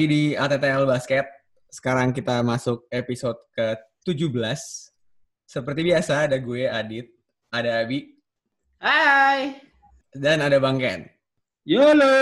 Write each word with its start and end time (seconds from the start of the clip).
Lagi 0.00 0.16
di 0.16 0.32
ATTL 0.32 0.88
Basket. 0.88 1.28
Sekarang 1.68 2.08
kita 2.16 2.40
masuk 2.40 2.88
episode 2.88 3.36
ke-17. 3.52 4.32
Seperti 5.44 5.92
biasa 5.92 6.24
ada 6.24 6.40
gue, 6.40 6.64
Adit, 6.64 7.12
ada 7.52 7.84
Abi, 7.84 8.08
Hai. 8.80 9.60
dan 10.16 10.40
ada 10.40 10.56
Bang 10.56 10.80
Ken. 10.80 11.04
YOLO. 11.68 12.16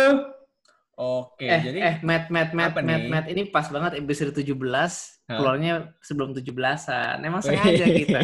Oke, 0.98 1.46
eh, 1.46 1.62
jadi 1.62 1.78
eh, 1.78 1.96
Matt, 2.02 2.26
Matt, 2.26 2.50
Matt, 2.50 2.74
Matt, 2.74 2.82
nih? 2.82 3.06
Matt, 3.06 3.26
ini 3.30 3.46
pas 3.46 3.70
banget 3.70 4.02
episode 4.02 4.34
17, 4.34 4.50
Hah? 4.50 5.38
keluarnya 5.38 5.94
sebelum 6.02 6.34
17-an. 6.34 7.22
Emang 7.22 7.38
sengaja 7.38 7.86
kita. 7.86 8.20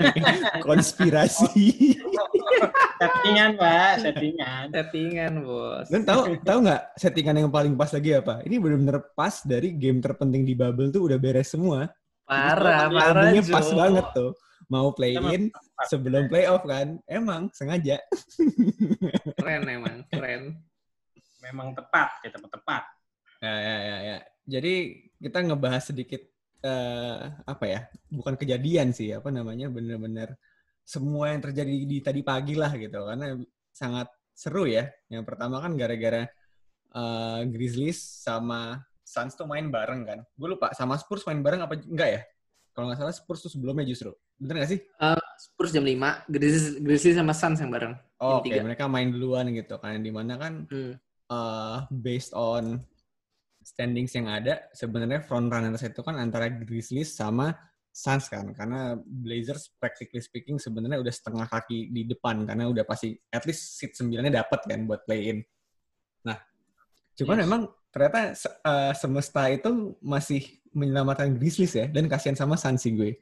konspirasi. 0.66 1.94
Settingan, 2.98 3.54
Pak. 3.54 4.02
Settingan. 4.02 4.64
Settingan, 4.74 5.32
bos. 5.46 5.86
Dan 5.86 6.02
tahu 6.02 6.34
tahu 6.42 6.58
nggak 6.66 6.82
settingan 6.98 7.46
yang 7.46 7.50
paling 7.54 7.78
pas 7.78 7.94
lagi 7.94 8.10
apa? 8.18 8.42
Ini 8.42 8.58
benar-benar 8.58 9.14
pas 9.14 9.46
dari 9.46 9.78
game 9.78 10.02
terpenting 10.02 10.42
di 10.42 10.58
bubble 10.58 10.90
tuh 10.90 11.06
udah 11.06 11.18
beres 11.22 11.54
semua. 11.54 11.86
Parah, 12.26 12.90
parah, 12.90 13.30
Jo. 13.38 13.54
pas 13.54 13.70
banget 13.70 14.06
tuh. 14.10 14.34
Mau 14.66 14.90
play 14.98 15.14
Emang 15.14 15.30
in 15.30 15.42
sebelum 15.86 16.26
playoff 16.26 16.66
kan? 16.66 16.98
Emang 17.06 17.54
sengaja. 17.54 18.02
Keren 19.38 19.62
emang, 19.70 20.02
keren. 20.10 20.58
Memang 21.40 21.72
tepat, 21.72 22.20
kita 22.20 22.36
tepat. 22.36 22.82
Ya, 23.40 23.54
ya, 23.56 23.76
ya, 23.80 23.96
ya. 24.04 24.18
Jadi 24.44 24.72
kita 25.16 25.38
ngebahas 25.40 25.82
sedikit 25.88 26.20
eh, 26.60 27.18
apa 27.48 27.64
ya? 27.64 27.80
Bukan 28.12 28.36
kejadian 28.36 28.92
sih, 28.92 29.12
apa 29.16 29.32
namanya? 29.32 29.72
Bener-bener 29.72 30.36
semua 30.84 31.32
yang 31.32 31.40
terjadi 31.40 31.72
di 31.88 31.98
tadi 32.04 32.20
pagi 32.20 32.54
lah 32.58 32.72
gitu. 32.76 33.00
Karena 33.08 33.32
sangat 33.72 34.12
seru 34.36 34.68
ya. 34.68 34.84
Yang 35.08 35.24
pertama 35.24 35.64
kan 35.64 35.72
gara-gara 35.76 36.28
eh, 36.92 37.40
Grizzlies 37.48 37.96
sama 38.00 38.84
Suns 39.00 39.34
tuh 39.34 39.48
main 39.48 39.66
bareng 39.72 40.06
kan. 40.06 40.18
Gue 40.36 40.54
lupa 40.54 40.70
sama 40.76 40.94
Spurs 41.00 41.24
main 41.26 41.40
bareng 41.40 41.64
apa 41.64 41.80
enggak 41.80 42.10
ya? 42.12 42.20
Kalau 42.70 42.86
nggak 42.86 43.00
salah 43.02 43.14
Spurs 43.16 43.40
tuh 43.42 43.50
sebelumnya 43.50 43.82
justru. 43.82 44.14
Bener 44.38 44.62
nggak 44.62 44.70
sih? 44.70 44.80
Spurs 45.40 45.72
jam 45.72 45.82
5, 45.82 46.28
Grizzlies, 46.28 46.78
Grizzlies 46.84 47.16
sama 47.16 47.32
Suns 47.32 47.58
yang 47.64 47.72
bareng. 47.72 47.96
Oh, 48.20 48.38
Oke, 48.38 48.52
tiga. 48.52 48.60
mereka 48.60 48.84
main 48.86 49.08
duluan 49.08 49.48
gitu. 49.50 49.80
Karena 49.80 49.98
di 49.98 50.12
mana 50.12 50.36
kan 50.36 50.68
Hmm. 50.68 50.94
Uh, 51.30 51.86
based 51.88 52.34
on 52.34 52.82
standings 53.62 54.12
yang 54.18 54.26
ada, 54.26 54.66
sebenarnya 54.74 55.22
front 55.22 55.48
runners 55.48 55.86
itu 55.86 56.02
kan 56.02 56.18
antara 56.18 56.50
Grizzlies 56.50 57.14
sama 57.14 57.54
Suns 57.90 58.26
kan. 58.26 58.50
Karena 58.50 58.98
Blazers 58.98 59.70
practically 59.78 60.20
speaking 60.20 60.58
sebenarnya 60.58 60.98
udah 60.98 61.14
setengah 61.14 61.46
kaki 61.46 61.94
di 61.94 62.02
depan 62.10 62.42
karena 62.44 62.66
udah 62.66 62.84
pasti 62.84 63.14
at 63.30 63.46
least 63.46 63.78
seat 63.78 63.94
9-nya 63.94 64.42
dapat 64.42 64.60
kan 64.66 64.84
buat 64.84 65.06
play 65.06 65.30
in. 65.30 65.38
Nah, 66.26 66.36
cuman 67.14 67.38
Yes. 67.38 67.42
memang 67.46 67.62
ternyata 67.90 68.20
uh, 68.66 68.92
semesta 68.94 69.50
itu 69.50 69.98
masih 70.02 70.46
menyelamatkan 70.70 71.34
Grizzlies 71.34 71.74
ya 71.74 71.86
dan 71.90 72.06
kasihan 72.06 72.38
sama 72.38 72.58
Suns 72.58 72.82
sih 72.82 72.94
gue. 72.94 73.18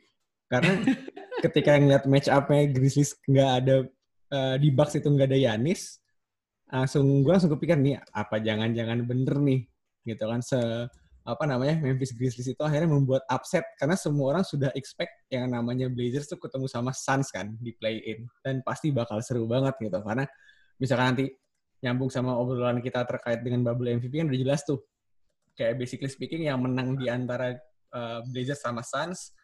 Karena 0.48 0.80
ketika 1.44 1.76
ngeliat 1.76 2.04
match 2.04 2.28
up-nya 2.28 2.68
Grizzlies 2.72 3.16
nggak 3.24 3.50
ada 3.64 3.76
uh, 4.32 4.56
di 4.60 4.68
Bucks 4.68 4.96
itu 5.00 5.08
nggak 5.08 5.28
ada 5.32 5.38
Yanis, 5.38 6.00
langsung 6.68 7.04
gue 7.24 7.32
langsung 7.32 7.52
kepikir 7.52 7.80
nih 7.80 8.00
apa 8.12 8.40
jangan-jangan 8.40 9.04
bener 9.08 9.36
nih 9.40 9.60
gitu 10.04 10.24
kan 10.28 10.40
se 10.44 10.58
apa 11.28 11.44
namanya 11.44 11.76
Memphis 11.84 12.16
Grizzlies 12.16 12.56
itu 12.56 12.62
akhirnya 12.64 12.88
membuat 12.88 13.20
upset 13.28 13.60
karena 13.76 14.00
semua 14.00 14.32
orang 14.32 14.44
sudah 14.48 14.72
expect 14.72 15.28
yang 15.28 15.52
namanya 15.52 15.92
Blazers 15.92 16.24
tuh 16.24 16.40
ketemu 16.40 16.64
sama 16.72 16.96
Suns 16.96 17.28
kan 17.28 17.52
di 17.60 17.76
play 17.76 18.00
in 18.00 18.24
dan 18.40 18.64
pasti 18.64 18.88
bakal 18.88 19.20
seru 19.20 19.44
banget 19.44 19.76
gitu 19.76 20.00
karena 20.00 20.24
misalkan 20.80 21.12
nanti 21.12 21.26
nyambung 21.84 22.10
sama 22.10 22.32
obrolan 22.32 22.80
kita 22.80 23.04
terkait 23.06 23.44
dengan 23.44 23.62
bubble 23.70 23.92
MVP 24.00 24.24
kan 24.24 24.26
udah 24.32 24.40
jelas 24.40 24.64
tuh. 24.66 24.82
Kayak 25.54 25.74
basically 25.78 26.10
speaking 26.10 26.46
yang 26.46 26.62
menang 26.62 26.94
di 26.98 27.10
antara 27.10 27.54
uh, 27.92 28.22
Blazers 28.30 28.62
sama 28.62 28.82
Suns 28.82 29.34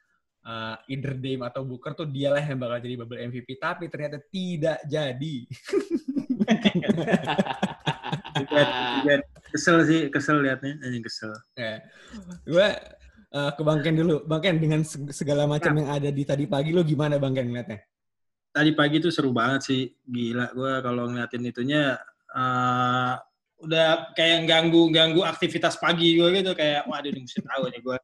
uh, 0.46 0.78
either 0.90 1.14
Dame 1.18 1.42
atau 1.46 1.66
Booker 1.66 1.94
tuh 1.94 2.06
dialah 2.06 2.42
yang 2.42 2.58
bakal 2.58 2.78
jadi 2.80 2.94
bubble 2.96 3.20
MVP 3.28 3.58
tapi 3.58 3.92
ternyata 3.92 4.18
tidak 4.32 4.78
jadi. 4.86 5.36
Kesel 9.55 9.77
sih, 9.87 10.00
kesel 10.10 10.43
liatnya. 10.43 10.81
Ini 10.82 10.99
kesel. 11.00 11.32
Ya. 11.55 11.84
Gue 12.44 12.69
uh, 13.34 13.50
ke 13.55 13.62
Bang 13.62 13.81
Ken 13.81 13.97
dulu. 13.97 14.25
Bang 14.25 14.43
Ken, 14.43 14.59
dengan 14.59 14.82
seg- 14.82 15.12
segala 15.15 15.44
macam 15.44 15.72
yang 15.75 15.88
ada 15.91 16.10
di 16.10 16.22
tadi 16.27 16.44
pagi, 16.49 16.75
lo 16.75 16.82
gimana 16.82 17.16
Bang 17.21 17.34
Ken 17.34 17.49
ngeliatnya? 17.49 17.81
Tadi 18.55 18.71
pagi 18.75 19.03
tuh 19.03 19.10
seru 19.10 19.34
banget 19.34 19.60
sih. 19.66 19.82
Gila, 20.06 20.55
gue 20.55 20.72
kalau 20.82 21.10
ngeliatin 21.10 21.43
itunya 21.47 21.99
eh, 22.34 23.15
udah 23.65 24.12
kayak 24.12 24.44
ganggu 24.44 24.93
ganggu 24.93 25.25
aktivitas 25.25 25.81
pagi 25.81 26.21
gue 26.21 26.28
gitu 26.37 26.53
kayak 26.53 26.84
waduh 26.84 27.09
ini 27.09 27.25
mesti 27.25 27.41
tahu 27.41 27.72
nih 27.72 27.81
gue 27.81 27.97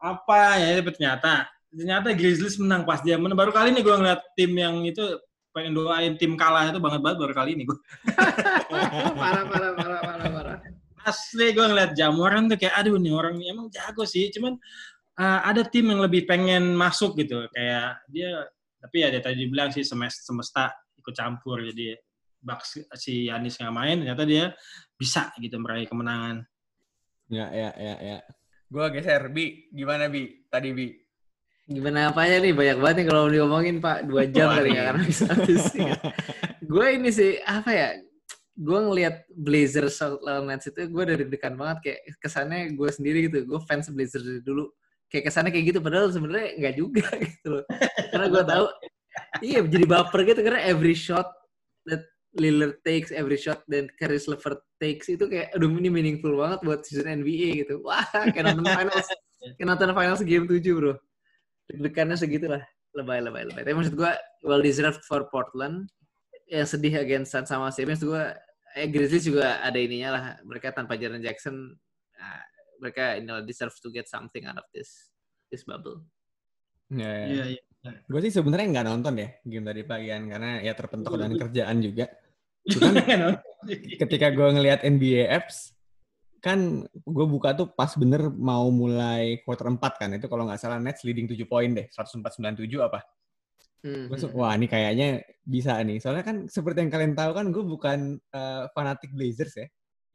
apa 0.00 0.42
ya 0.56 0.80
ternyata 0.80 1.32
ternyata 1.68 2.08
Grizzlies 2.16 2.56
menang 2.56 2.88
pas 2.88 3.04
dia 3.04 3.20
menang 3.20 3.36
baru 3.36 3.52
kali 3.52 3.76
ini 3.76 3.84
gue 3.84 3.92
ngeliat 3.92 4.20
tim 4.32 4.52
yang 4.56 4.80
itu 4.88 5.04
pengen 5.52 5.72
doain 5.76 6.16
tim 6.16 6.34
kalah 6.34 6.72
itu 6.72 6.80
banget 6.80 7.00
banget 7.04 7.18
baru 7.22 7.34
kali 7.36 7.50
ini 7.54 7.68
gue 7.68 7.78
parah, 9.20 9.44
parah, 9.46 9.72
parah, 9.76 10.00
parah, 10.00 10.28
parah. 10.32 10.56
asli 11.04 11.52
gue 11.52 11.64
ngeliat 11.64 11.92
Jamoran 11.92 12.48
tuh 12.48 12.58
kayak 12.58 12.74
aduh 12.74 12.96
nih 12.96 13.12
orang 13.12 13.36
ini 13.38 13.52
emang 13.52 13.68
jago 13.68 14.02
sih 14.08 14.32
cuman 14.32 14.56
uh, 15.20 15.40
ada 15.44 15.62
tim 15.68 15.86
yang 15.92 16.00
lebih 16.00 16.24
pengen 16.24 16.72
masuk 16.72 17.14
gitu 17.20 17.46
kayak 17.52 18.00
dia 18.08 18.48
tapi 18.82 19.04
ya 19.04 19.14
dia 19.14 19.22
tadi 19.22 19.46
bilang 19.46 19.70
sih 19.70 19.86
semesta, 19.86 20.26
semesta 20.26 20.64
ikut 20.98 21.14
campur 21.14 21.62
jadi 21.70 21.94
Bucks 22.42 22.82
si 22.98 23.30
Yanis 23.30 23.54
nggak 23.60 23.74
main 23.74 24.02
ternyata 24.02 24.26
dia 24.26 24.50
bisa 24.98 25.30
gitu 25.38 25.62
meraih 25.62 25.86
kemenangan 25.86 26.42
Ya, 27.32 27.48
ya, 27.48 27.70
ya, 27.80 27.96
ya. 27.96 28.18
Gue 28.68 28.86
geser. 28.92 29.32
Bi, 29.32 29.72
gimana 29.72 30.12
Bi? 30.12 30.44
Tadi 30.52 30.68
Bi. 30.76 30.92
Gimana 31.72 32.12
apanya 32.12 32.36
nih? 32.44 32.52
Banyak 32.52 32.76
banget 32.78 32.96
nih 33.00 33.06
kalau 33.08 33.24
diomongin, 33.32 33.76
Pak. 33.80 34.04
Dua 34.04 34.28
jam 34.34 34.52
kali 34.52 34.76
nggak 34.76 34.84
akan 34.84 34.96
habis-habis. 35.00 35.64
gue 36.62 36.86
ini 36.92 37.10
sih, 37.10 37.40
apa 37.42 37.70
ya, 37.72 37.88
gue 38.52 38.78
ngelihat 38.78 39.24
Blazers 39.32 39.96
lawan 40.20 40.52
Nets 40.52 40.68
itu 40.68 40.84
gue 40.84 41.04
dari 41.08 41.24
dekan 41.24 41.56
banget. 41.56 41.78
Kayak 41.80 42.00
kesannya 42.20 42.76
gue 42.76 42.88
sendiri 42.92 43.18
gitu 43.32 43.48
gue 43.48 43.60
fans 43.64 43.88
Blazers 43.88 44.24
dari 44.24 44.42
dulu. 44.44 44.68
Kayak 45.08 45.32
kesannya 45.32 45.50
kayak 45.52 45.66
gitu 45.72 45.78
padahal 45.84 46.08
sebenarnya 46.12 46.48
nggak 46.60 46.74
juga 46.76 47.08
gitu 47.24 47.48
loh. 47.58 47.64
Karena 48.12 48.26
gue 48.28 48.42
tahu 48.44 48.66
iya 49.40 49.58
jadi 49.64 49.86
baper 49.88 50.20
gitu. 50.28 50.40
Karena 50.44 50.60
every 50.68 50.96
shot 50.96 51.28
that 51.88 52.04
Lillard 52.32 52.80
takes 52.80 53.12
every 53.12 53.36
shot 53.36 53.60
dan 53.68 53.92
Caris 54.00 54.24
LeVert 54.24 54.64
takes 54.80 55.08
itu 55.12 55.24
kayak 55.28 55.52
aduh 55.52 55.68
ini 55.68 55.92
meaningful 55.92 56.32
banget 56.36 56.64
buat 56.64 56.80
season 56.84 57.08
NBA 57.24 57.64
gitu. 57.64 57.84
Wah 57.84 58.04
kayak 58.08 58.52
nonton 58.52 58.68
finals 58.76 59.08
kayak 59.56 59.68
nonton 59.68 59.92
finals 59.92 60.22
game 60.24 60.48
7 60.48 60.60
bro 60.72 60.96
deg-degannya 61.70 62.16
segitulah. 62.18 62.62
Lebay 62.92 63.24
lebay 63.24 63.48
lebay. 63.48 63.62
Tapi 63.64 63.76
maksud 63.76 63.94
gue 63.96 64.12
well 64.44 64.60
deserved 64.60 65.02
for 65.06 65.26
Portland. 65.32 65.88
Yang 66.50 66.76
sedih 66.76 67.00
against 67.00 67.32
Suns 67.32 67.48
sama 67.48 67.72
Sixers 67.72 68.04
gue 68.04 68.24
eh 68.72 68.88
Grizzlies 68.88 69.24
juga 69.28 69.60
ada 69.64 69.78
ininya 69.78 70.10
lah. 70.12 70.24
Mereka 70.44 70.76
tanpa 70.76 71.00
Jaren 71.00 71.24
Jackson 71.24 71.72
nah, 72.16 72.42
mereka 72.82 73.16
you 73.16 73.24
know, 73.24 73.40
deserve 73.40 73.72
to 73.80 73.88
get 73.88 74.08
something 74.08 74.44
out 74.44 74.60
of 74.60 74.66
this 74.76 75.12
this 75.48 75.64
bubble. 75.64 76.04
Ya, 76.92 77.08
ya. 77.08 77.26
iya 77.28 77.44
iya 77.56 77.62
Gue 78.06 78.20
sih 78.22 78.30
sebenarnya 78.30 78.78
nggak 78.78 78.86
nonton 78.86 79.14
ya 79.18 79.28
game 79.42 79.66
tadi 79.66 79.82
pagian 79.82 80.30
karena 80.30 80.62
ya 80.62 80.72
terpentok 80.76 81.18
dengan 81.18 81.34
kerjaan 81.34 81.76
juga. 81.82 82.06
Cuman 82.70 82.94
ketika 83.98 84.30
gue 84.30 84.48
ngelihat 84.54 84.86
NBA 84.86 85.26
apps, 85.26 85.74
kan 86.42 86.82
gue 86.90 87.26
buka 87.30 87.54
tuh 87.54 87.70
pas 87.70 87.94
bener 87.94 88.26
mau 88.34 88.66
mulai 88.74 89.38
quarter 89.46 89.70
4 89.70 89.78
kan. 89.78 90.10
Itu 90.18 90.26
kalau 90.26 90.50
nggak 90.50 90.58
salah 90.58 90.82
Nets 90.82 91.06
leading 91.06 91.30
7 91.30 91.38
poin 91.46 91.70
deh. 91.70 91.86
104-97 91.94 92.66
apa. 92.82 92.98
Gua 93.82 94.14
hmm, 94.14 94.34
Wah 94.34 94.54
ini 94.58 94.66
kayaknya 94.66 95.22
bisa 95.46 95.78
nih. 95.86 96.02
Soalnya 96.02 96.26
kan 96.26 96.36
seperti 96.50 96.82
yang 96.82 96.90
kalian 96.90 97.14
tahu 97.14 97.30
kan 97.34 97.46
gue 97.54 97.64
bukan 97.66 97.98
eh, 98.18 98.64
fanatik 98.74 99.14
Blazers 99.14 99.54
ya. 99.54 99.66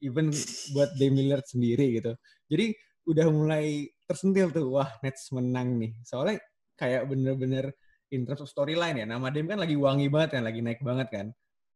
Even 0.03 0.27
buat 0.75 0.91
Dame 1.00 1.15
Lillard 1.15 1.47
sendiri 1.47 1.95
gitu. 1.95 2.12
Jadi 2.51 2.75
udah 3.07 3.27
mulai 3.31 3.88
tersentil 4.03 4.51
tuh. 4.51 4.68
Wah 4.68 4.91
Nets 5.00 5.31
menang 5.31 5.80
nih. 5.80 5.95
Soalnya 6.03 6.44
kayak 6.75 7.07
bener-bener 7.07 7.71
in 8.12 8.27
terms 8.27 8.44
of 8.44 8.51
storyline 8.51 9.00
ya. 9.00 9.07
Nama 9.07 9.31
Dame 9.31 9.47
kan 9.56 9.59
lagi 9.63 9.80
wangi 9.80 10.12
banget 10.12 10.39
kan. 10.39 10.44
Lagi 10.44 10.59
naik 10.59 10.83
banget 10.83 11.07
kan. 11.07 11.27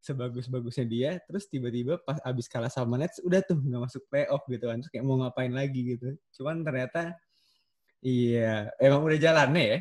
Sebagus-bagusnya 0.02 0.84
dia. 0.84 1.12
Terus 1.24 1.46
tiba-tiba 1.46 2.02
pas 2.02 2.18
abis 2.22 2.50
kalah 2.50 2.68
sama 2.68 2.98
Nets. 2.98 3.22
Udah 3.22 3.40
tuh 3.40 3.56
nggak 3.56 3.82
masuk 3.86 4.02
playoff 4.10 4.42
gitu 4.46 4.66
kan. 4.66 4.82
Terus 4.82 4.90
kayak 4.90 5.06
mau 5.06 5.22
ngapain 5.22 5.54
lagi 5.54 5.96
gitu. 5.96 6.18
Cuman 6.36 6.62
ternyata 6.62 7.14
Iya, 8.02 8.74
emang 8.82 9.06
udah 9.06 9.14
jalannya 9.16 9.64
ya. 9.64 9.80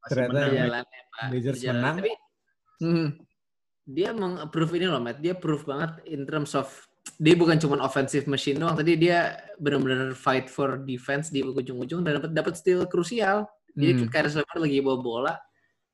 Masih 0.00 0.08
Ternyata 0.08 0.32
menang. 0.32 0.48
ya. 0.48 0.60
jalannya 0.64 1.00
Pak 1.06 1.22
Blazers 1.28 1.60
Jalan. 1.60 1.76
menang. 1.76 1.96
tapi 2.00 2.12
hmm, 2.80 3.08
dia 3.84 4.08
meng-approve 4.10 4.72
ini 4.74 4.86
loh 4.88 4.98
Matt 4.98 5.18
dia 5.20 5.34
proof 5.36 5.62
banget 5.62 5.92
in 6.08 6.24
terms 6.24 6.56
of 6.56 6.66
dia 7.20 7.34
bukan 7.36 7.60
cuma 7.60 7.76
offensive 7.78 8.24
machine 8.24 8.56
doang 8.56 8.72
tadi 8.72 8.96
dia 8.96 9.36
benar-benar 9.58 10.16
fight 10.16 10.48
for 10.48 10.80
defense 10.80 11.28
di 11.28 11.44
ujung-ujung 11.44 12.00
dan 12.02 12.18
dapat 12.18 12.30
dapat 12.32 12.54
steal 12.56 12.88
krusial 12.88 13.44
jadi 13.72 14.00
Hmm. 14.00 14.08
Kyrie 14.08 14.32
Leonard 14.32 14.58
lagi 14.58 14.78
bawa 14.80 14.98
bola 14.98 15.34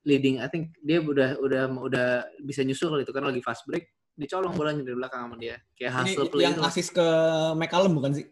leading 0.07 0.39
I 0.39 0.47
think 0.47 0.75
dia 0.79 1.03
udah 1.03 1.39
udah 1.39 1.63
udah 1.75 2.07
bisa 2.43 2.63
nyusul 2.63 2.93
kali 2.93 3.03
itu 3.03 3.11
kan 3.15 3.25
lagi 3.27 3.41
fast 3.43 3.67
break 3.67 3.87
dicolong 4.19 4.53
bolanya 4.53 4.83
dari 4.83 4.99
belakang 4.99 5.21
sama 5.25 5.35
dia. 5.39 5.55
Kayak 5.79 6.03
hustle 6.03 6.27
play 6.27 6.43
yang 6.51 6.59
itu. 6.59 6.67
asis 6.67 6.87
ke 6.91 7.07
McCallum 7.55 7.95
bukan 7.95 8.11
sih? 8.19 8.27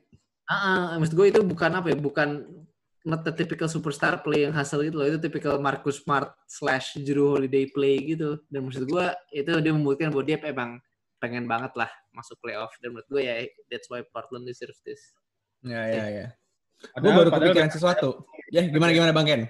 Ah, 0.47 0.91
ah, 0.91 0.95
maksud 0.99 1.15
gue 1.15 1.27
itu 1.31 1.41
bukan 1.43 1.71
apa 1.79 1.87
ya, 1.91 1.97
bukan 1.99 2.43
not 3.07 3.23
the 3.23 3.31
typical 3.31 3.71
superstar 3.71 4.19
play 4.19 4.43
yang 4.43 4.51
hustle 4.51 4.83
gitu 4.83 4.99
loh, 4.99 5.07
itu 5.07 5.15
typical 5.23 5.55
Marcus 5.63 6.03
Smart 6.03 6.35
slash 6.43 6.99
Drew 6.99 7.31
Holiday 7.31 7.71
play 7.71 8.03
gitu. 8.03 8.43
Dan 8.51 8.67
maksud 8.67 8.83
gue 8.83 9.05
itu 9.31 9.51
dia 9.63 9.71
membuktikan 9.71 10.11
bahwa 10.11 10.27
dia 10.27 10.37
emang 10.43 10.71
pengen 11.23 11.47
banget 11.47 11.71
lah 11.79 11.87
masuk 12.11 12.35
playoff. 12.43 12.75
Dan 12.83 12.91
menurut 12.91 13.07
gue 13.07 13.21
ya 13.23 13.47
that's 13.71 13.87
why 13.87 14.03
Portland 14.11 14.43
deserves 14.43 14.83
this. 14.83 14.99
Ya, 15.63 15.87
ya, 15.87 16.05
ya. 16.11 16.27
Gue 16.99 17.11
baru 17.15 17.31
kepikiran 17.31 17.71
sesuatu. 17.71 18.27
Ya, 18.51 18.67
gimana 18.67 18.91
gimana 18.91 19.15
Bang 19.15 19.27
Ken? 19.27 19.47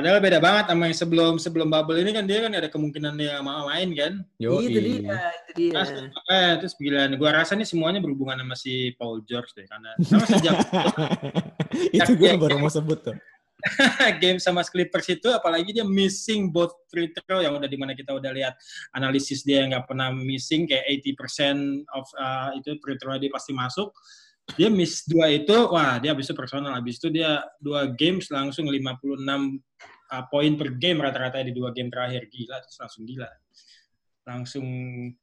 Padahal 0.00 0.16
beda 0.24 0.40
banget 0.40 0.64
sama 0.72 0.88
yang 0.88 0.96
sebelum 0.96 1.32
sebelum 1.36 1.68
bubble 1.68 2.00
ini 2.00 2.16
kan 2.16 2.24
dia 2.24 2.40
kan 2.40 2.56
ada 2.56 2.72
kemungkinan 2.72 3.20
dia 3.20 3.36
mau 3.44 3.68
main 3.68 3.92
kan. 3.92 4.24
Yo, 4.40 4.56
itu 4.64 4.80
dia, 4.80 4.96
itu 5.44 5.52
dia. 5.60 5.72
Terus, 5.76 5.90
eh, 6.24 6.52
terus 6.56 6.72
gila, 6.80 7.04
gua 7.20 7.36
rasa 7.36 7.52
nih 7.52 7.68
semuanya 7.68 8.00
berhubungan 8.00 8.40
sama 8.40 8.56
si 8.56 8.96
Paul 8.96 9.20
George 9.28 9.52
deh 9.52 9.68
karena 9.68 9.92
sama 10.00 10.24
sejak 10.24 10.56
itu 12.00 12.12
gue 12.16 12.32
baru 12.40 12.56
mau 12.56 12.72
sebut 12.72 13.12
tuh. 13.12 13.16
game 14.24 14.40
sama 14.40 14.64
Clippers 14.64 15.04
itu 15.12 15.28
apalagi 15.28 15.76
dia 15.76 15.84
missing 15.84 16.48
both 16.48 16.72
free 16.88 17.12
throw 17.12 17.44
yang 17.44 17.60
udah 17.60 17.68
di 17.68 17.76
mana 17.76 17.92
kita 17.92 18.16
udah 18.16 18.32
lihat 18.32 18.56
analisis 18.96 19.44
dia 19.44 19.60
yang 19.60 19.76
nggak 19.76 19.84
pernah 19.84 20.08
missing 20.16 20.64
kayak 20.64 20.88
80% 21.04 21.84
of 21.92 22.08
uh, 22.16 22.56
itu 22.56 22.72
free 22.80 22.96
throw 22.96 23.20
dia 23.20 23.28
pasti 23.28 23.52
masuk 23.52 23.92
dia 24.56 24.68
miss 24.70 25.06
dua 25.06 25.30
itu 25.30 25.54
wah 25.70 25.98
dia 25.98 26.14
habis 26.14 26.30
itu 26.30 26.36
personal. 26.36 26.74
Habis 26.74 26.98
itu 27.02 27.08
dia 27.10 27.42
dua 27.60 27.90
games 27.90 28.30
langsung 28.30 28.66
56 28.66 29.20
uh, 29.20 30.24
poin 30.30 30.52
per 30.58 30.74
game 30.78 30.98
rata-rata 31.02 31.42
di 31.44 31.54
dua 31.54 31.70
game 31.70 31.90
terakhir. 31.90 32.26
Gila 32.30 32.56
terus 32.62 32.76
langsung 32.78 33.02
gila. 33.06 33.28
Langsung 34.26 34.66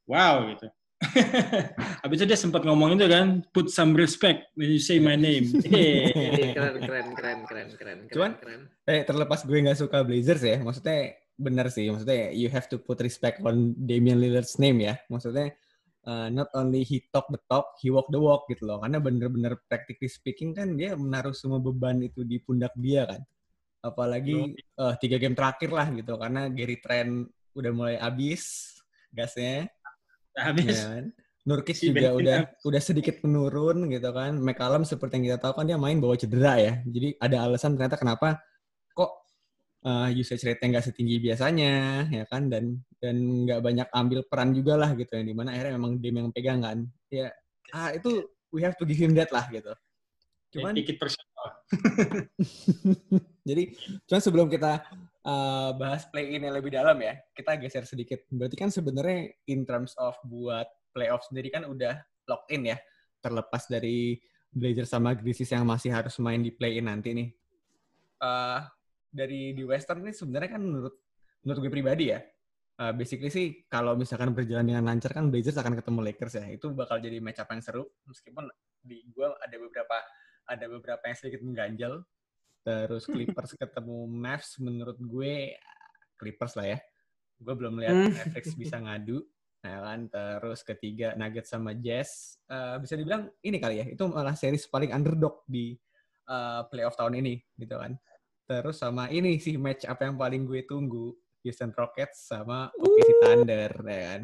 wow 0.08 0.48
gitu. 0.54 0.68
Habis 2.02 2.16
itu 2.18 2.26
dia 2.26 2.38
sempat 2.38 2.66
ngomong 2.66 2.98
itu 2.98 3.06
kan 3.06 3.46
put 3.54 3.70
some 3.70 3.94
respect 3.94 4.50
when 4.58 4.66
you 4.66 4.82
say 4.82 4.98
my 4.98 5.14
name. 5.14 5.46
Hehehe. 5.70 6.54
keren, 6.54 6.76
keren, 6.82 7.06
keren, 7.14 7.38
keren, 7.46 7.68
keren, 7.78 7.98
Cuman, 8.10 8.32
keren. 8.42 8.60
Eh, 8.82 9.06
terlepas 9.06 9.46
gue 9.46 9.58
nggak 9.62 9.78
suka 9.78 10.02
Blazers 10.02 10.42
ya, 10.42 10.58
maksudnya 10.58 11.14
benar 11.38 11.70
sih, 11.70 11.86
maksudnya 11.86 12.34
you 12.34 12.50
have 12.50 12.66
to 12.66 12.82
put 12.82 12.98
respect 12.98 13.38
on 13.46 13.78
Damian 13.78 14.18
Lillard's 14.18 14.58
name 14.58 14.82
ya, 14.82 14.98
maksudnya 15.06 15.54
uh, 16.08 16.32
not 16.32 16.48
only 16.56 16.80
he 16.88 17.04
talk 17.12 17.28
the 17.28 17.36
talk, 17.44 17.76
he 17.84 17.92
walk 17.92 18.08
the 18.08 18.16
walk 18.16 18.48
gitu 18.48 18.64
loh, 18.64 18.80
karena 18.80 18.96
bener-bener 18.96 19.60
practically 19.68 20.08
speaking 20.08 20.56
kan 20.56 20.72
dia 20.72 20.96
menaruh 20.96 21.36
semua 21.36 21.60
beban 21.60 22.00
itu 22.00 22.24
di 22.24 22.40
pundak 22.40 22.72
dia 22.80 23.04
kan, 23.04 23.20
apalagi 23.84 24.56
uh, 24.80 24.96
tiga 24.96 25.20
game 25.20 25.36
terakhir 25.36 25.68
lah 25.68 25.92
gitu, 25.92 26.16
karena 26.16 26.48
Gary 26.48 26.80
Trent 26.80 27.28
udah 27.52 27.70
mulai 27.76 27.96
habis 28.00 28.72
gasnya, 29.12 29.68
habis 30.32 30.80
ya 30.80 30.88
kan? 30.96 31.06
Nurkic 31.48 31.80
juga 31.80 32.12
udah 32.12 32.38
udah 32.60 32.82
sedikit 32.82 33.24
menurun 33.24 33.88
gitu 33.88 34.12
kan. 34.12 34.36
McCallum 34.36 34.84
seperti 34.84 35.16
yang 35.16 35.24
kita 35.32 35.38
tahu 35.48 35.56
kan 35.56 35.64
dia 35.64 35.80
main 35.80 35.96
bawa 35.96 36.12
cedera 36.12 36.60
ya. 36.60 36.84
Jadi 36.84 37.16
ada 37.16 37.48
alasan 37.48 37.72
ternyata 37.72 37.96
kenapa 37.96 38.36
uh, 39.84 40.08
usage 40.10 40.42
rate-nya 40.46 40.78
nggak 40.78 40.86
setinggi 40.90 41.16
biasanya 41.22 41.72
ya 42.10 42.24
kan 42.26 42.50
dan 42.50 42.80
dan 42.98 43.16
nggak 43.46 43.60
banyak 43.62 43.88
ambil 43.94 44.20
peran 44.26 44.50
juga 44.56 44.74
lah 44.74 44.90
gitu 44.98 45.14
yang 45.14 45.26
di 45.28 45.34
mana 45.36 45.54
akhirnya 45.54 45.74
memang 45.78 45.92
dia 46.02 46.10
yang 46.14 46.32
pegang 46.34 46.60
kan. 46.64 46.78
Ya 47.12 47.28
ah 47.74 47.92
itu 47.92 48.24
we 48.50 48.64
have 48.64 48.74
to 48.78 48.88
give 48.88 48.98
him 48.98 49.14
that 49.14 49.30
lah 49.30 49.46
gitu. 49.52 49.70
Cuman 50.48 50.72
dikit 50.72 50.96
personal 50.96 51.28
jadi 53.48 53.76
cuman 54.08 54.22
sebelum 54.24 54.48
kita 54.48 54.80
uh, 55.28 55.70
bahas 55.76 56.08
play 56.08 56.32
in 56.32 56.44
yang 56.44 56.56
lebih 56.56 56.72
dalam 56.72 56.96
ya, 57.00 57.20
kita 57.36 57.60
geser 57.60 57.84
sedikit. 57.84 58.24
Berarti 58.32 58.56
kan 58.56 58.72
sebenarnya 58.72 59.32
in 59.48 59.68
terms 59.68 59.92
of 60.00 60.16
buat 60.24 60.68
playoff 60.96 61.24
sendiri 61.28 61.52
kan 61.52 61.68
udah 61.68 62.00
lock 62.28 62.48
in 62.48 62.72
ya, 62.72 62.76
terlepas 63.20 63.68
dari 63.68 64.16
Blazers 64.48 64.88
sama 64.88 65.12
Grizzlies 65.12 65.52
yang 65.52 65.68
masih 65.68 65.92
harus 65.92 66.16
main 66.20 66.40
di 66.40 66.48
play 66.48 66.80
in 66.80 66.88
nanti 66.88 67.12
nih. 67.12 67.28
Uh, 68.18 68.64
dari 69.08 69.56
di 69.56 69.62
Western 69.64 70.04
ini 70.04 70.12
sebenarnya 70.12 70.50
kan 70.56 70.62
menurut 70.62 70.94
menurut 71.44 71.58
gue 71.64 71.72
pribadi 71.72 72.04
ya, 72.12 72.20
uh, 72.82 72.92
basically 72.92 73.32
sih 73.32 73.64
kalau 73.66 73.96
misalkan 73.96 74.36
berjalan 74.36 74.68
dengan 74.68 74.84
lancar 74.84 75.16
kan 75.16 75.32
Blazers 75.32 75.56
akan 75.56 75.76
ketemu 75.80 76.00
Lakers 76.12 76.34
ya, 76.38 76.46
itu 76.52 76.70
bakal 76.72 77.00
jadi 77.00 77.18
match 77.18 77.40
up 77.40 77.48
yang 77.50 77.62
seru. 77.62 77.84
Meskipun 78.04 78.50
di 78.84 79.06
gue 79.10 79.26
ada 79.26 79.56
beberapa 79.56 79.96
ada 80.48 80.64
beberapa 80.68 81.02
yang 81.04 81.16
sedikit 81.16 81.40
mengganjal 81.44 82.00
terus 82.64 83.04
Clippers 83.12 83.52
ketemu 83.54 84.08
Mavs 84.08 84.56
menurut 84.60 84.96
gue 84.96 85.56
Clippers 86.16 86.56
lah 86.56 86.76
ya 86.76 86.78
gue 87.38 87.54
belum 87.54 87.78
lihat 87.78 87.94
Hmm. 87.94 88.10
Mavericks 88.10 88.56
bisa 88.58 88.80
ngadu 88.82 89.22
ya 89.62 89.78
kan 89.84 90.00
terus 90.08 90.64
ketiga 90.64 91.14
Nuggets 91.14 91.52
sama 91.52 91.76
Jazz 91.76 92.38
Eh, 92.48 92.76
bisa 92.80 92.96
dibilang 92.96 93.28
ini 93.44 93.60
kali 93.60 93.76
ya 93.76 93.86
itu 93.92 94.00
malah 94.08 94.32
series 94.32 94.64
paling 94.72 94.88
underdog 94.88 95.44
di 95.44 95.76
eh, 96.24 96.62
playoff 96.72 96.96
tahun 96.96 97.20
ini 97.20 97.36
gitu 97.60 97.76
kan 97.76 97.92
terus 98.48 98.80
sama 98.80 99.12
ini 99.12 99.36
sih 99.36 99.60
match 99.60 99.84
apa 99.84 100.08
yang 100.08 100.16
paling 100.16 100.48
gue 100.48 100.64
tunggu 100.64 101.12
Houston 101.44 101.70
Rockets 101.76 102.32
sama 102.32 102.72
OKC 102.80 103.08
Thunder 103.20 103.72
ya 103.84 104.00
kan 104.08 104.22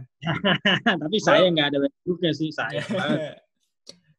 tapi 1.04 1.16
saya 1.20 1.46
nggak 1.52 1.68
ada 1.68 1.78
juga 2.02 2.32
sih 2.32 2.48
saya 2.48 2.80
banget 2.98 3.44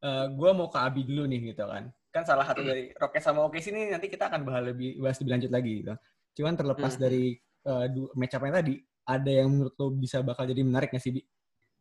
gue 0.06 0.50
mau 0.54 0.70
ke 0.70 0.78
Abi 0.78 1.02
dulu 1.02 1.26
nih 1.26 1.50
gitu 1.50 1.66
kan. 1.66 1.90
Kan 2.14 2.24
salah 2.24 2.46
satu 2.46 2.62
dari 2.62 2.94
Rockets 2.94 3.26
sama 3.26 3.42
OKC 3.50 3.74
ini 3.74 3.90
nanti 3.90 4.06
kita 4.06 4.30
akan 4.30 4.46
bahas 4.46 4.70
lebih 4.70 5.02
bahas 5.02 5.18
lebih 5.18 5.32
lanjut 5.34 5.52
lagi 5.52 5.72
gitu. 5.82 5.94
Cuman 6.38 6.54
terlepas 6.54 6.94
Hmm. 6.94 7.02
dari 7.02 7.26
uh, 7.66 7.86
match 8.14 8.36
up-nya 8.38 8.62
tadi, 8.62 8.76
ada 9.10 9.32
yang 9.34 9.50
menurut 9.50 9.74
lo 9.82 9.90
bisa 9.98 10.22
bakal 10.22 10.46
jadi 10.46 10.62
menarik 10.62 10.94
nggak 10.94 11.02
sih, 11.02 11.10
Bi? 11.10 11.22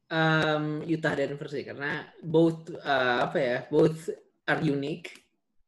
Um, 0.08 0.80
Utah 0.88 1.12
Denver 1.12 1.48
sih 1.52 1.64
karena 1.68 2.08
both 2.24 2.72
uh, 2.80 3.28
apa 3.28 3.36
ya 3.40 3.56
both 3.68 4.08
are 4.48 4.60
unique 4.64 5.12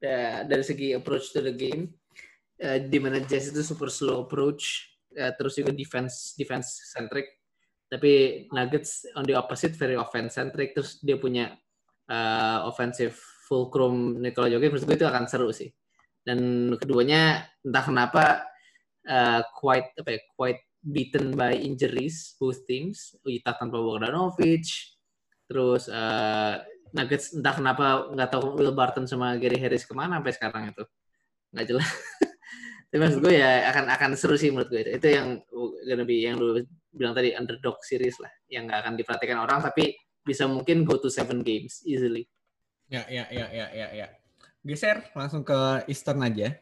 uh, 0.00 0.44
dari 0.44 0.64
segi 0.64 0.92
approach 0.96 1.32
to 1.32 1.40
the 1.40 1.52
game 1.52 1.92
uh, 2.62 2.78
di 2.80 2.98
mana 3.00 3.20
Jazz 3.24 3.52
itu 3.52 3.60
super 3.60 3.88
slow 3.92 4.24
approach 4.24 4.96
uh, 5.16 5.32
terus 5.34 5.56
juga 5.56 5.72
defense 5.72 6.36
defense 6.36 6.92
centric. 6.92 7.40
Tapi 7.86 8.44
Nuggets 8.50 9.06
on 9.14 9.22
the 9.24 9.34
opposite 9.38 9.74
very 9.78 9.94
offense 9.94 10.34
centric. 10.34 10.74
Terus 10.74 10.98
dia 11.00 11.16
punya 11.16 11.54
uh, 12.10 12.66
offensive 12.66 13.14
fulcrum 13.46 14.18
Nikola 14.18 14.50
Jokic 14.50 14.74
menurut 14.74 14.86
gue 14.90 14.96
itu 14.98 15.06
akan 15.06 15.24
seru 15.30 15.50
sih. 15.54 15.70
Dan 16.26 16.72
keduanya 16.74 17.46
entah 17.62 17.84
kenapa 17.86 18.24
uh, 19.06 19.40
quite 19.54 19.94
apa 19.94 20.18
ya 20.18 20.20
quite 20.34 20.60
beaten 20.82 21.34
by 21.38 21.54
injuries 21.54 22.34
both 22.42 22.66
teams. 22.66 23.14
Utah 23.22 23.54
tanpa 23.54 23.78
Bogdanovic. 23.78 24.66
Terus 25.46 25.86
uh, 25.86 26.58
Nuggets 26.90 27.38
entah 27.38 27.54
kenapa 27.54 28.10
nggak 28.10 28.30
tahu 28.34 28.58
Will 28.58 28.74
Barton 28.74 29.06
sama 29.06 29.38
Gary 29.38 29.62
Harris 29.62 29.86
ke 29.86 29.94
mana 29.94 30.18
sampai 30.18 30.34
sekarang 30.34 30.62
itu. 30.74 30.84
Nggak 31.54 31.66
jelas 31.70 31.86
tapi 32.86 32.98
maksud 33.02 33.18
gue 33.18 33.34
ya 33.34 33.66
akan 33.74 33.84
akan 33.92 34.10
seru 34.14 34.38
sih 34.38 34.54
menurut 34.54 34.70
gue 34.70 34.80
itu 34.86 34.90
itu 34.98 35.08
yang 35.10 35.42
gonna 35.84 36.04
be 36.06 36.22
yang 36.22 36.38
lu 36.38 36.62
bilang 36.94 37.12
tadi 37.12 37.34
underdog 37.34 37.76
series 37.82 38.16
lah 38.22 38.30
yang 38.48 38.70
nggak 38.70 38.86
akan 38.86 38.94
diperhatikan 38.96 39.38
orang 39.42 39.60
tapi 39.60 39.98
bisa 40.22 40.48
mungkin 40.48 40.86
go 40.86 40.96
to 40.96 41.10
seven 41.10 41.42
games 41.42 41.82
easily 41.84 42.24
Ya, 42.86 43.02
ya, 43.10 43.26
ya, 43.34 43.46
ya, 43.50 43.66
ya, 43.74 43.88
ya. 43.90 44.06
Geser 44.62 45.02
langsung 45.14 45.42
ke 45.42 45.86
Eastern 45.90 46.22
aja. 46.22 46.54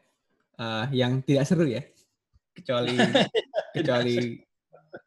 Uh, 0.57 0.89
yang 0.95 1.21
tidak 1.21 1.45
seru 1.45 1.69
ya. 1.69 1.85
Kecuali 2.57 2.97
kecuali 3.77 4.41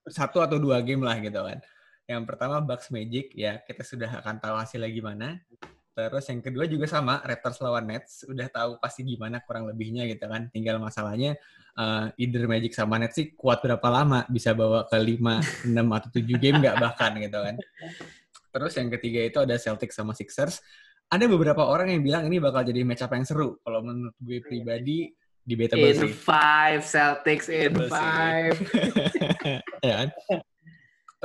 satu 0.06 0.44
atau 0.46 0.62
dua 0.62 0.82
game 0.86 1.02
lah 1.02 1.18
gitu 1.18 1.42
kan. 1.42 1.58
Yang 2.06 2.24
pertama 2.30 2.62
Bucks 2.62 2.94
Magic 2.94 3.34
ya 3.34 3.58
kita 3.66 3.82
sudah 3.82 4.22
akan 4.22 4.38
tahu 4.38 4.56
hasilnya 4.62 4.92
gimana. 4.94 5.42
Terus 5.98 6.30
yang 6.30 6.46
kedua 6.46 6.70
juga 6.70 6.86
sama 6.86 7.18
Raptors 7.26 7.58
lawan 7.58 7.90
Nets 7.90 8.22
udah 8.30 8.46
tahu 8.54 8.78
pasti 8.78 9.02
gimana 9.02 9.42
kurang 9.42 9.66
lebihnya 9.66 10.06
gitu 10.06 10.30
kan. 10.30 10.46
Tinggal 10.54 10.78
masalahnya 10.78 11.34
uh, 11.74 12.14
either 12.22 12.46
Magic 12.46 12.78
sama 12.78 13.02
Nets 13.02 13.18
sih 13.18 13.34
kuat 13.34 13.66
berapa 13.66 13.82
lama 13.90 14.22
bisa 14.30 14.54
bawa 14.54 14.86
ke 14.86 14.94
5, 14.94 15.74
6 15.74 15.74
atau 15.98 16.10
7 16.14 16.22
game 16.38 16.62
nggak 16.62 16.78
bahkan 16.78 17.18
gitu 17.18 17.42
kan. 17.42 17.58
Terus 18.54 18.74
yang 18.78 18.94
ketiga 18.94 19.26
itu 19.26 19.38
ada 19.42 19.58
Celtics 19.58 19.98
sama 19.98 20.14
Sixers. 20.14 20.62
Ada 21.10 21.26
beberapa 21.26 21.66
orang 21.66 21.90
yang 21.90 22.06
bilang 22.06 22.30
ini 22.30 22.38
bakal 22.38 22.62
jadi 22.62 22.86
match 22.86 23.02
up 23.02 23.18
yang 23.18 23.26
seru. 23.26 23.58
Kalau 23.66 23.82
menurut 23.82 24.14
gue 24.22 24.38
pribadi 24.46 25.10
debatable 25.42 25.82
in 25.82 25.98
sih. 25.98 26.14
five 26.14 26.82
Celtics 26.86 27.50
in 27.50 27.74
Betul 27.74 27.90
five 27.90 28.54
ya 29.90 30.06
kan? 30.06 30.10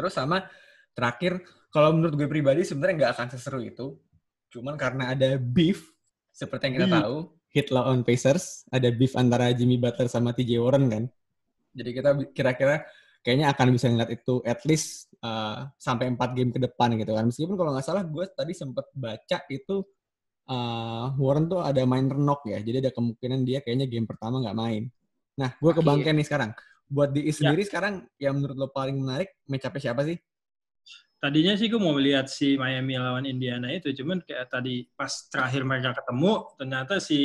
Terus 0.00 0.12
sama 0.16 0.48
terakhir, 0.96 1.44
kalau 1.68 1.92
menurut 1.92 2.16
gue 2.16 2.24
pribadi 2.24 2.64
sebenarnya 2.64 3.04
nggak 3.04 3.12
akan 3.20 3.28
seseru 3.36 3.60
itu. 3.60 4.00
Cuman 4.52 4.76
karena 4.76 5.12
ada 5.12 5.40
beef, 5.40 5.88
seperti 6.30 6.68
yang 6.68 6.74
kita 6.78 6.88
Hmm. 6.88 6.96
tahu, 7.00 7.16
hit 7.50 7.68
lawan 7.68 8.00
Pacers, 8.04 8.64
ada 8.68 8.88
beef 8.88 9.16
antara 9.16 9.52
Jimmy 9.52 9.76
Butler 9.76 10.08
sama 10.08 10.32
TJ 10.32 10.60
Warren 10.60 10.86
kan. 10.88 11.04
Jadi 11.72 11.90
kita 11.90 12.10
kira-kira 12.36 12.84
kayaknya 13.24 13.48
akan 13.48 13.66
bisa 13.72 13.88
ngeliat 13.88 14.12
itu 14.12 14.44
at 14.44 14.60
least 14.68 15.08
uh, 15.20 15.68
sampai 15.78 16.12
4 16.12 16.36
game 16.36 16.50
ke 16.52 16.60
depan 16.60 16.92
gitu 16.96 17.12
kan. 17.12 17.24
Meskipun 17.24 17.56
kalau 17.56 17.72
nggak 17.72 17.86
salah 17.86 18.04
gue 18.04 18.24
tadi 18.28 18.52
sempet 18.52 18.84
baca 18.92 19.38
itu 19.48 19.80
uh, 20.48 21.06
Warren 21.16 21.48
tuh 21.48 21.60
ada 21.64 21.80
main 21.84 22.04
renok 22.04 22.44
ya. 22.48 22.58
Jadi 22.60 22.88
ada 22.88 22.90
kemungkinan 22.92 23.40
dia 23.42 23.64
kayaknya 23.64 23.88
game 23.88 24.04
pertama 24.04 24.40
nggak 24.40 24.56
main. 24.56 24.82
Nah, 25.32 25.50
gue 25.56 25.72
ke 25.72 25.80
Iya. 25.80 25.86
Bang 25.88 26.00
Ken 26.04 26.16
nih 26.16 26.26
sekarang. 26.28 26.50
Buat 26.92 27.16
di 27.16 27.24
Ya. 27.24 27.32
sendiri 27.32 27.62
sekarang 27.64 28.04
yang 28.20 28.36
menurut 28.36 28.56
lo 28.58 28.68
paling 28.68 29.00
menarik 29.00 29.32
match 29.48 29.64
up 29.64 29.72
siapa 29.80 30.04
sih? 30.04 30.16
Tadinya 31.22 31.54
sih 31.54 31.70
gue 31.70 31.78
mau 31.78 31.94
lihat 31.94 32.26
si 32.26 32.58
Miami 32.58 32.98
lawan 32.98 33.22
Indiana 33.22 33.70
itu, 33.70 33.94
cuman 33.94 34.26
kayak 34.26 34.50
tadi 34.50 34.82
pas 34.98 35.30
terakhir 35.30 35.62
mereka 35.62 35.94
ketemu, 35.94 36.50
ternyata 36.58 36.98
si 36.98 37.20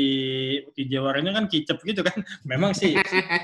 TJ 0.78 1.02
Warren 1.02 1.34
kan 1.34 1.50
kicep 1.50 1.82
gitu 1.82 2.06
kan. 2.06 2.22
Memang 2.52 2.78
sih 2.78 2.94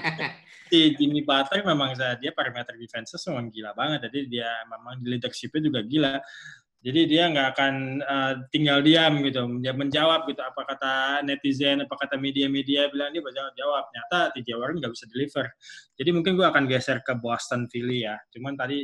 si 0.69 0.93
Jimmy 0.93 1.25
Butler 1.25 1.65
memang 1.65 1.93
dia 2.21 2.33
parameter 2.33 2.77
defense 2.77 3.17
memang 3.25 3.49
gila 3.49 3.73
banget. 3.73 4.09
Jadi 4.09 4.19
dia 4.29 4.49
memang 4.69 5.01
di 5.01 5.17
leadership-nya 5.17 5.61
juga 5.65 5.81
gila. 5.81 6.21
Jadi 6.83 7.01
dia 7.07 7.31
nggak 7.31 7.47
akan 7.55 7.73
uh, 8.03 8.33
tinggal 8.51 8.83
diam 8.83 9.23
gitu, 9.23 9.47
dia 9.63 9.71
menjawab 9.71 10.27
gitu 10.27 10.43
apa 10.43 10.61
kata 10.67 10.93
netizen, 11.23 11.79
apa 11.79 11.95
kata 11.95 12.19
media-media 12.19 12.91
bilang 12.91 13.09
dia 13.15 13.23
berjawab 13.23 13.55
jawab. 13.55 13.83
Nyata 13.89 14.35
TJ 14.37 14.49
Warren 14.59 14.77
nggak 14.83 14.93
bisa 14.93 15.05
deliver. 15.09 15.47
Jadi 15.97 16.09
mungkin 16.11 16.37
gue 16.37 16.45
akan 16.45 16.67
geser 16.69 16.99
ke 17.01 17.17
Boston 17.17 17.65
Philly 17.71 18.05
ya. 18.05 18.19
Cuman 18.35 18.59
tadi 18.59 18.83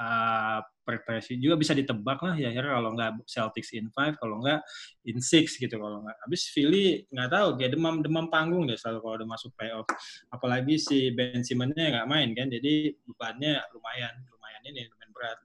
uh, 0.00 0.58
preferensi 0.80 1.36
juga 1.36 1.54
bisa 1.60 1.76
ditebak 1.76 2.18
lah 2.24 2.34
ya 2.34 2.50
kalau 2.56 2.96
nggak 2.96 3.22
Celtics 3.28 3.70
in 3.76 3.92
five 3.92 4.16
kalau 4.16 4.40
nggak 4.40 4.58
in 5.06 5.20
six 5.20 5.60
gitu 5.60 5.76
kalau 5.76 6.02
nggak. 6.02 6.16
Habis 6.24 6.48
Philly 6.50 7.04
nggak 7.12 7.30
tahu 7.30 7.48
kayak 7.60 7.76
demam 7.76 8.00
demam 8.00 8.26
panggung 8.32 8.64
deh 8.64 8.74
selalu 8.74 8.98
kalau 9.04 9.14
udah 9.22 9.28
masuk 9.28 9.50
playoff. 9.54 9.86
Apalagi 10.32 10.80
si 10.80 11.12
Ben 11.12 11.44
Simmons-nya 11.44 12.00
nggak 12.00 12.08
main 12.08 12.28
kan 12.32 12.48
jadi 12.48 12.96
bebannya 13.04 13.60
lumayan 13.76 14.14
lumayan 14.32 14.62
ini 14.66 14.80
lumayan 14.88 15.10
berat. 15.12 15.38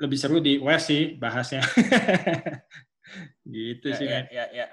Lebih 0.00 0.16
seru 0.18 0.40
di 0.40 0.56
West 0.56 0.88
sih 0.88 1.14
bahasnya. 1.20 1.60
Gitu 3.42 3.90
ya, 3.90 3.98
sih 3.98 4.06
ya, 4.06 4.22
ya, 4.30 4.44
ya. 4.54 4.66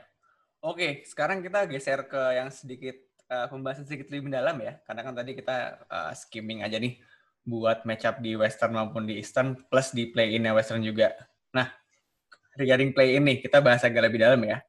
oke 0.62 1.02
sekarang 1.10 1.42
kita 1.42 1.66
geser 1.66 2.06
ke 2.06 2.22
yang 2.38 2.54
sedikit 2.54 2.94
uh, 3.34 3.50
pembahasan 3.50 3.90
sedikit 3.90 4.14
lebih 4.14 4.30
mendalam 4.30 4.54
ya 4.62 4.78
karena 4.86 5.02
kan 5.02 5.14
tadi 5.18 5.32
kita 5.34 5.58
uh, 5.90 6.14
skimming 6.14 6.62
aja 6.62 6.78
nih 6.78 7.02
buat 7.48 7.88
match 7.88 8.04
up 8.04 8.20
di 8.20 8.36
Western 8.36 8.76
maupun 8.76 9.08
di 9.08 9.24
Eastern 9.24 9.56
plus 9.72 9.96
di 9.96 10.12
play-in-nya 10.12 10.52
Western 10.52 10.84
juga. 10.84 11.16
Nah, 11.56 11.72
regarding 12.60 12.92
play-in 12.92 13.24
nih, 13.24 13.40
kita 13.40 13.64
bahas 13.64 13.88
agak 13.88 14.12
lebih 14.12 14.20
dalam 14.20 14.44
ya. 14.44 14.60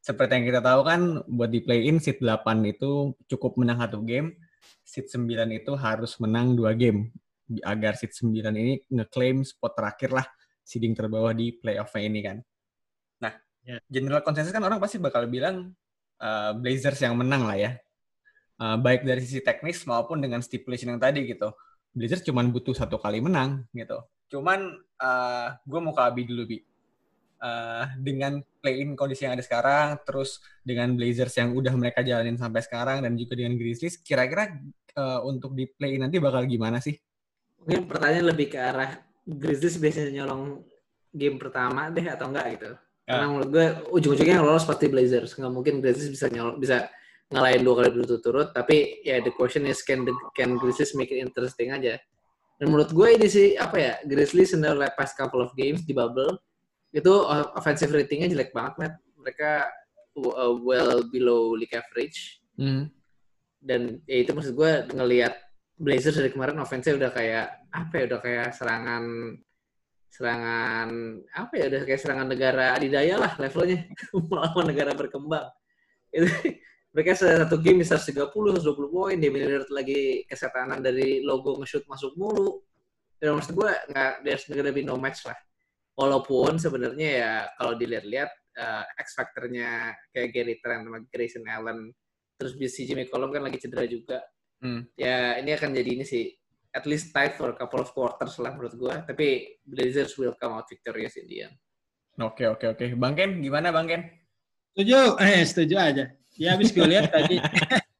Seperti 0.00 0.40
yang 0.40 0.46
kita 0.48 0.60
tahu 0.64 0.80
kan, 0.82 1.20
buat 1.28 1.52
di 1.52 1.60
play-in 1.60 2.00
seat 2.00 2.24
8 2.24 2.64
itu 2.64 3.12
cukup 3.28 3.60
menang 3.60 3.84
satu 3.84 4.00
game, 4.00 4.32
seat 4.80 5.12
9 5.12 5.28
itu 5.52 5.76
harus 5.76 6.16
menang 6.18 6.56
dua 6.56 6.72
game 6.72 7.12
agar 7.62 8.00
seat 8.00 8.16
9 8.16 8.32
ini 8.56 8.80
ngeklaim 8.88 9.44
spot 9.44 9.76
terakhir 9.76 10.16
lah 10.16 10.26
seeding 10.64 10.96
terbawah 10.96 11.36
di 11.36 11.52
playoff-nya 11.52 12.02
ini 12.08 12.20
kan. 12.24 12.40
Nah, 13.20 13.36
yeah. 13.68 13.78
general 13.92 14.24
konsensus 14.24 14.56
kan 14.56 14.64
orang 14.64 14.80
pasti 14.80 14.96
bakal 14.96 15.28
bilang 15.28 15.76
uh, 16.16 16.56
Blazers 16.56 16.98
yang 17.04 17.12
menang 17.14 17.44
lah 17.44 17.60
ya. 17.60 17.72
Uh, 18.56 18.78
baik 18.78 19.04
dari 19.04 19.20
sisi 19.20 19.42
teknis 19.44 19.84
maupun 19.84 20.22
dengan 20.22 20.38
stipulation 20.40 20.94
yang 20.94 21.02
tadi 21.02 21.26
gitu 21.26 21.50
Blazers 21.92 22.24
cuma 22.24 22.40
butuh 22.48 22.72
satu 22.72 22.96
kali 22.96 23.20
menang 23.20 23.68
gitu. 23.76 24.00
Cuman 24.32 24.80
uh, 25.00 25.04
eh, 25.04 25.48
gue 25.60 25.80
mau 25.80 25.92
ke 25.92 26.02
Abi 26.02 26.24
dulu 26.24 26.44
bi. 26.48 26.58
Uh, 27.42 27.90
dengan 27.98 28.38
play-in 28.62 28.94
kondisi 28.94 29.26
yang 29.26 29.34
ada 29.34 29.42
sekarang, 29.42 29.98
terus 30.06 30.38
dengan 30.62 30.94
Blazers 30.94 31.34
yang 31.34 31.50
udah 31.58 31.74
mereka 31.74 32.06
jalanin 32.06 32.38
sampai 32.38 32.62
sekarang 32.62 33.02
dan 33.02 33.18
juga 33.18 33.34
dengan 33.34 33.58
Grizzlies, 33.58 33.98
kira-kira 33.98 34.62
uh, 34.94 35.26
untuk 35.26 35.50
di 35.58 35.66
play-in 35.66 36.06
nanti 36.06 36.22
bakal 36.22 36.46
gimana 36.46 36.78
sih? 36.78 36.94
Mungkin 37.66 37.90
pertanyaan 37.90 38.30
lebih 38.30 38.46
ke 38.46 38.58
arah 38.62 38.94
Grizzlies 39.26 39.74
biasanya 39.82 40.22
nyolong 40.22 40.62
game 41.10 41.36
pertama 41.42 41.90
deh 41.90 42.06
atau 42.06 42.30
enggak 42.30 42.46
gitu. 42.56 42.70
Ya. 43.10 43.10
Karena 43.18 43.26
menurut 43.26 43.50
gue 43.50 43.66
ujung-ujungnya 43.90 44.34
yang 44.38 44.46
lolos 44.46 44.62
pasti 44.62 44.86
Blazers. 44.86 45.34
Nggak 45.34 45.52
mungkin 45.52 45.74
Grizzlies 45.82 46.14
bisa 46.14 46.30
nyolong, 46.30 46.62
bisa 46.62 46.86
ngalahin 47.32 47.64
dua 47.64 47.74
kali 47.80 47.88
berturut-turut 47.96 48.52
tapi 48.52 49.00
ya 49.02 49.18
the 49.24 49.32
question 49.32 49.64
is 49.64 49.80
can 49.80 50.04
the, 50.04 50.12
can 50.36 50.60
Grizzlies 50.60 50.92
make 50.92 51.08
it 51.08 51.18
interesting 51.18 51.72
aja 51.72 51.96
dan 52.60 52.66
menurut 52.68 52.92
gue 52.92 53.08
ini 53.08 53.26
sih 53.26 53.56
apa 53.56 53.76
ya 53.80 53.92
Grizzlies 54.04 54.52
in 54.52 54.62
the 54.62 54.70
past 54.94 55.16
couple 55.16 55.40
of 55.40 55.50
games 55.56 55.82
di 55.82 55.96
bubble 55.96 56.36
itu 56.92 57.12
offensive 57.56 57.88
ratingnya 57.88 58.28
jelek 58.28 58.52
banget 58.52 58.74
Matt. 58.76 58.94
mereka 59.16 59.72
uh, 60.20 60.52
well 60.60 61.00
below 61.08 61.56
league 61.56 61.72
average 61.72 62.44
mm. 62.60 62.92
dan 63.64 63.98
ya 64.04 64.22
itu 64.22 64.36
maksud 64.36 64.52
gue 64.52 64.72
ngelihat 64.92 65.34
Blazers 65.82 66.20
dari 66.20 66.30
kemarin 66.30 66.60
offensive 66.62 67.00
udah 67.00 67.10
kayak 67.10 67.66
apa 67.72 67.92
ya 67.96 68.04
udah 68.06 68.20
kayak 68.20 68.48
serangan 68.54 69.02
serangan 70.12 70.88
apa 71.32 71.52
ya 71.56 71.64
udah 71.72 71.82
kayak 71.88 72.00
serangan 72.04 72.28
negara 72.28 72.76
adidaya 72.76 73.16
lah 73.16 73.32
levelnya 73.40 73.88
melawan 74.30 74.68
negara 74.68 74.92
berkembang 74.92 75.48
itu 76.12 76.28
mereka 76.92 77.16
satu 77.16 77.56
game 77.56 77.80
bisa 77.80 77.96
30, 77.96 78.28
120 78.28 78.92
poin, 78.92 79.16
dia 79.16 79.32
Lillard 79.32 79.68
lagi 79.72 80.28
kesetanan 80.28 80.84
dari 80.84 81.24
logo 81.24 81.56
nge-shoot 81.56 81.88
masuk 81.88 82.12
mulu. 82.20 82.60
Dan 83.16 83.40
maksud 83.40 83.56
gue, 83.56 83.72
nggak, 83.88 84.12
there's 84.28 84.44
gonna 84.44 84.74
be 84.76 84.84
no 84.84 85.00
match 85.00 85.24
lah. 85.24 85.36
Walaupun 85.96 86.60
sebenarnya 86.60 87.08
ya 87.08 87.32
kalau 87.56 87.72
dilihat-lihat 87.80 88.30
uh, 88.60 88.84
X 89.00 89.16
factornya 89.16 89.96
kayak 90.12 90.36
Gary 90.36 90.56
Trent 90.60 90.84
sama 90.84 91.00
Grayson 91.08 91.48
Allen, 91.48 91.88
terus 92.36 92.52
si 92.68 92.84
Jimmy 92.84 93.08
Colum 93.08 93.32
kan 93.32 93.48
lagi 93.48 93.56
cedera 93.56 93.88
juga. 93.88 94.20
Hmm. 94.60 94.84
Ya 94.92 95.40
ini 95.40 95.56
akan 95.56 95.72
jadi 95.72 95.90
ini 95.96 96.04
sih, 96.04 96.28
at 96.76 96.84
least 96.84 97.16
tight 97.16 97.40
for 97.40 97.52
a 97.52 97.56
couple 97.56 97.80
of 97.80 97.88
quarters 97.96 98.36
lah 98.36 98.52
menurut 98.52 98.76
gue. 98.76 98.94
Tapi 99.08 99.26
Blazers 99.64 100.12
will 100.20 100.36
come 100.36 100.60
out 100.60 100.68
victorious 100.68 101.16
in 101.16 101.24
the 101.24 101.48
end. 101.48 101.56
Oke, 102.20 102.44
oke, 102.44 102.76
oke. 102.76 102.84
Bang 103.00 103.16
Ken, 103.16 103.40
gimana 103.40 103.72
Bang 103.72 103.88
Ken? 103.88 104.04
Setuju, 104.76 105.16
eh 105.24 105.40
setuju 105.48 105.76
aja. 105.80 106.04
Ya 106.40 106.56
habis 106.56 106.72
gue 106.72 106.86
lihat 106.86 107.12
tadi 107.12 107.36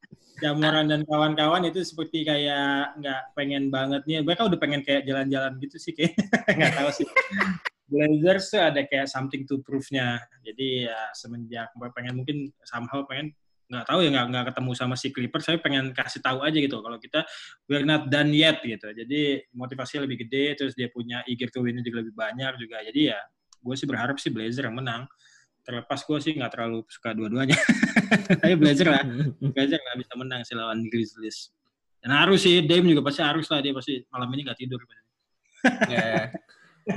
Jamuran 0.43 0.91
dan 0.91 1.07
kawan-kawan 1.07 1.63
itu 1.63 1.79
seperti 1.87 2.27
kayak 2.27 2.99
nggak 2.99 3.21
pengen 3.31 3.71
banget 3.71 4.03
nih. 4.03 4.19
Mereka 4.27 4.51
udah 4.51 4.59
pengen 4.59 4.83
kayak 4.83 5.07
jalan-jalan 5.07 5.55
gitu 5.63 5.79
sih 5.79 5.95
kayak 5.95 6.19
nggak 6.59 6.73
tahu 6.75 6.89
sih. 6.91 7.07
Blazers 7.87 8.51
tuh 8.51 8.59
ada 8.59 8.81
kayak 8.83 9.07
something 9.07 9.47
to 9.47 9.63
prove-nya. 9.63 10.19
Jadi 10.43 10.89
ya 10.89 10.99
semenjak 11.15 11.71
pengen 11.95 12.19
mungkin 12.19 12.51
somehow 12.67 13.07
pengen 13.07 13.31
nggak 13.71 13.87
tahu 13.87 13.99
ya 14.03 14.09
nggak 14.11 14.27
nggak 14.29 14.45
ketemu 14.53 14.71
sama 14.75 14.95
si 14.99 15.07
Clippers 15.09 15.45
saya 15.47 15.57
pengen 15.57 15.95
kasih 15.95 16.21
tahu 16.21 16.43
aja 16.45 16.57
gitu 16.59 16.77
kalau 16.83 16.99
kita 16.99 17.25
we're 17.65 17.87
not 17.87 18.11
done 18.11 18.29
yet 18.29 18.59
gitu 18.61 18.91
jadi 18.91 19.49
motivasinya 19.55 20.05
lebih 20.05 20.27
gede 20.27 20.59
terus 20.59 20.77
dia 20.77 20.91
punya 20.93 21.25
eager 21.25 21.49
to 21.49 21.63
win 21.63 21.79
juga 21.81 22.05
lebih 22.05 22.13
banyak 22.13 22.53
juga 22.59 22.83
jadi 22.85 23.17
ya 23.17 23.19
gue 23.63 23.75
sih 23.79 23.87
berharap 23.87 24.19
sih 24.19 24.29
Blazer 24.29 24.67
yang 24.69 24.77
menang 24.77 25.07
terlepas 25.63 25.99
gue 26.03 26.17
sih 26.19 26.35
nggak 26.35 26.51
terlalu 26.51 26.83
suka 26.91 27.15
dua-duanya. 27.15 27.57
Tapi 28.43 28.53
belajar 28.59 28.99
lah. 28.99 29.03
Belajar 29.39 29.77
nggak 29.79 29.97
bisa 30.03 30.13
menang 30.19 30.41
sih 30.43 30.55
lawan 30.55 30.85
Grizzlies. 30.91 31.49
Dan 32.03 32.11
harus 32.11 32.43
sih 32.43 32.59
Dame 32.67 32.91
juga 32.91 33.07
pasti 33.07 33.23
harus 33.23 33.47
lah 33.47 33.63
dia 33.63 33.71
pasti 33.71 34.03
malam 34.11 34.27
ini 34.35 34.41
nggak 34.43 34.59
tidur. 34.59 34.83
Ya, 35.87 36.27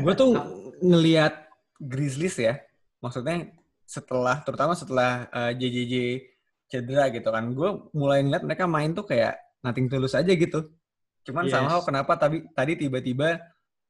gue 0.03 0.15
tuh 0.19 0.35
ngelihat 0.83 1.47
Grizzlies 1.79 2.37
ya 2.43 2.59
maksudnya 2.99 3.55
setelah 3.87 4.43
terutama 4.43 4.75
setelah 4.75 5.31
uh, 5.31 5.53
eh, 5.55 5.63
JJJ 5.63 5.95
cedera 6.67 7.07
gitu 7.15 7.31
kan 7.31 7.55
gue 7.55 7.71
mulai 7.95 8.27
ngeliat 8.27 8.43
mereka 8.43 8.67
main 8.67 8.91
tuh 8.91 9.07
kayak 9.07 9.39
nating 9.63 9.87
tulus 9.87 10.19
aja 10.19 10.35
gitu. 10.35 10.75
Cuman 11.23 11.47
yes. 11.47 11.55
somehow 11.55 11.79
kenapa 11.87 12.19
tadi 12.19 12.43
tadi 12.51 12.75
tiba-tiba 12.75 13.39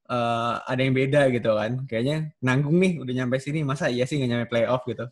uh, 0.08 0.62
ada 0.64 0.80
yang 0.80 0.94
beda 0.94 1.28
gitu 1.30 1.50
kan. 1.54 1.84
Kayaknya 1.86 2.32
nanggung 2.42 2.78
nih 2.78 3.02
udah 3.02 3.14
nyampe 3.22 3.36
sini, 3.42 3.62
masa 3.66 3.90
iya 3.90 4.06
sih 4.08 4.18
nggak 4.18 4.30
nyampe 4.30 4.46
playoff 4.50 4.82
gitu. 4.86 5.06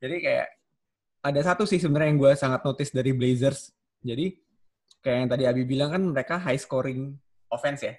Jadi 0.00 0.16
kayak 0.24 0.48
ada 1.20 1.40
satu 1.44 1.68
sih 1.68 1.76
sebenarnya 1.76 2.08
yang 2.16 2.20
gue 2.20 2.32
sangat 2.36 2.60
notice 2.64 2.92
dari 2.92 3.12
Blazers. 3.12 3.72
Jadi 4.00 4.32
kayak 5.04 5.16
yang 5.24 5.28
tadi 5.28 5.44
Abi 5.44 5.62
bilang 5.68 5.92
kan 5.92 6.02
mereka 6.04 6.40
high 6.40 6.60
scoring 6.60 7.16
offense 7.52 7.84
ya. 7.84 7.94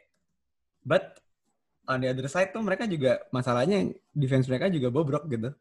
But 0.81 1.21
on 1.85 2.01
the 2.01 2.09
other 2.09 2.25
side 2.29 2.53
tuh 2.53 2.61
mereka 2.65 2.89
juga 2.89 3.21
masalahnya 3.29 3.93
defense 4.13 4.49
mereka 4.49 4.69
juga 4.73 4.89
bobrok 4.89 5.29
gitu. 5.29 5.53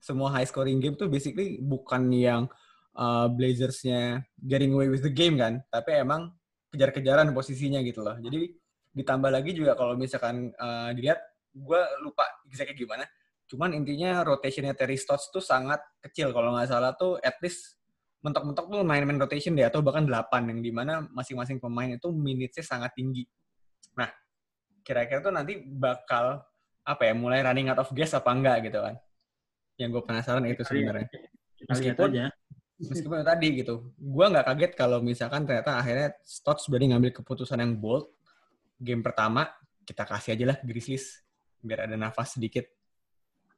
Semua 0.00 0.32
high 0.32 0.48
scoring 0.48 0.80
game 0.80 0.96
tuh 0.96 1.08
basically 1.08 1.60
bukan 1.60 2.08
yang 2.12 2.42
uh, 2.96 3.28
Blazersnya 3.28 4.24
getting 4.40 4.72
away 4.72 4.88
with 4.88 5.04
the 5.04 5.12
game 5.12 5.36
kan, 5.40 5.60
tapi 5.72 5.96
emang 6.00 6.32
kejar-kejaran 6.72 7.30
posisinya 7.32 7.80
gitu 7.84 8.04
loh. 8.04 8.16
Jadi 8.20 8.56
ditambah 8.94 9.30
lagi 9.30 9.50
juga 9.52 9.74
kalau 9.74 9.98
misalkan 9.98 10.54
uh, 10.54 10.94
dilihat 10.94 11.18
gue 11.54 11.80
lupa 12.02 12.26
exactly 12.46 12.78
gimana. 12.78 13.02
Cuman 13.50 13.74
intinya 13.76 14.24
rotationnya 14.24 14.72
Terry 14.72 14.96
Stotts 14.96 15.28
tuh 15.28 15.42
sangat 15.42 15.82
kecil. 16.00 16.30
Kalau 16.32 16.54
nggak 16.54 16.70
salah 16.70 16.94
tuh 16.94 17.18
at 17.20 17.36
least 17.42 17.78
mentok-mentok 18.24 18.72
tuh 18.72 18.80
main 18.80 19.04
main 19.04 19.20
rotation 19.20 19.52
deh 19.52 19.68
atau 19.68 19.84
bahkan 19.84 20.08
8 20.08 20.48
yang 20.48 20.60
di 20.64 20.72
mana 20.72 21.04
masing-masing 21.12 21.60
pemain 21.60 21.92
itu 21.92 22.08
minutesnya 22.08 22.64
sangat 22.64 22.96
tinggi. 22.96 23.28
Nah 24.00 24.08
kira-kira 24.80 25.20
tuh 25.20 25.34
nanti 25.34 25.60
bakal 25.60 26.40
apa 26.84 27.02
ya 27.04 27.12
mulai 27.12 27.44
running 27.44 27.68
out 27.68 27.84
of 27.84 27.92
gas 27.92 28.16
apa 28.16 28.32
enggak 28.32 28.72
gitu 28.72 28.80
kan? 28.80 28.96
Yang 29.76 29.88
gue 30.00 30.02
penasaran 30.08 30.44
itu 30.48 30.62
sebenarnya. 30.64 31.08
Meskipun 31.68 32.10
meskipun 32.74 33.22
tadi 33.22 33.48
gitu 33.62 33.94
gue 33.94 34.26
nggak 34.26 34.46
kaget 34.50 34.72
kalau 34.74 34.98
misalkan 34.98 35.46
ternyata 35.46 35.78
akhirnya 35.78 36.10
Stotts 36.26 36.66
berani 36.66 36.90
ngambil 36.90 37.22
keputusan 37.22 37.62
yang 37.62 37.78
bold 37.78 38.10
game 38.78 39.02
pertama 39.02 39.48
kita 39.84 40.02
kasih 40.08 40.34
aja 40.38 40.44
lah 40.54 40.58
Grizzlies 40.64 41.22
biar 41.60 41.88
ada 41.88 41.96
nafas 41.96 42.36
sedikit. 42.36 42.64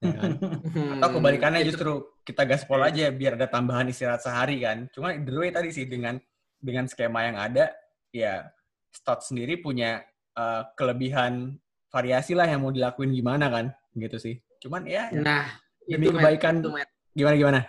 Ya 0.03 0.13
kan? 0.13 0.39
Atau 1.01 1.19
kebalikannya 1.19 1.65
justru 1.67 2.19
kita 2.23 2.47
gaspol 2.47 2.83
aja 2.85 3.11
biar 3.11 3.35
ada 3.35 3.49
tambahan 3.51 3.91
istirahat 3.91 4.23
sehari 4.23 4.63
kan. 4.63 4.87
Cuma 4.95 5.15
the 5.17 5.33
way 5.35 5.51
tadi 5.51 5.75
sih 5.75 5.87
dengan 5.89 6.21
dengan 6.61 6.87
skema 6.87 7.27
yang 7.27 7.37
ada 7.39 7.71
ya 8.15 8.47
Stott 8.91 9.29
sendiri 9.29 9.61
punya 9.61 10.01
uh, 10.41 10.65
kelebihan 10.73 11.61
variasi 11.93 12.33
lah 12.33 12.49
yang 12.49 12.65
mau 12.65 12.73
dilakuin 12.73 13.13
gimana 13.13 13.53
kan, 13.53 13.67
gitu 13.93 14.17
sih. 14.17 14.41
Cuman 14.61 14.89
ya 14.89 15.13
Nah, 15.13 15.45
demi 15.85 16.09
itu, 16.09 16.17
kebaikan 16.17 16.65
Itu, 16.65 16.71
gimana 17.13 17.37
gimana. 17.37 17.61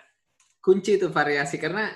kunci 0.63 0.99
itu 0.99 1.07
variasi 1.11 1.59
karena 1.59 1.91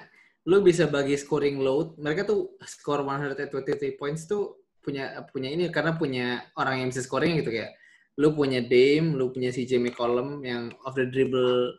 lu 0.48 0.60
bisa 0.64 0.88
bagi 0.88 1.16
scoring 1.16 1.60
load. 1.64 1.96
Mereka 2.00 2.28
tuh 2.28 2.56
score 2.64 3.04
123 3.08 3.96
points 4.00 4.28
tuh 4.28 4.68
punya 4.82 5.22
punya 5.30 5.50
ini 5.54 5.70
karena 5.70 5.96
punya 5.96 6.42
orang 6.58 6.84
yang 6.84 6.88
bisa 6.90 7.06
scoring 7.06 7.40
gitu 7.40 7.54
kayak 7.54 7.78
lu 8.20 8.36
punya 8.36 8.60
Dame, 8.60 9.16
lu 9.16 9.32
punya 9.32 9.54
CJ 9.54 9.80
McCollum 9.80 10.44
yang 10.44 10.74
off 10.84 10.98
the 10.98 11.08
dribble 11.08 11.74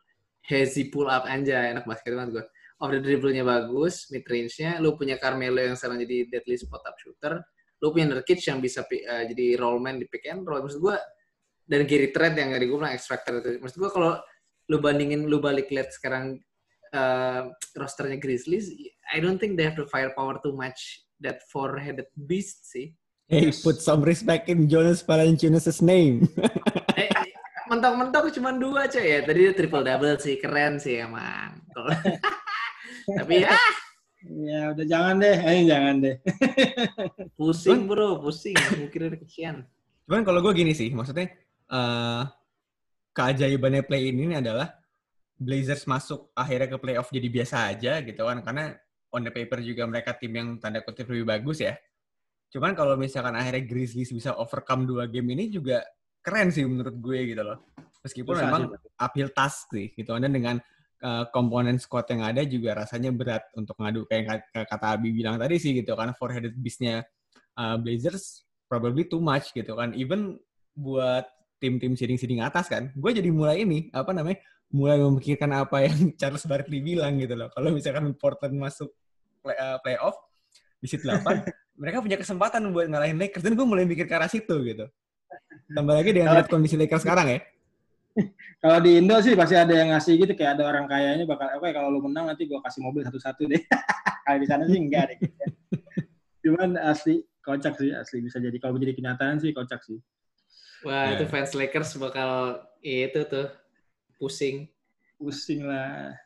hazy 0.48 0.88
pull 0.88 1.06
up 1.06 1.28
aja 1.28 1.70
enak 1.70 1.84
basket 1.84 2.16
banget 2.16 2.40
gue. 2.40 2.44
Off 2.82 2.90
the 2.90 2.98
dribble-nya 2.98 3.46
bagus, 3.46 4.10
mid 4.10 4.26
range-nya, 4.26 4.82
lu 4.82 4.98
punya 4.98 5.14
Carmelo 5.20 5.62
yang 5.62 5.78
sekarang 5.78 6.02
jadi 6.02 6.26
deadly 6.26 6.58
spot 6.58 6.82
up 6.82 6.98
shooter, 6.98 7.38
lu 7.78 7.94
punya 7.94 8.10
Nurkic 8.10 8.42
yang 8.42 8.58
bisa 8.58 8.82
eh, 8.90 9.30
jadi 9.30 9.60
rollman 9.60 10.02
di 10.02 10.06
pick 10.10 10.26
and 10.26 10.42
roll. 10.42 10.66
Maksud 10.66 10.82
gue 10.82 10.96
dan 11.62 11.86
Gary 11.86 12.10
Trent 12.10 12.34
yang 12.34 12.50
tadi 12.50 12.64
gue 12.66 12.74
bilang 12.74 12.94
X 12.96 13.06
Factor 13.06 13.38
itu. 13.38 13.62
Maksud 13.62 13.78
gue 13.78 13.90
kalau 13.92 14.18
lu 14.66 14.82
bandingin 14.82 15.30
lu 15.30 15.38
balik 15.38 15.70
lihat 15.70 15.94
sekarang 15.94 16.42
uh, 16.90 17.50
rosternya 17.78 18.18
Grizzlies, 18.18 18.72
I 19.14 19.22
don't 19.22 19.38
think 19.38 19.54
they 19.54 19.66
have 19.66 19.78
the 19.78 19.86
firepower 19.86 20.42
to 20.42 20.50
match 20.54 21.06
that 21.22 21.40
four-headed 21.48 22.10
beast 22.14 22.68
sih. 22.68 22.92
Hey, 23.30 23.48
Yes. 23.48 23.64
put 23.64 23.80
some 23.80 24.04
respect 24.04 24.50
in 24.52 24.68
Jonas 24.68 25.00
Valanciunas' 25.00 25.80
name. 25.80 26.26
Eh, 26.92 27.08
mentok-mentok 27.72 28.28
cuma 28.36 28.52
dua 28.52 28.84
coy 28.84 29.00
ya. 29.00 29.24
Tadi 29.24 29.48
dia 29.48 29.52
triple 29.56 29.80
double 29.80 30.20
sih, 30.20 30.36
keren 30.36 30.76
sih 30.76 31.00
emang. 31.00 31.56
Tapi 33.16 33.48
ya 33.48 33.56
Ya 34.22 34.70
udah 34.70 34.86
jangan 34.86 35.18
deh, 35.18 35.34
eh 35.34 35.66
jangan 35.66 35.94
deh. 35.98 36.16
pusing 37.40 37.88
bro, 37.90 38.20
pusing. 38.22 38.54
Mungkin 38.76 39.18
kesian. 39.24 39.66
Cuman 40.06 40.22
kalau 40.22 40.38
gue 40.44 40.52
gini 40.52 40.76
sih, 40.76 40.92
maksudnya 40.92 41.32
eh 41.72 42.22
keajaibannya 43.16 43.82
play 43.88 44.12
ini 44.14 44.36
adalah 44.36 44.68
Blazers 45.40 45.88
masuk 45.90 46.30
akhirnya 46.38 46.70
ke 46.70 46.78
playoff 46.78 47.10
jadi 47.10 47.28
biasa 47.32 47.56
aja 47.72 47.98
gitu 48.04 48.22
kan, 48.22 48.44
karena 48.46 48.76
on 49.12 49.22
the 49.28 49.32
paper 49.32 49.60
juga 49.60 49.84
mereka 49.84 50.16
tim 50.16 50.32
yang 50.32 50.48
tanda 50.56 50.80
kutip 50.80 51.06
lebih 51.12 51.28
bagus 51.28 51.60
ya. 51.60 51.76
Cuman 52.52 52.76
kalau 52.76 52.96
misalkan 52.96 53.32
akhirnya 53.36 53.64
Grizzlies 53.64 54.12
bisa 54.12 54.36
overcome 54.36 54.84
dua 54.84 55.08
game 55.08 55.32
ini 55.36 55.48
juga 55.48 55.84
keren 56.20 56.52
sih 56.52 56.64
menurut 56.64 56.96
gue 56.96 57.18
gitu 57.32 57.42
loh. 57.44 57.60
Meskipun 58.02 58.34
Susah 58.34 58.44
memang 58.48 58.62
sih. 58.72 58.90
uphill 58.98 59.30
task 59.32 59.72
sih 59.72 59.92
gitu. 59.96 60.12
Dan 60.16 60.32
dengan 60.32 60.56
uh, 61.04 61.24
komponen 61.32 61.76
squad 61.80 62.08
yang 62.12 62.24
ada 62.24 62.42
juga 62.44 62.76
rasanya 62.84 63.12
berat 63.12 63.44
untuk 63.56 63.76
ngadu 63.80 64.04
kayak 64.08 64.52
kata 64.52 64.86
Abi 64.96 65.12
bilang 65.12 65.40
tadi 65.40 65.56
sih 65.56 65.72
gitu 65.76 65.96
kan 65.96 66.12
four-headed 66.16 66.52
beast-nya 66.58 67.04
uh, 67.56 67.76
Blazers 67.80 68.44
probably 68.68 69.08
too 69.08 69.20
much 69.20 69.52
gitu 69.52 69.72
kan. 69.76 69.96
Even 69.96 70.36
buat 70.72 71.28
tim-tim 71.60 71.94
seeding-seeding 71.94 72.42
atas 72.42 72.68
kan. 72.68 72.90
Gue 72.96 73.16
jadi 73.16 73.28
mulai 73.28 73.64
ini 73.64 73.92
apa 73.92 74.12
namanya? 74.12 74.40
mulai 74.72 74.96
memikirkan 74.98 75.52
apa 75.52 75.84
yang 75.84 75.96
Charles 76.18 76.48
Barkley 76.48 76.80
bilang 76.80 77.20
gitu 77.20 77.36
loh. 77.36 77.52
Kalau 77.52 77.70
misalkan 77.70 78.16
Portland 78.16 78.56
masuk 78.56 78.88
play, 79.42 79.56
uh, 79.58 79.78
playoff 79.82 80.16
di 80.78 80.86
seat 80.86 81.02
8, 81.02 81.20
mereka 81.82 81.98
punya 81.98 82.16
kesempatan 82.16 82.70
buat 82.70 82.86
ngalahin 82.86 83.18
Lakers 83.18 83.42
dan 83.42 83.58
gue 83.58 83.66
mulai 83.66 83.84
mikir 83.84 84.06
ke 84.06 84.14
arah 84.14 84.30
situ 84.30 84.54
gitu. 84.62 84.86
Tambah 85.72 85.94
lagi 85.98 86.10
dengan 86.14 86.36
lihat 86.38 86.48
kondisi 86.48 86.78
Lakers 86.78 87.02
sekarang 87.02 87.26
ya. 87.28 87.40
Kalau 88.62 88.78
di 88.78 89.00
Indo 89.00 89.16
sih 89.24 89.32
pasti 89.32 89.56
ada 89.56 89.72
yang 89.72 89.90
ngasih 89.90 90.20
gitu 90.20 90.32
kayak 90.36 90.60
ada 90.60 90.68
orang 90.68 90.84
kayanya 90.86 91.24
bakal 91.26 91.48
oke 91.58 91.66
kalau 91.74 91.88
lu 91.90 91.98
menang 92.04 92.30
nanti 92.30 92.44
gua 92.46 92.62
kasih 92.62 92.84
mobil 92.84 93.02
satu-satu 93.02 93.48
deh. 93.50 93.58
kalau 94.28 94.38
di 94.38 94.46
sana 94.46 94.68
sih 94.68 94.78
enggak 94.78 95.10
deh. 95.10 95.16
Gitu. 95.18 95.34
Cuman 96.46 96.76
asli 96.78 97.24
kocak 97.42 97.74
sih 97.80 97.90
asli 97.90 98.22
bisa 98.22 98.38
jadi 98.38 98.54
kalau 98.62 98.78
menjadi 98.78 99.00
kenyataan 99.00 99.42
sih 99.42 99.50
kocak 99.50 99.82
sih. 99.82 99.98
Wah, 100.86 101.14
Ya. 101.14 101.18
itu 101.18 101.24
fans 101.26 101.50
Lakers 101.56 101.96
bakal 101.98 102.62
itu 102.84 103.20
tuh 103.26 103.48
pusing. 104.20 104.68
Pusing 105.22 105.62
lah. 105.62 106.18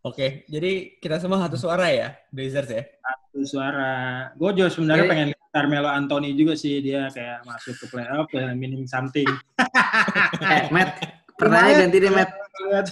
Oke, 0.00 0.48
jadi 0.48 0.96
kita 0.96 1.20
semua 1.20 1.44
satu 1.44 1.54
suara 1.54 1.92
ya, 1.92 2.16
Blazers 2.32 2.72
ya. 2.72 2.82
Satu 2.88 3.44
suara. 3.44 3.92
Gue 4.34 4.56
juga 4.56 4.72
sebenarnya 4.72 5.04
Jadi- 5.04 5.12
pengen 5.12 5.28
Carmelo 5.50 5.90
Anthony 5.90 6.32
juga 6.32 6.54
sih 6.54 6.78
dia 6.78 7.10
kayak 7.10 7.42
masuk 7.42 7.74
ke 7.76 7.86
playoff 7.90 8.30
ya 8.32 8.54
meaning 8.54 8.88
something. 8.88 9.28
Eh, 10.40 10.70
Matt, 10.70 11.02
pertanyaan 11.36 11.86
ganti 11.86 11.98
deh, 11.98 12.08
Matt. 12.08 12.30
Lihat. 12.64 12.86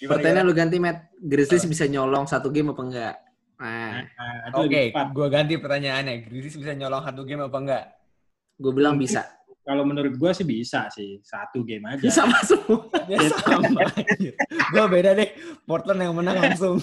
Pertanyaan 0.00 0.44
lu 0.44 0.52
ganti, 0.52 0.76
Matt. 0.76 1.14
Grizzlies 1.16 1.64
bisa 1.64 1.84
nyolong 1.86 2.26
satu 2.26 2.50
game 2.50 2.72
apa 2.72 2.82
enggak? 2.82 3.14
Nah, 3.60 4.02
Nah, 4.02 4.58
Oke, 4.58 4.90
tepat. 4.90 5.06
gue 5.14 5.26
ganti 5.30 5.54
pertanyaannya. 5.56 6.14
Grizzlies 6.26 6.58
bisa 6.58 6.72
nyolong 6.74 7.02
satu 7.02 7.22
game 7.22 7.46
apa 7.46 7.58
enggak? 7.58 7.84
gue 8.54 8.70
bilang 8.70 8.94
bisa. 8.94 9.26
Kalau 9.64 9.80
menurut 9.88 10.12
gue 10.20 10.30
sih 10.36 10.44
bisa 10.44 10.92
sih 10.92 11.24
satu 11.24 11.64
game 11.64 11.88
aja. 11.88 12.04
Sama 12.20 12.36
semua. 12.44 12.84
Ya 13.08 13.16
sama. 13.32 13.88
gue 14.44 14.84
beda 14.92 15.16
deh. 15.16 15.32
Portland 15.64 16.04
yang 16.04 16.12
menang 16.12 16.36
langsung. 16.36 16.76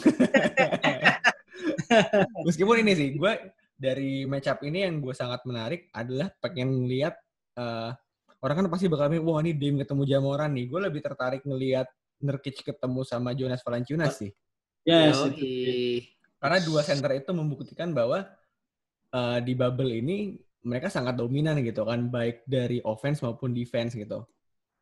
Meskipun 2.50 2.82
ini 2.82 2.98
sih, 2.98 3.10
gue 3.14 3.54
dari 3.78 4.26
match 4.26 4.50
up 4.50 4.66
ini 4.66 4.82
yang 4.82 4.98
gue 4.98 5.14
sangat 5.14 5.46
menarik 5.46 5.94
adalah 5.94 6.34
pengen 6.42 6.90
lihat 6.90 7.22
eh, 7.54 7.94
orang 8.42 8.66
kan 8.66 8.68
pasti 8.74 8.90
bakal 8.90 9.14
mikir, 9.14 9.30
wah 9.30 9.38
ini 9.46 9.54
Dame 9.54 9.86
ketemu 9.86 10.04
Jamoran 10.10 10.50
nih. 10.58 10.66
Gue 10.66 10.80
lebih 10.82 11.02
tertarik 11.06 11.46
ngelihat 11.46 11.86
Nurkic 12.26 12.66
ketemu 12.66 13.06
sama 13.06 13.38
Jonas 13.38 13.62
Valanciunas 13.62 14.18
sih. 14.18 14.34
Yes. 14.90 15.22
Yoi. 15.22 16.02
Karena 16.42 16.58
dua 16.66 16.82
center 16.82 17.14
itu 17.14 17.30
membuktikan 17.30 17.94
bahwa 17.94 18.26
eh, 19.14 19.40
di 19.46 19.54
bubble 19.54 19.94
ini 20.02 20.34
mereka 20.62 20.88
sangat 20.94 21.18
dominan 21.18 21.58
gitu 21.66 21.86
kan, 21.86 22.10
baik 22.10 22.46
dari 22.46 22.82
offense 22.86 23.22
maupun 23.26 23.54
defense 23.54 23.98
gitu. 23.98 24.26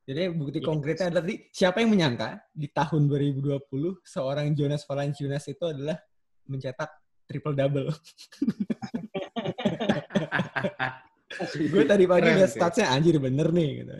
Jadi 0.10 0.34
bukti 0.34 0.58
Yes. 0.58 0.66
konkretnya 0.66 1.06
adalah 1.14 1.22
tadi 1.22 1.38
siapa 1.54 1.86
yang 1.86 1.94
menyangka 1.94 2.42
di 2.50 2.68
tahun 2.74 3.06
2020 3.06 4.02
seorang 4.02 4.50
Jonas 4.58 4.82
Valanciunas 4.90 5.46
itu 5.46 5.64
adalah 5.70 6.02
mencetak 6.50 6.90
triple 7.30 7.54
double. 7.54 7.94
Gue 11.72 11.86
tadi 11.86 12.10
pagi 12.10 12.26
lihat 12.26 12.50
statsnya 12.50 12.90
anjir 12.90 13.22
bener 13.22 13.54
nih 13.54 13.86
gitu. 13.86 13.94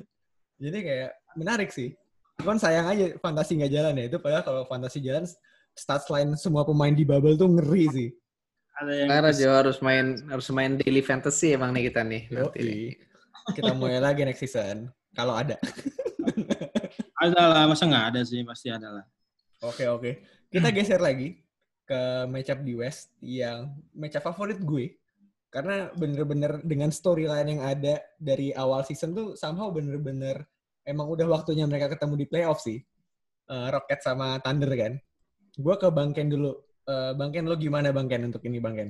Jadi 0.60 0.78
kayak 0.82 1.12
menarik 1.38 1.70
sih. 1.70 1.94
Cuman 2.42 2.58
sayang 2.58 2.90
aja 2.90 3.14
fantasi 3.22 3.62
nggak 3.62 3.70
jalan 3.72 4.02
ya. 4.02 4.10
Itu 4.10 4.18
padahal 4.18 4.44
kalau 4.44 4.66
fantasi 4.66 5.00
jalan 5.06 5.30
stats 5.78 6.10
lain 6.10 6.34
semua 6.36 6.66
pemain 6.66 6.92
di 6.92 7.06
bubble 7.06 7.38
tuh 7.38 7.54
ngeri 7.54 7.86
sih. 7.94 8.10
Ada 8.80 8.92
yang 8.96 9.08
Karena 9.12 9.30
Jo 9.36 9.50
harus 9.52 9.78
main 9.84 10.06
harus 10.32 10.48
main 10.56 10.80
daily 10.80 11.04
fantasy 11.04 11.52
emang 11.52 11.76
nih 11.76 11.92
kita 11.92 12.02
nih. 12.08 12.32
Nanti 12.32 12.60
nih. 12.64 12.92
Kita 13.52 13.72
mulai 13.76 14.00
lagi 14.00 14.24
next 14.24 14.40
season. 14.40 14.88
Kalau 15.12 15.36
ada. 15.36 15.60
ada 17.26 17.42
lah, 17.44 17.64
masa 17.68 17.84
nggak 17.90 18.06
ada 18.16 18.22
sih 18.24 18.40
pasti 18.48 18.72
ada 18.72 19.02
lah. 19.02 19.06
Oke, 19.66 19.84
oke. 19.92 20.12
Kita 20.48 20.72
geser 20.72 21.04
lagi 21.04 21.44
ke 21.84 22.30
matchup 22.32 22.64
di 22.64 22.74
West 22.80 23.12
yang 23.20 23.76
matchup 23.92 24.24
favorit 24.24 24.62
gue. 24.64 24.96
Karena 25.50 25.90
bener-bener 25.98 26.62
dengan 26.62 26.94
storyline 26.94 27.58
yang 27.58 27.62
ada 27.66 28.00
dari 28.22 28.54
awal 28.54 28.86
season 28.86 29.18
tuh 29.18 29.34
somehow 29.34 29.74
bener-bener 29.74 30.46
emang 30.86 31.10
udah 31.10 31.26
waktunya 31.26 31.66
mereka 31.66 31.90
ketemu 31.92 32.22
di 32.22 32.26
playoff 32.30 32.62
sih. 32.62 32.80
Eh, 33.50 33.68
Rocket 33.74 34.00
sama 34.06 34.38
Thunder 34.46 34.70
kan. 34.78 34.94
Gue 35.58 35.76
ke 35.76 35.90
Bang 35.90 36.14
Ken 36.14 36.30
dulu. 36.30 36.54
Eh, 36.90 37.12
Bang 37.14 37.30
Ken, 37.30 37.46
lo 37.46 37.54
gimana 37.54 37.94
Bang 37.94 38.10
Ken 38.10 38.26
untuk 38.26 38.42
ini 38.50 38.58
Bang 38.58 38.74
Ken? 38.74 38.90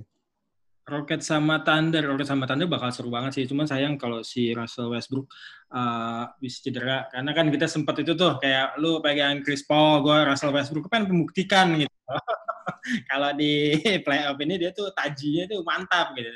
Rocket 0.90 1.22
sama 1.22 1.62
Thunder, 1.62 2.02
Rocket 2.02 2.26
sama 2.26 2.50
Thunder 2.50 2.66
bakal 2.66 2.90
seru 2.90 3.12
banget 3.12 3.36
sih. 3.38 3.46
Cuman 3.46 3.68
sayang 3.68 4.00
kalau 4.00 4.26
si 4.26 4.56
Russell 4.56 4.90
Westbrook 4.90 5.30
uh, 5.70 6.32
bisa 6.42 6.66
cedera. 6.66 7.06
Karena 7.12 7.36
kan 7.36 7.52
kita 7.52 7.70
sempat 7.70 8.00
itu 8.02 8.18
tuh 8.18 8.42
kayak 8.42 8.80
lu 8.82 8.98
pegang 9.04 9.44
Chris 9.46 9.62
Paul, 9.68 10.02
gue 10.02 10.18
Russell 10.26 10.56
Westbrook 10.56 10.90
kan 10.90 11.06
membuktikan 11.06 11.78
gitu. 11.78 11.94
kalau 13.12 13.36
di 13.38 13.78
playoff 14.06 14.40
ini 14.42 14.56
dia 14.58 14.72
tuh 14.74 14.90
tajinya 14.96 15.46
tuh 15.46 15.62
mantap 15.62 16.16
gitu. 16.18 16.32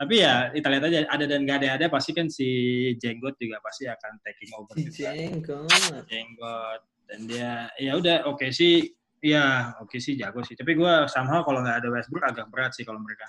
Tapi 0.00 0.14
ya 0.16 0.48
kita 0.48 0.66
lihat 0.72 0.84
aja 0.88 0.98
ada 1.12 1.24
dan 1.28 1.44
gak 1.44 1.58
ada 1.60 1.68
ada 1.76 1.86
pasti 1.92 2.16
kan 2.16 2.24
si 2.32 2.48
Jenggot 2.96 3.36
juga 3.36 3.60
pasti 3.60 3.84
akan 3.84 4.12
taking 4.24 4.50
over 4.56 4.74
juga. 4.80 5.12
Jenggot. 5.12 6.08
Jenggot 6.08 6.80
dan 7.10 7.20
dia 7.26 7.66
ya 7.76 7.98
udah 7.98 8.30
oke 8.30 8.48
sih 8.54 8.86
ya 9.20 9.76
oke 9.84 10.00
sih 10.00 10.16
jago 10.16 10.40
sih 10.40 10.56
tapi 10.56 10.72
gue 10.74 10.92
somehow 11.12 11.44
kalau 11.44 11.60
nggak 11.60 11.84
ada 11.84 11.88
Westbrook 11.92 12.24
agak 12.24 12.48
berat 12.48 12.72
sih 12.72 12.84
kalau 12.88 13.00
mereka 13.00 13.28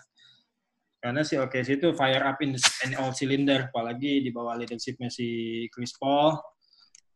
karena 1.02 1.22
si 1.26 1.36
oke 1.36 1.60
sih 1.66 1.76
itu 1.82 1.92
fire 1.98 2.24
up 2.24 2.40
in, 2.40 2.56
the, 2.56 2.62
in 2.88 2.96
all 2.96 3.12
cylinder 3.12 3.68
apalagi 3.68 4.24
di 4.24 4.30
bawah 4.30 4.56
leadershipnya 4.56 5.12
si 5.12 5.28
Chris 5.74 5.98
Paul 5.98 6.40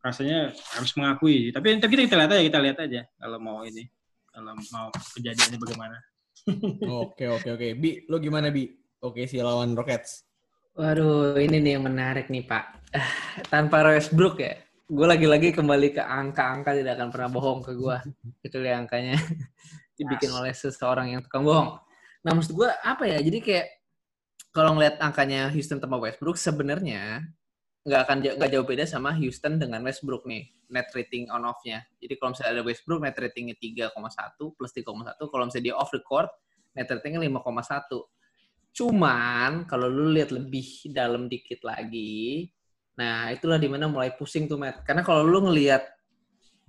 rasanya 0.03 0.53
harus 0.77 0.91
mengakui 0.99 1.49
tapi 1.55 1.79
tapi 1.79 1.91
kita, 1.97 2.03
kita 2.11 2.17
lihat 2.19 2.31
aja 2.35 2.43
kita 2.43 2.59
lihat 2.61 2.77
aja 2.83 3.01
kalau 3.15 3.38
mau 3.39 3.59
ini 3.63 3.88
kalau 4.29 4.53
mau 4.73 4.91
kejadiannya 5.15 5.57
bagaimana 5.57 5.97
Oke, 7.03 7.25
oke, 7.25 7.57
oke. 7.57 7.67
Bi, 7.77 8.05
lo 8.05 8.21
gimana 8.21 8.53
Bi? 8.53 8.69
Oke 9.01 9.25
sih 9.25 9.41
lawan 9.41 9.73
Rockets. 9.73 10.25
Waduh, 10.75 11.39
ini 11.39 11.57
nih 11.61 11.71
yang 11.79 11.88
menarik 11.88 12.27
nih 12.29 12.45
Pak. 12.45 12.93
Tanpa 13.53 13.81
Westbrook 13.85 14.41
ya, 14.43 14.53
gue 14.85 15.07
lagi-lagi 15.09 15.49
kembali 15.49 15.97
ke 15.97 16.01
angka-angka 16.01 16.77
tidak 16.77 17.01
akan 17.01 17.09
pernah 17.09 17.29
bohong 17.33 17.61
ke 17.65 17.73
gue. 17.73 17.97
Itu 18.45 18.61
ya 18.61 18.77
angkanya 18.77 19.17
dibikin 19.97 20.29
oleh 20.29 20.53
seseorang 20.53 21.17
yang 21.17 21.21
tukang 21.25 21.41
bohong. 21.41 21.81
Nah 22.21 22.31
maksud 22.37 22.53
gue 22.53 22.69
apa 22.69 23.09
ya? 23.09 23.17
Jadi 23.17 23.41
kayak 23.41 23.67
kalau 24.53 24.77
ngeliat 24.77 25.01
angkanya 25.01 25.49
Houston 25.51 25.81
tanpa 25.81 25.97
Westbrook 25.97 26.37
sebenarnya 26.37 27.25
nggak 27.85 28.01
akan 28.01 28.17
nggak 28.41 28.49
jauh 28.49 28.65
beda 28.65 28.85
sama 28.89 29.13
Houston 29.17 29.61
dengan 29.61 29.81
Westbrook 29.85 30.25
nih 30.25 30.49
net 30.69 30.89
rating 30.93 31.29
on 31.29 31.45
off-nya. 31.45 31.85
Jadi 32.01 32.13
kalau 32.17 32.33
misalnya 32.33 32.51
ada 32.57 32.63
Westbrook 32.65 33.01
net 33.01 33.17
ratingnya 33.17 33.57
3,1 33.57 33.93
plus 34.57 34.71
3,1, 34.73 35.17
kalau 35.29 35.43
misalnya 35.45 35.65
dia 35.69 35.75
off 35.77 35.93
the 35.93 36.01
court 36.01 36.29
net 36.73 36.89
ratingnya 36.89 37.21
5,1. 37.21 38.05
Cuman 38.75 39.51
kalau 39.69 39.87
lu 39.87 40.13
lihat 40.13 40.33
lebih 40.33 40.89
dalam 40.91 41.29
dikit 41.29 41.61
lagi, 41.61 42.49
nah 42.95 43.27
itulah 43.31 43.60
di 43.60 43.67
mana 43.67 43.91
mulai 43.91 44.15
pusing 44.15 44.47
tuh 44.47 44.55
Matt. 44.55 44.84
Karena 44.88 45.03
kalau 45.03 45.27
lu 45.27 45.51
ngelihat 45.51 45.84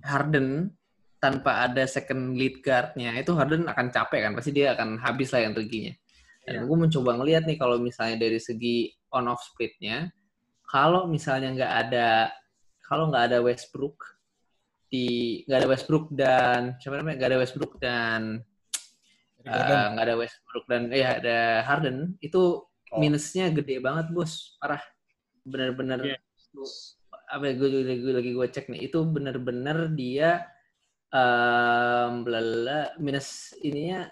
Harden 0.03 0.71
tanpa 1.17 1.65
ada 1.65 1.87
second 1.89 2.35
lead 2.37 2.61
guard-nya, 2.61 3.17
itu 3.17 3.33
Harden 3.33 3.65
akan 3.65 3.89
capek 3.89 4.27
kan, 4.29 4.31
pasti 4.37 4.51
dia 4.53 4.75
akan 4.77 5.01
habis 5.01 5.33
lah 5.33 5.41
energinya. 5.47 5.95
Dan 6.45 6.63
Iya. 6.63 6.67
gue 6.67 6.77
mencoba 6.77 7.11
ngelihat 7.17 7.43
nih 7.49 7.57
kalau 7.57 7.81
misalnya 7.81 8.21
dari 8.21 8.39
segi 8.39 8.91
on 9.11 9.27
off 9.27 9.41
split-nya, 9.41 10.11
kalau 10.67 11.07
misalnya 11.07 11.55
nggak 11.55 11.73
ada 11.87 12.07
kalau 12.87 13.11
nggak 13.11 13.23
ada 13.33 13.39
Westbrook 13.43 13.99
di 14.87 15.41
nggak 15.43 15.59
ada 15.63 15.69
Westbrook 15.71 16.05
dan 16.15 16.79
siapa 16.79 16.99
namanya 16.99 17.19
nggak 17.19 17.31
ada 17.35 17.39
Westbrook 17.43 17.73
dan 17.83 18.39
eh, 19.43 19.87
nggak 19.91 20.05
ada 20.07 20.15
Westbrook 20.15 20.65
dan 20.71 20.81
ya 20.91 21.19
ada 21.19 21.39
Harden 21.67 22.15
itu 22.23 22.63
Oh. 22.87 23.03
minusnya 23.03 23.51
gede 23.51 23.83
banget 23.83 24.07
bos 24.15 24.55
parah 24.63 24.79
bener-bener 25.47 25.99
Iya. 26.03 26.17
apa 27.27 27.43
ya, 27.43 27.53
gue 27.55 27.67
lagi 27.83 28.11
lagi 28.11 28.31
gue 28.35 28.47
cek 28.51 28.65
nih 28.67 28.81
itu 28.85 28.99
bener-bener 29.03 29.91
dia 29.91 30.43
um, 31.09 32.23
belala 32.23 32.91
minus 32.97 33.55
ininya 33.59 34.07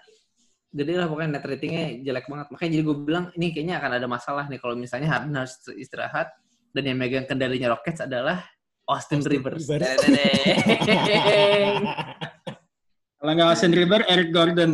gede 0.70 0.92
lah 0.94 1.08
pokoknya 1.08 1.30
net 1.32 1.44
ratingnya 1.44 1.84
jelek 2.02 2.28
banget 2.28 2.46
makanya 2.50 2.70
jadi 2.76 2.82
gue 2.84 2.96
bilang 3.00 3.24
ini 3.32 3.46
kayaknya 3.50 3.74
akan 3.80 3.92
ada 3.96 4.06
masalah 4.06 4.44
nih 4.46 4.60
kalau 4.60 4.76
misalnya 4.76 5.08
Harden 5.08 5.32
harus 5.32 5.56
istirahat 5.72 6.28
dan 6.72 6.82
yang 6.84 6.96
megang 6.96 7.24
kendalinya 7.24 7.72
Rockets 7.72 8.00
adalah 8.00 8.44
Austin, 8.84 9.18
Austin 9.18 9.40
Rivers. 9.40 9.64
Rivers. 9.66 9.98
Kalau 13.16 13.32
nggak 13.32 13.48
Austin 13.48 13.72
River, 13.74 14.00
Eric 14.06 14.28
Gordon. 14.30 14.72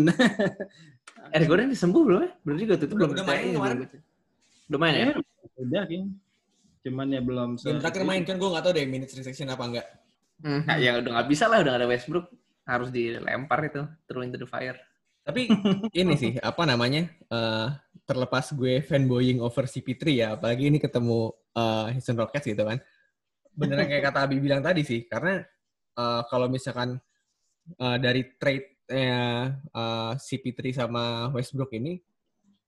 Eric 1.33 1.47
Gordon 1.49 1.73
udah 1.73 1.81
sembuh 1.81 2.03
belum 2.05 2.21
ya? 2.21 2.31
Belum 2.45 2.57
juga 2.59 2.75
tuh, 2.77 2.87
Udah- 2.91 2.97
belum 2.99 3.11
udah 3.15 3.25
main 3.25 3.45
kemarin. 3.55 3.77
belum. 3.79 3.89
Udah 4.69 4.79
main 4.83 4.93
ya? 4.93 5.05
Udah, 5.57 5.83
King. 5.87 6.05
Cuman 6.83 7.07
ya 7.15 7.23
belum. 7.23 7.57
Game 7.63 7.79
terakhir 7.79 8.03
main 8.03 8.23
kan 8.27 8.37
gue 8.37 8.49
nggak 8.51 8.65
tahu 8.67 8.73
deh 8.75 8.87
minutes 8.91 9.15
restriction 9.15 9.49
apa 9.49 9.65
enggak. 9.65 9.87
Hmm, 10.43 10.67
nah, 10.67 10.75
ya 10.75 10.99
udah 10.99 11.11
nggak 11.15 11.29
bisa 11.31 11.47
lah, 11.47 11.63
udah 11.63 11.71
nggak 11.71 11.83
ada 11.87 11.91
Westbrook. 11.91 12.27
Harus 12.67 12.91
dilempar 12.91 13.59
itu, 13.63 13.83
throw 14.07 14.23
into 14.27 14.39
the 14.39 14.47
fire. 14.47 14.79
Tapi 15.23 15.47
ini 16.03 16.15
sih 16.19 16.35
apa 16.43 16.67
namanya 16.67 17.07
eh, 17.07 17.69
terlepas 18.03 18.51
gue 18.59 18.83
fanboying 18.83 19.39
over 19.39 19.71
CP3 19.71 20.03
ya, 20.11 20.29
apalagi 20.35 20.67
ini 20.67 20.83
ketemu 20.83 21.31
eh, 21.55 21.87
Houston 21.95 22.19
Rockets 22.19 22.51
gitu 22.51 22.67
kan. 22.67 22.83
Beneran 23.55 23.87
kayak 23.87 24.11
kata 24.11 24.19
Abi 24.27 24.43
bilang 24.43 24.63
tadi 24.63 24.83
sih, 24.83 25.07
karena 25.07 25.39
eh, 25.95 26.23
kalau 26.27 26.51
misalkan 26.51 26.99
eh, 27.79 27.97
dari 28.03 28.35
trade-nya 28.35 29.23
eh, 29.71 30.13
CP3 30.19 30.59
sama 30.75 31.31
Westbrook 31.31 31.71
ini 31.79 32.03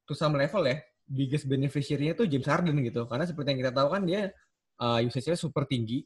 to 0.06 0.14
some 0.14 0.38
level 0.38 0.62
ya, 0.62 0.78
biggest 1.04 1.44
beneficiary-nya 1.44 2.16
tuh 2.16 2.26
James 2.26 2.48
Harden 2.48 2.80
gitu. 2.80 3.04
Karena 3.04 3.24
seperti 3.28 3.54
yang 3.54 3.60
kita 3.64 3.72
tahu 3.72 3.88
kan 3.92 4.02
dia 4.04 4.32
uh, 4.80 5.00
usage-nya 5.04 5.36
super 5.36 5.68
tinggi, 5.68 6.04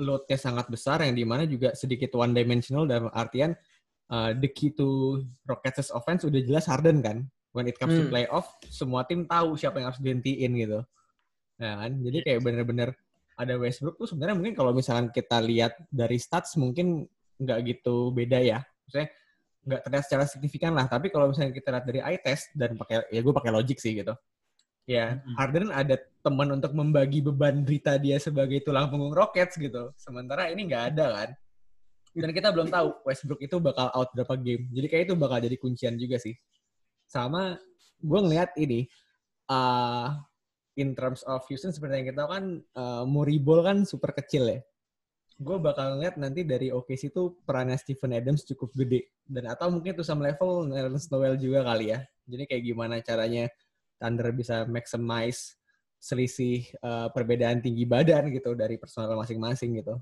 load-nya 0.00 0.38
sangat 0.38 0.68
besar 0.68 1.02
yang 1.04 1.16
di 1.16 1.24
mana 1.24 1.44
juga 1.44 1.72
sedikit 1.76 2.16
one 2.16 2.32
dimensional 2.32 2.84
dalam 2.88 3.08
artian 3.12 3.52
uh, 4.12 4.30
the 4.36 4.48
key 4.50 4.72
to 4.72 5.20
Rockets' 5.46 5.92
offense 5.92 6.24
udah 6.26 6.40
jelas 6.44 6.68
Harden 6.68 7.00
kan. 7.00 7.26
When 7.50 7.66
it 7.66 7.74
comes 7.82 7.98
to 7.98 8.06
Hmm. 8.06 8.14
playoff, 8.14 8.46
semua 8.70 9.02
tim 9.02 9.26
tahu 9.26 9.58
siapa 9.58 9.82
yang 9.82 9.90
harus 9.90 9.98
dihentiin 9.98 10.54
gitu. 10.54 10.80
Nah 11.58 11.82
kan, 11.82 11.92
jadi 11.98 12.18
kayak 12.22 12.40
bener-bener 12.46 12.88
ada 13.34 13.54
Westbrook 13.58 13.98
tuh 13.98 14.06
sebenarnya 14.06 14.36
mungkin 14.38 14.54
kalau 14.54 14.70
misalkan 14.70 15.10
kita 15.10 15.42
lihat 15.42 15.74
dari 15.90 16.20
stats 16.20 16.54
mungkin 16.54 17.10
nggak 17.42 17.58
gitu 17.66 18.14
beda 18.14 18.38
ya. 18.38 18.62
Maksudnya 18.86 19.08
nggak 19.70 19.86
terlihat 19.86 20.04
secara 20.10 20.24
signifikan 20.26 20.74
lah. 20.74 20.90
Tapi 20.90 21.14
kalau 21.14 21.30
misalnya 21.30 21.54
kita 21.54 21.70
lihat 21.70 21.86
dari 21.86 22.00
eye 22.02 22.18
test 22.18 22.50
dan 22.58 22.74
pakai 22.74 23.06
ya 23.06 23.20
gue 23.22 23.34
pakai 23.34 23.54
logic 23.54 23.78
sih 23.78 23.94
gitu. 23.94 24.10
Ya, 24.90 25.22
Mm-mm. 25.22 25.34
Harden 25.38 25.70
ada 25.70 25.94
teman 26.18 26.50
untuk 26.50 26.74
membagi 26.74 27.22
beban 27.22 27.62
derita 27.62 27.94
dia 27.94 28.18
sebagai 28.18 28.58
tulang 28.66 28.90
punggung 28.90 29.14
Rockets 29.14 29.54
gitu. 29.54 29.94
Sementara 29.94 30.50
ini 30.50 30.66
nggak 30.66 30.84
ada 30.96 31.06
kan. 31.14 31.30
Dan 32.10 32.34
kita 32.34 32.50
belum 32.50 32.74
tahu 32.74 33.06
Westbrook 33.06 33.38
itu 33.38 33.62
bakal 33.62 33.86
out 33.94 34.10
berapa 34.10 34.34
game. 34.34 34.66
Jadi 34.74 34.86
kayak 34.90 35.02
itu 35.06 35.14
bakal 35.14 35.38
jadi 35.38 35.54
kuncian 35.62 35.94
juga 35.94 36.18
sih. 36.18 36.34
Sama 37.06 37.54
gue 38.02 38.20
ngelihat 38.26 38.50
ini 38.58 38.90
uh, 39.46 40.18
in 40.74 40.98
terms 40.98 41.22
of 41.22 41.46
Houston 41.46 41.70
seperti 41.70 42.02
yang 42.02 42.06
kita 42.10 42.26
tahu 42.26 42.30
kan 42.34 42.44
uh, 42.74 43.04
Murray 43.06 43.38
Ball 43.38 43.62
kan 43.62 43.86
super 43.86 44.10
kecil 44.10 44.50
ya. 44.50 44.58
Gue 45.40 45.56
bakal 45.56 45.96
ngeliat 45.96 46.20
nanti 46.20 46.44
dari 46.44 46.68
OKC 46.68 47.08
itu 47.08 47.32
perannya 47.48 47.80
Stephen 47.80 48.12
Adams 48.12 48.44
cukup 48.44 48.76
gede 48.76 49.08
dan 49.24 49.48
atau 49.48 49.72
mungkin 49.72 49.96
tuh 49.96 50.04
some 50.04 50.20
level 50.20 50.68
Nerlens 50.68 51.08
Noel 51.08 51.40
juga 51.40 51.64
kali 51.64 51.96
ya. 51.96 52.04
Jadi 52.28 52.44
kayak 52.44 52.62
gimana 52.68 53.00
caranya 53.00 53.48
Thunder 53.96 54.36
bisa 54.36 54.68
maximize 54.68 55.56
selisih 56.00 56.68
uh, 56.84 57.08
perbedaan 57.12 57.60
tinggi 57.60 57.88
badan 57.88 58.28
gitu 58.32 58.52
dari 58.52 58.76
personal 58.76 59.16
masing-masing 59.16 59.80
gitu. 59.80 59.96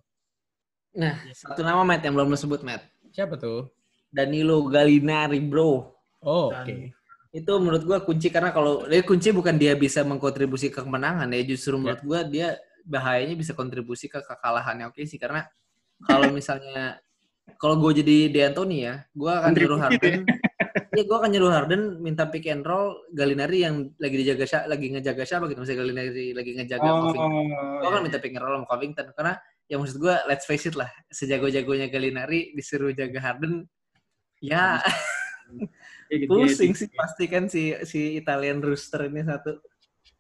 Nah, 0.95 1.19
satu 1.35 1.63
nama 1.63 1.83
Matt 1.87 2.07
yang 2.07 2.19
belum 2.19 2.35
lo 2.35 2.39
sebut 2.39 2.63
Matt. 2.67 2.87
Siapa 3.15 3.39
tuh? 3.39 3.71
Danilo 4.09 4.67
Gallinari, 4.67 5.43
bro. 5.43 5.91
Oh, 6.23 6.51
oke. 6.51 6.95
Itu 7.31 7.53
menurut 7.61 7.83
gua 7.85 7.99
kunci 8.03 8.33
karena 8.33 8.51
kalau 8.51 8.87
dia 8.89 9.05
kunci 9.05 9.31
bukan 9.35 9.55
dia 9.55 9.77
bisa 9.77 10.01
mengkontribusi 10.03 10.73
ke 10.73 10.81
kemenangan 10.81 11.29
ya, 11.29 11.43
justru 11.45 11.77
menurut 11.77 12.03
gua 12.03 12.25
dia 12.25 12.57
bahayanya 12.89 13.37
bisa 13.37 13.53
kontribusi 13.53 14.09
ke 14.09 14.25
kekalahannya 14.25 14.89
oke 14.89 15.05
sih 15.05 15.21
karena 15.21 15.45
kalau 16.09 16.33
misalnya 16.33 16.97
kalau 17.57 17.81
gue 17.81 18.05
jadi 18.05 18.29
D'Antoni 18.29 18.85
ya, 18.85 19.09
gue 19.17 19.33
akan 19.33 19.53
nyuruh 19.57 19.81
Harden. 19.81 20.21
Iya, 20.89 21.05
gue 21.05 21.17
akan 21.21 21.31
nyuruh 21.31 21.53
Harden 21.53 21.83
minta 22.01 22.27
pick 22.27 22.49
and 22.49 22.65
roll 22.65 23.07
Galinari 23.13 23.63
yang 23.63 23.93
lagi 24.01 24.17
dijaga 24.19 24.45
siapa, 24.49 24.67
lagi 24.73 24.89
ngejaga 24.89 25.23
siapa 25.23 25.45
gitu. 25.47 25.61
Misalnya 25.63 25.81
Galinari 25.85 26.27
lagi 26.33 26.53
ngejaga 26.59 26.89
Oh, 26.89 27.13
Covington. 27.13 27.31
Gue 27.55 27.89
akan 27.89 28.01
iya. 28.01 28.07
minta 28.09 28.19
pick 28.19 28.35
and 28.35 28.43
roll 28.43 28.57
sama 28.57 28.67
Covington 28.67 29.07
karena 29.15 29.35
ya 29.69 29.77
maksud 29.79 29.97
gue 30.01 30.15
let's 30.27 30.45
face 30.49 30.67
it 30.67 30.75
lah, 30.75 30.91
sejago-jagonya 31.13 31.87
Galinari 31.93 32.57
disuruh 32.57 32.91
jaga 32.97 33.21
Harden, 33.21 33.69
ya 34.43 34.81
Iya, 36.09 36.25
pusing 36.25 36.73
gitu. 36.73 36.89
sih 36.89 36.89
pasti 36.97 37.25
kan 37.29 37.53
si 37.53 37.77
si 37.85 38.17
Italian 38.17 38.65
rooster 38.65 39.07
ini 39.13 39.23
satu. 39.29 39.61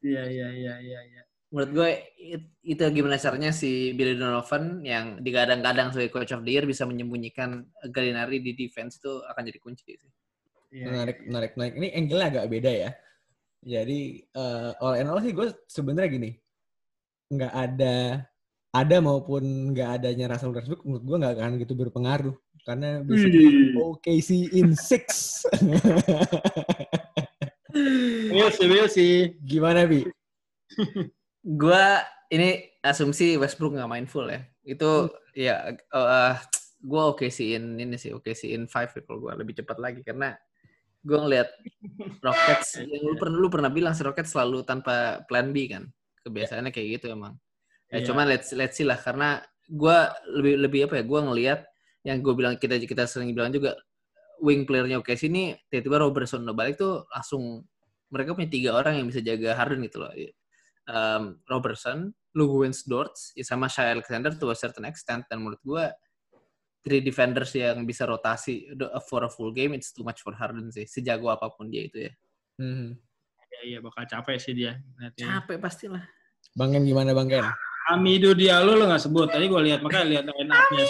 Iya, 0.04 0.22
iya, 0.28 0.48
iya, 0.52 0.74
iya, 0.84 1.00
iya. 1.00 1.22
Menurut 1.48 1.70
gue 1.72 1.90
it- 2.20 2.52
itu 2.60 2.84
gimana 2.92 3.16
caranya 3.16 3.50
si 3.56 3.96
Billy 3.96 4.20
Donovan 4.20 4.84
yang 4.84 5.16
digadang-gadang 5.24 5.96
sebagai 5.96 6.12
coach 6.12 6.36
of 6.36 6.44
the 6.44 6.52
year 6.52 6.68
bisa 6.68 6.84
menyembunyikan 6.84 7.64
Galinari 7.88 8.44
di 8.44 8.52
defense 8.52 9.00
itu 9.00 9.24
akan 9.24 9.42
jadi 9.48 9.60
kunci 9.60 9.96
sih. 9.96 10.10
Iya, 10.68 10.84
menarik, 10.92 11.16
iya, 11.16 11.24
iya. 11.24 11.28
menarik, 11.32 11.50
menarik. 11.56 11.74
Ini 11.80 11.88
angle-nya 11.96 12.28
agak 12.28 12.46
beda 12.52 12.72
ya. 12.72 12.90
Jadi 13.64 14.00
eh, 14.22 14.70
all 14.84 15.00
in 15.00 15.08
all 15.08 15.24
sih 15.24 15.32
gue 15.32 15.48
sebenarnya 15.66 16.10
gini, 16.12 16.30
nggak 17.32 17.54
ada 17.56 17.96
ada 18.68 18.96
maupun 19.00 19.72
nggak 19.72 19.88
adanya 19.98 20.30
Russell 20.30 20.52
Westbrook 20.52 20.84
menurut 20.84 21.04
gue 21.08 21.16
nggak 21.16 21.34
akan 21.40 21.52
gitu 21.58 21.74
berpengaruh 21.74 22.36
karena 22.68 23.00
basically 23.00 23.72
Wih. 23.72 23.96
OKC 23.96 24.52
in 24.52 24.76
six. 24.76 25.40
Will 28.28 28.52
sih, 28.52 28.66
Will 28.68 28.88
sih. 28.92 29.34
Gimana 29.42 29.88
bi? 29.88 30.04
Gua 31.48 32.04
ini 32.28 32.60
asumsi 32.84 33.40
Westbrook 33.40 33.72
nggak 33.80 33.88
main 33.88 34.04
full 34.04 34.28
ya. 34.28 34.44
Itu 34.68 35.08
ya 35.32 35.72
eh 35.72 36.36
gue 36.78 37.02
oke 37.02 37.26
sih 37.26 37.58
in 37.58 37.74
ini 37.74 37.98
sih 37.98 38.14
oke 38.14 38.30
sih 38.38 38.54
in 38.54 38.70
five 38.70 38.90
ya 38.94 39.02
kalau 39.02 39.18
gue 39.18 39.32
lebih 39.42 39.58
cepat 39.62 39.82
lagi 39.82 40.00
karena 40.06 40.30
gue 41.02 41.18
ngeliat 41.18 41.50
Rockets 42.24 42.78
yang 42.78 43.02
lu 43.02 43.18
pernah 43.18 43.36
lu 43.38 43.48
pernah 43.50 43.70
bilang 43.70 43.98
si 43.98 44.06
Rockets 44.06 44.30
selalu 44.30 44.62
tanpa 44.62 45.26
plan 45.26 45.50
B 45.50 45.66
kan 45.66 45.90
kebiasaannya 46.22 46.70
kayak 46.70 47.00
gitu 47.00 47.14
emang. 47.14 47.34
Ya, 47.88 48.04
Iya. 48.04 48.12
Cuman 48.12 48.24
let's 48.28 48.52
let's 48.52 48.76
see 48.76 48.84
lah 48.86 49.00
karena 49.00 49.40
gue 49.68 49.98
lebih 50.38 50.54
lebih 50.60 50.80
apa 50.88 50.94
ya 51.00 51.04
gue 51.04 51.20
ngelihat 51.24 51.60
yang 52.04 52.20
gue 52.20 52.34
bilang 52.36 52.54
kita 52.60 52.76
kita 52.80 53.04
sering 53.08 53.32
bilang 53.32 53.52
juga 53.52 53.76
wing 54.38 54.68
playernya 54.68 55.00
oke 55.02 55.12
sini 55.16 55.56
tiba-tiba 55.72 56.04
Robertson 56.04 56.46
udah 56.46 56.56
balik 56.56 56.78
tuh 56.78 57.04
langsung 57.10 57.64
mereka 58.08 58.32
punya 58.36 58.48
tiga 58.48 58.70
orang 58.76 59.02
yang 59.02 59.06
bisa 59.08 59.20
jaga 59.24 59.56
Harden 59.56 59.82
gitu 59.84 60.04
loh. 60.04 60.12
Um, 60.88 61.36
Robertson, 61.44 62.16
Lou 62.32 62.64
Dort, 62.88 63.12
ya 63.36 63.44
sama 63.44 63.68
Shai 63.68 63.92
Alexander 63.92 64.32
to 64.32 64.48
a 64.48 64.56
certain 64.56 64.88
extent 64.88 65.28
dan 65.28 65.44
menurut 65.44 65.60
gue 65.60 65.84
three 66.80 67.04
defenders 67.04 67.52
yang 67.52 67.84
bisa 67.84 68.08
rotasi 68.08 68.72
for 69.04 69.20
a 69.26 69.28
full 69.28 69.52
game 69.52 69.76
it's 69.76 69.92
too 69.92 70.00
much 70.00 70.24
for 70.24 70.32
Harden 70.32 70.72
sih 70.72 70.88
sejago 70.88 71.28
apa 71.28 71.52
pun 71.52 71.68
dia 71.68 71.84
itu 71.84 72.08
ya 72.08 72.12
Hmm. 72.58 72.98
Iya, 73.48 73.60
iya, 73.64 73.78
bakal 73.78 74.02
capek 74.04 74.36
sih 74.42 74.52
dia. 74.52 74.82
Nanti. 74.98 75.22
capek 75.22 75.62
pastilah 75.62 76.02
Bang 76.58 76.74
Ken 76.74 76.82
gimana 76.82 77.14
Bang 77.14 77.30
Ken? 77.30 77.46
Hamidu 77.88 78.34
Diallo 78.34 78.74
lo 78.76 78.84
nggak 78.90 79.00
sebut. 79.00 79.30
Tadi 79.30 79.46
gue 79.46 79.62
lihat, 79.62 79.80
makanya 79.80 80.06
lihat 80.10 80.24
line 80.26 80.50
up-nya. 80.52 80.84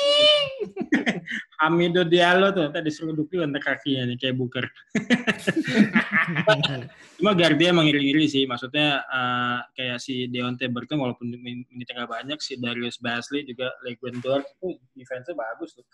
Hamido 1.61 2.07
Diallo 2.07 2.55
tuh 2.55 2.71
tadi 2.71 2.89
disuruh 2.89 3.13
dukli 3.13 3.43
untuk 3.43 3.61
kakinya 3.61 4.09
nih 4.09 4.17
kayak 4.17 4.37
buker. 4.39 4.65
Cuma 7.19 7.35
Gardia 7.35 7.75
emang 7.75 7.91
iri-iri 7.91 8.31
sih, 8.31 8.47
maksudnya 8.47 9.03
uh, 9.11 9.59
kayak 9.75 9.99
si 9.99 10.31
Deontay 10.31 10.71
Burton 10.71 11.03
walaupun 11.03 11.35
minitnya 11.35 12.05
nggak 12.05 12.11
banyak, 12.11 12.39
si 12.39 12.55
Darius 12.63 13.03
Basley 13.03 13.43
juga 13.43 13.75
Leguendor 13.83 14.47
itu 14.47 14.79
defense-nya 14.95 15.35
bagus 15.35 15.75
tuh. 15.75 15.87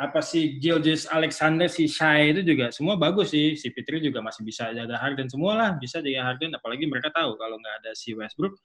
Apa 0.00 0.24
si 0.24 0.56
Gilgis 0.56 1.04
Alexander 1.12 1.68
si 1.68 1.84
Shai 1.84 2.32
itu 2.32 2.40
juga 2.40 2.72
semua 2.72 2.96
bagus 2.96 3.36
sih. 3.36 3.52
Si 3.52 3.68
Fitri 3.68 4.00
juga 4.00 4.24
masih 4.24 4.48
bisa 4.48 4.72
jaga 4.72 4.96
Harden 4.96 5.28
semua 5.28 5.52
lah 5.52 5.70
bisa 5.76 6.00
jaga 6.00 6.24
Harden 6.24 6.56
apalagi 6.56 6.88
mereka 6.88 7.12
tahu 7.12 7.36
kalau 7.36 7.60
nggak 7.60 7.84
ada 7.84 7.92
si 7.92 8.16
Westbrook 8.16 8.56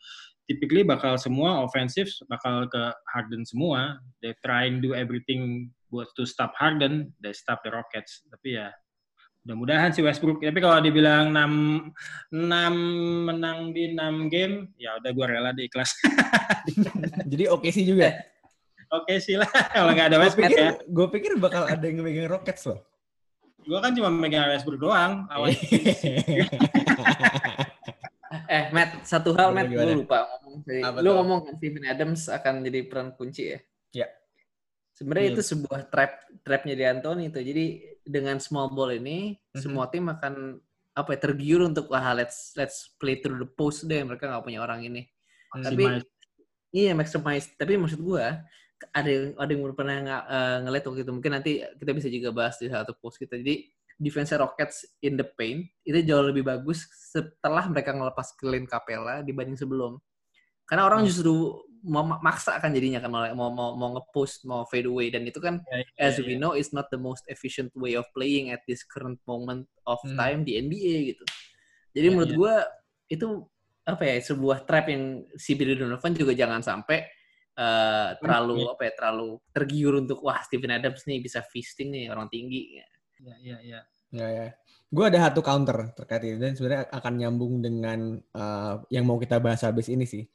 typically 0.47 0.85
bakal 0.85 1.17
semua 1.17 1.65
ofensif 1.65 2.09
bakal 2.29 2.69
ke 2.69 2.83
Harden 3.11 3.43
semua. 3.43 3.99
They 4.21 4.37
trying 4.45 4.79
do 4.79 4.93
everything 4.93 5.73
buat 5.95 6.11
to 6.11 6.27
stop 6.27 6.51
Harden 6.59 7.15
they 7.23 7.31
stop 7.31 7.63
the 7.63 7.71
Rockets 7.71 8.27
tapi 8.27 8.59
ya 8.59 8.67
mudah-mudahan 9.47 9.95
si 9.95 10.03
Westbrook 10.03 10.43
tapi 10.43 10.59
kalau 10.59 10.83
dibilang 10.83 11.31
6 11.31 12.35
6 12.35 13.29
menang 13.31 13.71
di 13.71 13.95
6 13.95 14.27
game 14.33 14.75
ya 14.75 14.99
udah 14.99 15.11
gue 15.15 15.25
rela 15.25 15.51
di 15.55 15.71
kelas 15.71 15.95
jadi 17.31 17.47
oke 17.47 17.63
okay 17.63 17.71
sih 17.71 17.87
juga 17.87 18.11
Oke 18.93 19.17
sih 19.17 19.35
lah 19.35 19.49
kalau 19.73 19.91
nggak 19.97 20.07
ada 20.13 20.17
Westbrook 20.21 20.45
pikir, 20.45 20.61
ya. 20.61 20.71
Gue 20.85 21.07
pikir 21.09 21.31
bakal 21.41 21.65
ada 21.65 21.81
yang 21.81 22.05
megang 22.05 22.29
Rockets 22.29 22.69
loh. 22.69 22.85
Gue 23.65 23.79
kan 23.81 23.97
cuma 23.97 24.13
megang 24.13 24.45
Westbrook 24.53 24.77
doang. 24.77 25.25
eh, 28.45 28.69
Matt, 28.69 29.01
satu 29.09 29.33
hal 29.33 29.49
Matt, 29.57 29.73
gue 29.73 30.05
lupa 30.05 30.29
ngomong. 30.29 31.01
Lu 31.01 31.17
ngomong 31.17 31.39
kan 31.49 31.53
Steven 31.57 31.85
Adams 31.89 32.29
akan 32.29 32.61
jadi 32.61 32.85
peran 32.85 33.17
kunci 33.17 33.57
ya? 33.57 33.59
Ya. 34.05 34.07
Sebenarnya 34.95 35.27
hmm. 35.27 35.35
itu 35.35 35.43
sebuah 35.43 35.81
trap 35.91 36.11
trapnya 36.47 36.73
di 36.73 36.85
Anthony 36.87 37.27
itu. 37.27 37.39
Jadi 37.43 37.65
dengan 38.07 38.39
small 38.39 38.71
ball 38.71 38.95
ini 38.95 39.35
mm-hmm. 39.35 39.59
semua 39.59 39.91
tim 39.91 40.07
akan 40.07 40.61
apa 40.95 41.09
ya 41.17 41.19
tergiur 41.19 41.67
untuk 41.67 41.91
wah 41.91 42.15
let's 42.15 42.55
let's 42.55 42.95
play 42.95 43.19
through 43.19 43.35
the 43.35 43.49
post 43.49 43.83
deh 43.83 43.99
mereka 44.07 44.31
nggak 44.31 44.45
punya 44.47 44.63
orang 44.63 44.87
ini. 44.87 45.03
Maximize. 45.51 45.67
Tapi 45.67 45.83
iya 46.71 46.91
maximize. 46.95 47.51
Tapi 47.59 47.75
maksud 47.75 47.99
gue 47.99 48.23
ada 48.95 49.09
yang 49.09 49.35
ada 49.35 49.51
yang 49.51 49.75
pernah 49.75 49.95
ng 49.99 50.07
uh, 50.07 50.21
eh, 50.23 50.57
ngeliat 50.67 50.83
waktu 50.87 51.01
itu 51.03 51.11
mungkin 51.11 51.31
nanti 51.35 51.51
kita 51.79 51.91
bisa 51.95 52.07
juga 52.07 52.29
bahas 52.31 52.55
di 52.59 52.67
satu 52.67 52.95
post 52.95 53.19
kita 53.19 53.39
jadi 53.39 53.67
defense 53.95 54.35
Rockets 54.35 54.99
in 54.99 55.15
the 55.15 55.23
paint 55.23 55.71
itu 55.87 56.03
jauh 56.03 56.27
lebih 56.27 56.43
bagus 56.43 56.83
setelah 56.91 57.63
mereka 57.71 57.95
ngelepas 57.95 58.35
Clint 58.35 58.67
Capella 58.67 59.23
dibanding 59.23 59.55
sebelum 59.55 59.95
karena 60.67 60.83
orang 60.83 61.07
hmm. 61.07 61.07
justru 61.07 61.63
mau 61.85 62.01
maksa 62.19 62.57
kan 62.57 62.73
jadinya 62.73 62.97
kan 62.97 63.13
mau 63.13 63.53
mau 63.53 63.77
mau 63.77 63.89
ngepost 63.93 64.49
mau 64.49 64.65
fade 64.65 64.89
away 64.89 65.13
dan 65.13 65.21
itu 65.21 65.37
kan 65.37 65.61
yeah, 65.69 65.85
yeah, 65.85 66.07
as 66.09 66.17
we 66.17 66.33
yeah. 66.33 66.41
know 66.41 66.57
is 66.57 66.73
not 66.73 66.89
the 66.89 66.97
most 66.97 67.21
efficient 67.29 67.69
way 67.77 67.93
of 67.93 68.03
playing 68.17 68.49
at 68.49 68.65
this 68.65 68.81
current 68.81 69.21
moment 69.29 69.69
of 69.85 70.01
hmm. 70.01 70.17
time 70.17 70.41
di 70.41 70.57
NBA 70.57 71.13
gitu 71.13 71.25
jadi 71.93 72.09
yeah, 72.09 72.13
menurut 72.13 72.31
yeah. 72.33 72.39
gue 72.41 72.55
itu 73.05 73.27
apa 73.85 74.01
ya 74.01 74.17
sebuah 74.17 74.65
trap 74.65 74.89
yang 74.89 75.21
si 75.37 75.53
Billy 75.53 75.77
Donovan 75.77 76.17
juga 76.17 76.33
jangan 76.33 76.65
sampai 76.65 77.05
uh, 77.59 78.17
terlalu 78.17 78.65
ya. 78.65 78.73
apa 78.73 78.81
ya 78.81 78.91
terlalu 78.97 79.29
tergiur 79.53 79.93
untuk 80.01 80.19
wah 80.25 80.39
Steven 80.41 80.73
Adams 80.73 81.05
nih 81.05 81.21
bisa 81.21 81.45
feasting 81.45 81.93
nih 81.93 82.09
orang 82.11 82.27
tinggi. 82.27 82.81
Ya 83.21 83.35
ya 83.39 83.57
ya. 83.61 83.79
Ya 84.09 84.27
ya. 84.31 84.47
Gue 84.89 85.05
ada 85.11 85.27
satu 85.27 85.45
counter 85.45 85.91
terkait 85.93 86.23
ini 86.23 86.37
dan 86.39 86.53
sebenarnya 86.55 86.87
akan 86.89 87.13
nyambung 87.19 87.53
dengan 87.59 88.17
uh, 88.33 88.81
yang 88.89 89.03
mau 89.03 89.19
kita 89.19 89.37
bahas 89.37 89.61
habis 89.61 89.91
ini 89.91 90.09
sih. 90.09 90.25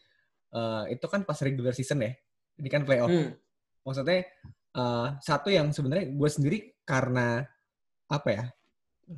Uh, 0.50 0.84
itu 0.90 1.06
kan 1.06 1.22
pas 1.22 1.38
regular 1.38 1.74
season 1.74 2.02
ya. 2.02 2.12
Ini 2.58 2.68
kan 2.68 2.82
playoff. 2.82 3.10
Hmm. 3.10 3.34
Maksudnya 3.86 4.26
uh, 4.76 5.16
satu 5.22 5.48
yang 5.48 5.70
sebenarnya 5.70 6.10
gue 6.10 6.30
sendiri 6.30 6.58
karena 6.82 7.46
apa 8.10 8.28
ya? 8.28 8.44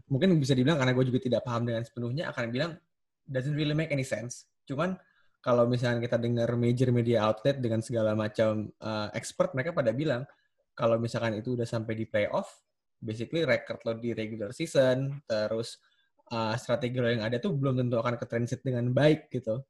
Mungkin 0.08 0.36
bisa 0.40 0.56
dibilang 0.56 0.80
karena 0.80 0.92
gue 0.96 1.04
juga 1.08 1.20
tidak 1.20 1.42
paham 1.44 1.68
dengan 1.68 1.82
sepenuhnya 1.84 2.32
akan 2.32 2.44
bilang 2.48 2.72
doesn't 3.28 3.56
really 3.56 3.76
make 3.76 3.92
any 3.92 4.04
sense. 4.04 4.48
Cuman 4.68 4.96
kalau 5.42 5.66
misalnya 5.66 5.98
kita 5.98 6.22
dengar 6.22 6.54
major 6.54 6.94
media 6.94 7.26
outlet 7.26 7.58
dengan 7.58 7.82
segala 7.82 8.14
macam 8.14 8.70
uh, 8.78 9.10
expert, 9.12 9.52
mereka 9.58 9.74
pada 9.74 9.90
bilang 9.90 10.22
kalau 10.72 10.96
misalkan 10.96 11.34
itu 11.36 11.58
udah 11.58 11.66
sampai 11.66 11.98
di 11.98 12.06
playoff, 12.06 12.62
basically 13.02 13.42
record 13.42 13.82
lo 13.82 13.98
di 13.98 14.14
regular 14.14 14.54
season, 14.54 15.20
terus 15.26 15.82
uh, 16.30 16.54
strategi 16.54 16.96
lo 17.02 17.10
yang 17.10 17.26
ada 17.26 17.42
tuh 17.42 17.58
belum 17.58 17.74
tentu 17.74 17.98
akan 17.98 18.14
ke 18.16 18.26
transit 18.30 18.62
dengan 18.62 18.88
baik 18.94 19.28
gitu. 19.34 19.60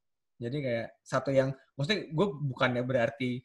Jadi 0.43 0.59
kayak 0.61 0.87
satu 1.07 1.31
yang, 1.31 1.55
maksudnya 1.79 2.11
gue 2.11 2.27
bukannya 2.53 2.83
berarti 2.83 3.39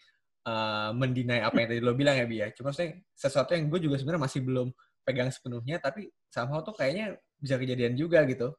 uh, 0.50 0.92
mendinai 0.98 1.46
apa 1.46 1.62
yang 1.62 1.68
tadi 1.70 1.82
lo 1.84 1.94
bilang 1.94 2.18
ya 2.18 2.26
Bia, 2.26 2.40
ya. 2.44 2.48
cuma 2.58 2.74
maksudnya 2.74 2.98
sesuatu 3.14 3.54
yang 3.54 3.70
gue 3.70 3.80
juga 3.86 3.96
sebenarnya 4.02 4.24
masih 4.26 4.42
belum 4.42 4.68
pegang 5.06 5.30
sepenuhnya, 5.30 5.78
tapi 5.80 6.10
somehow 6.28 6.60
tuh 6.66 6.76
kayaknya 6.76 7.16
bisa 7.38 7.56
kejadian 7.56 7.94
juga 7.94 8.26
gitu. 8.26 8.52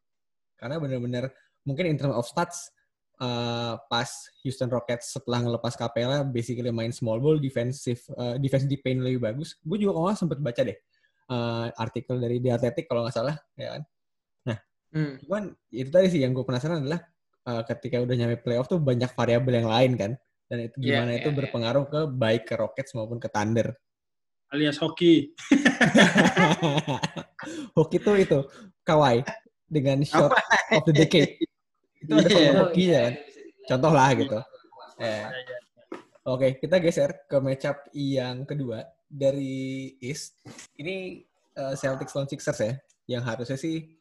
Karena 0.57 0.79
bener-bener 0.79 1.35
mungkin 1.67 1.91
in 1.91 1.99
terms 1.99 2.17
of 2.17 2.25
stats, 2.25 2.73
uh, 3.21 3.77
pas 3.91 4.09
Houston 4.43 4.71
Rockets 4.71 5.13
setelah 5.15 5.43
ngelepas 5.45 5.75
Capella 5.75 6.23
basically 6.23 6.71
main 6.71 6.95
small 6.95 7.19
ball 7.19 7.37
defensive 7.39 8.01
uh, 8.17 8.39
defense 8.39 8.65
di 8.65 8.79
paint 8.79 9.03
lebih 9.03 9.23
bagus. 9.23 9.59
Gue 9.63 9.79
juga 9.79 9.99
kalau 9.99 10.15
sempet 10.15 10.39
baca 10.41 10.63
deh 10.63 10.79
uh, 11.31 11.69
artikel 11.77 12.17
dari 12.19 12.41
The 12.41 12.51
Athletic 12.57 12.87
kalau 12.89 13.05
nggak 13.07 13.17
salah 13.17 13.37
ya 13.55 13.79
kan. 13.79 13.83
Nah, 14.49 14.59
hmm. 14.95 15.13
cuman 15.27 15.43
itu 15.71 15.91
tadi 15.93 16.07
sih 16.11 16.21
yang 16.25 16.33
gue 16.33 16.45
penasaran 16.47 16.83
adalah 16.83 17.03
uh, 17.49 17.65
ketika 17.65 18.05
udah 18.05 18.13
nyampe 18.13 18.45
playoff 18.45 18.69
tuh 18.69 18.77
banyak 18.77 19.09
variabel 19.17 19.65
yang 19.65 19.73
lain 19.73 19.93
kan. 19.97 20.13
Dan 20.49 20.69
itu 20.69 20.77
iya, 20.85 21.01
gimana 21.01 21.11
yeah, 21.17 21.21
itu 21.25 21.31
yeah, 21.33 21.39
berpengaruh 21.41 21.85
yeah. 21.89 21.93
ke 21.93 22.01
baik 22.13 22.43
ke 22.45 22.55
Rockets 22.61 22.93
maupun 22.93 23.17
ke 23.17 23.33
Thunder. 23.33 23.73
Alias 24.53 24.81
hoki. 24.81 25.33
hoki 27.77 27.97
tuh 28.01 28.17
itu 28.17 28.41
Kawhi 28.85 29.21
dengan 29.69 30.01
shot 30.01 30.33
of 30.73 30.83
the 30.89 30.95
decade 30.97 31.37
itu 32.01 32.13
ada 32.15 32.31
yeah. 32.33 32.57
hokinya 32.57 32.99
kan 33.05 33.15
contoh 33.69 33.93
lah 33.93 34.11
gitu 34.17 34.39
eh. 35.05 35.27
oke 36.25 36.49
kita 36.63 36.81
geser 36.81 37.11
ke 37.29 37.37
matchup 37.43 37.77
yang 37.93 38.49
kedua 38.49 38.89
dari 39.05 39.93
East 40.01 40.41
ini 40.81 41.21
uh, 41.61 41.77
Celtics 41.77 42.17
lawan 42.17 42.31
Sixers 42.33 42.61
ya 42.65 42.73
yang 43.09 43.23
harusnya 43.25 43.61
sih 43.61 43.98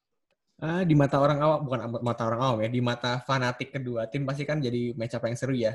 uh, 0.64 0.82
di 0.86 0.94
mata 0.94 1.18
orang 1.20 1.40
awam 1.42 1.60
bukan 1.66 1.80
mata 2.02 2.22
orang 2.26 2.42
awam 2.42 2.58
ya 2.64 2.70
di 2.72 2.82
mata 2.82 3.22
fanatik 3.26 3.74
kedua 3.74 4.08
tim 4.08 4.24
pasti 4.24 4.44
kan 4.48 4.62
jadi 4.62 4.96
matchup 4.96 5.26
yang 5.26 5.38
seru 5.38 5.56
ya 5.56 5.74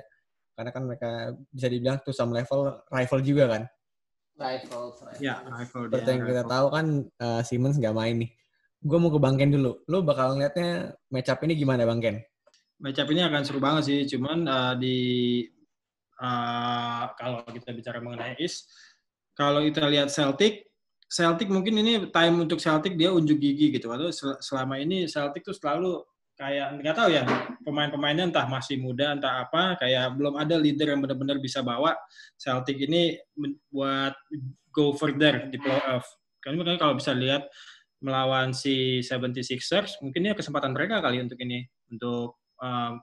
karena 0.52 0.70
kan 0.70 0.82
mereka 0.84 1.10
bisa 1.48 1.66
dibilang 1.70 1.98
tuh 2.04 2.12
some 2.12 2.30
level 2.30 2.82
rival 2.92 3.20
juga 3.24 3.44
kan 3.48 3.62
rival, 4.36 4.92
rival. 4.96 5.22
ya 5.22 5.40
rival 5.44 5.82
seperti 5.88 6.10
yang 6.10 6.22
kita 6.28 6.42
tahu 6.44 6.66
kan 6.72 6.86
uh, 7.20 7.40
Simmons 7.44 7.80
nggak 7.80 7.96
main 7.96 8.16
nih 8.26 8.30
gue 8.82 8.98
mau 8.98 9.10
ke 9.14 9.18
Bang 9.22 9.38
Ken 9.38 9.50
dulu. 9.54 9.78
Lo 9.86 10.02
bakal 10.02 10.34
ngeliatnya 10.36 10.98
match 11.14 11.30
up 11.30 11.40
ini 11.46 11.54
gimana 11.54 11.86
Bang 11.86 12.02
Ken? 12.02 12.18
Match 12.82 12.98
up 12.98 13.08
ini 13.14 13.22
akan 13.22 13.42
seru 13.46 13.62
banget 13.62 13.82
sih. 13.86 14.00
Cuman 14.10 14.42
uh, 14.50 14.74
di 14.74 14.98
uh, 16.18 17.04
kalau 17.14 17.46
kita 17.46 17.70
bicara 17.70 18.02
mengenai 18.02 18.34
East, 18.42 18.66
kalau 19.38 19.62
kita 19.62 19.86
lihat 19.86 20.10
Celtic, 20.10 20.71
Celtic 21.12 21.52
mungkin 21.52 21.76
ini 21.76 22.08
time 22.08 22.40
untuk 22.40 22.56
Celtic 22.56 22.96
dia 22.96 23.12
unjuk 23.12 23.36
gigi 23.36 23.68
gitu. 23.68 23.92
Atau 23.92 24.08
selama 24.40 24.80
ini 24.80 25.04
Celtic 25.04 25.44
tuh 25.44 25.52
selalu 25.52 26.00
kayak 26.32 26.80
nggak 26.80 26.96
tahu 26.96 27.12
ya 27.12 27.22
pemain-pemainnya 27.60 28.32
entah 28.32 28.48
masih 28.48 28.80
muda 28.80 29.12
entah 29.12 29.44
apa 29.44 29.76
kayak 29.76 30.16
belum 30.16 30.40
ada 30.40 30.56
leader 30.56 30.88
yang 30.88 31.04
benar-benar 31.04 31.36
bisa 31.36 31.60
bawa 31.60 31.92
Celtic 32.40 32.80
ini 32.80 33.20
buat 33.68 34.16
go 34.72 34.96
further 34.96 35.52
di 35.52 35.60
playoff. 35.60 36.08
Kan 36.40 36.56
kalau 36.80 36.96
bisa 36.96 37.12
lihat 37.12 37.46
melawan 38.02 38.50
si 38.50 39.04
76ers, 39.04 40.02
mungkin 40.02 40.26
ini 40.26 40.34
kesempatan 40.34 40.74
mereka 40.74 40.98
kali 40.98 41.22
untuk 41.22 41.38
ini 41.38 41.62
untuk 41.92 42.40
uh, 42.58 42.98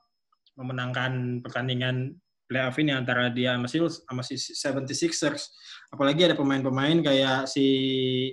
memenangkan 0.60 1.40
pertandingan 1.40 2.20
playoff 2.50 2.82
ini 2.82 2.90
antara 2.90 3.30
dia 3.30 3.54
sama 3.54 3.70
si, 3.70 3.78
sama 3.78 4.22
si 4.26 4.36
76ers. 4.42 5.54
Apalagi 5.94 6.26
ada 6.26 6.34
pemain-pemain 6.34 6.98
kayak 7.06 7.46
si 7.46 7.68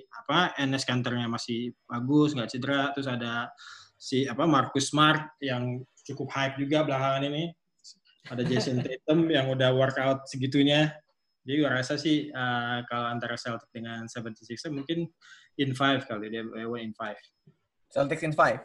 apa 0.08 0.56
Enes 0.56 0.88
Kanternya 0.88 1.28
masih 1.28 1.76
bagus, 1.84 2.32
nggak 2.32 2.48
cedera. 2.48 2.96
Terus 2.96 3.12
ada 3.12 3.52
si 4.00 4.24
apa 4.24 4.48
Marcus 4.48 4.88
Smart 4.88 5.36
yang 5.44 5.84
cukup 6.08 6.32
hype 6.32 6.56
juga 6.56 6.88
belakangan 6.88 7.28
ini. 7.28 7.52
Ada 8.32 8.42
Jason 8.42 8.80
Tatum 8.80 9.28
yang 9.36 9.52
udah 9.52 9.76
workout 9.76 10.24
segitunya. 10.24 10.96
Jadi 11.46 11.62
gue 11.62 11.70
rasa 11.70 11.94
sih 11.94 12.32
uh, 12.32 12.82
kalau 12.90 13.06
antara 13.06 13.38
Celtic 13.38 13.70
dengan 13.70 14.08
76ers 14.10 14.72
mungkin 14.72 15.06
in 15.62 15.76
five 15.76 16.02
kali 16.08 16.32
dia 16.32 16.42
away 16.64 16.82
in 16.82 16.96
five. 16.96 17.20
Celtics 17.92 18.24
in 18.26 18.34
five. 18.34 18.64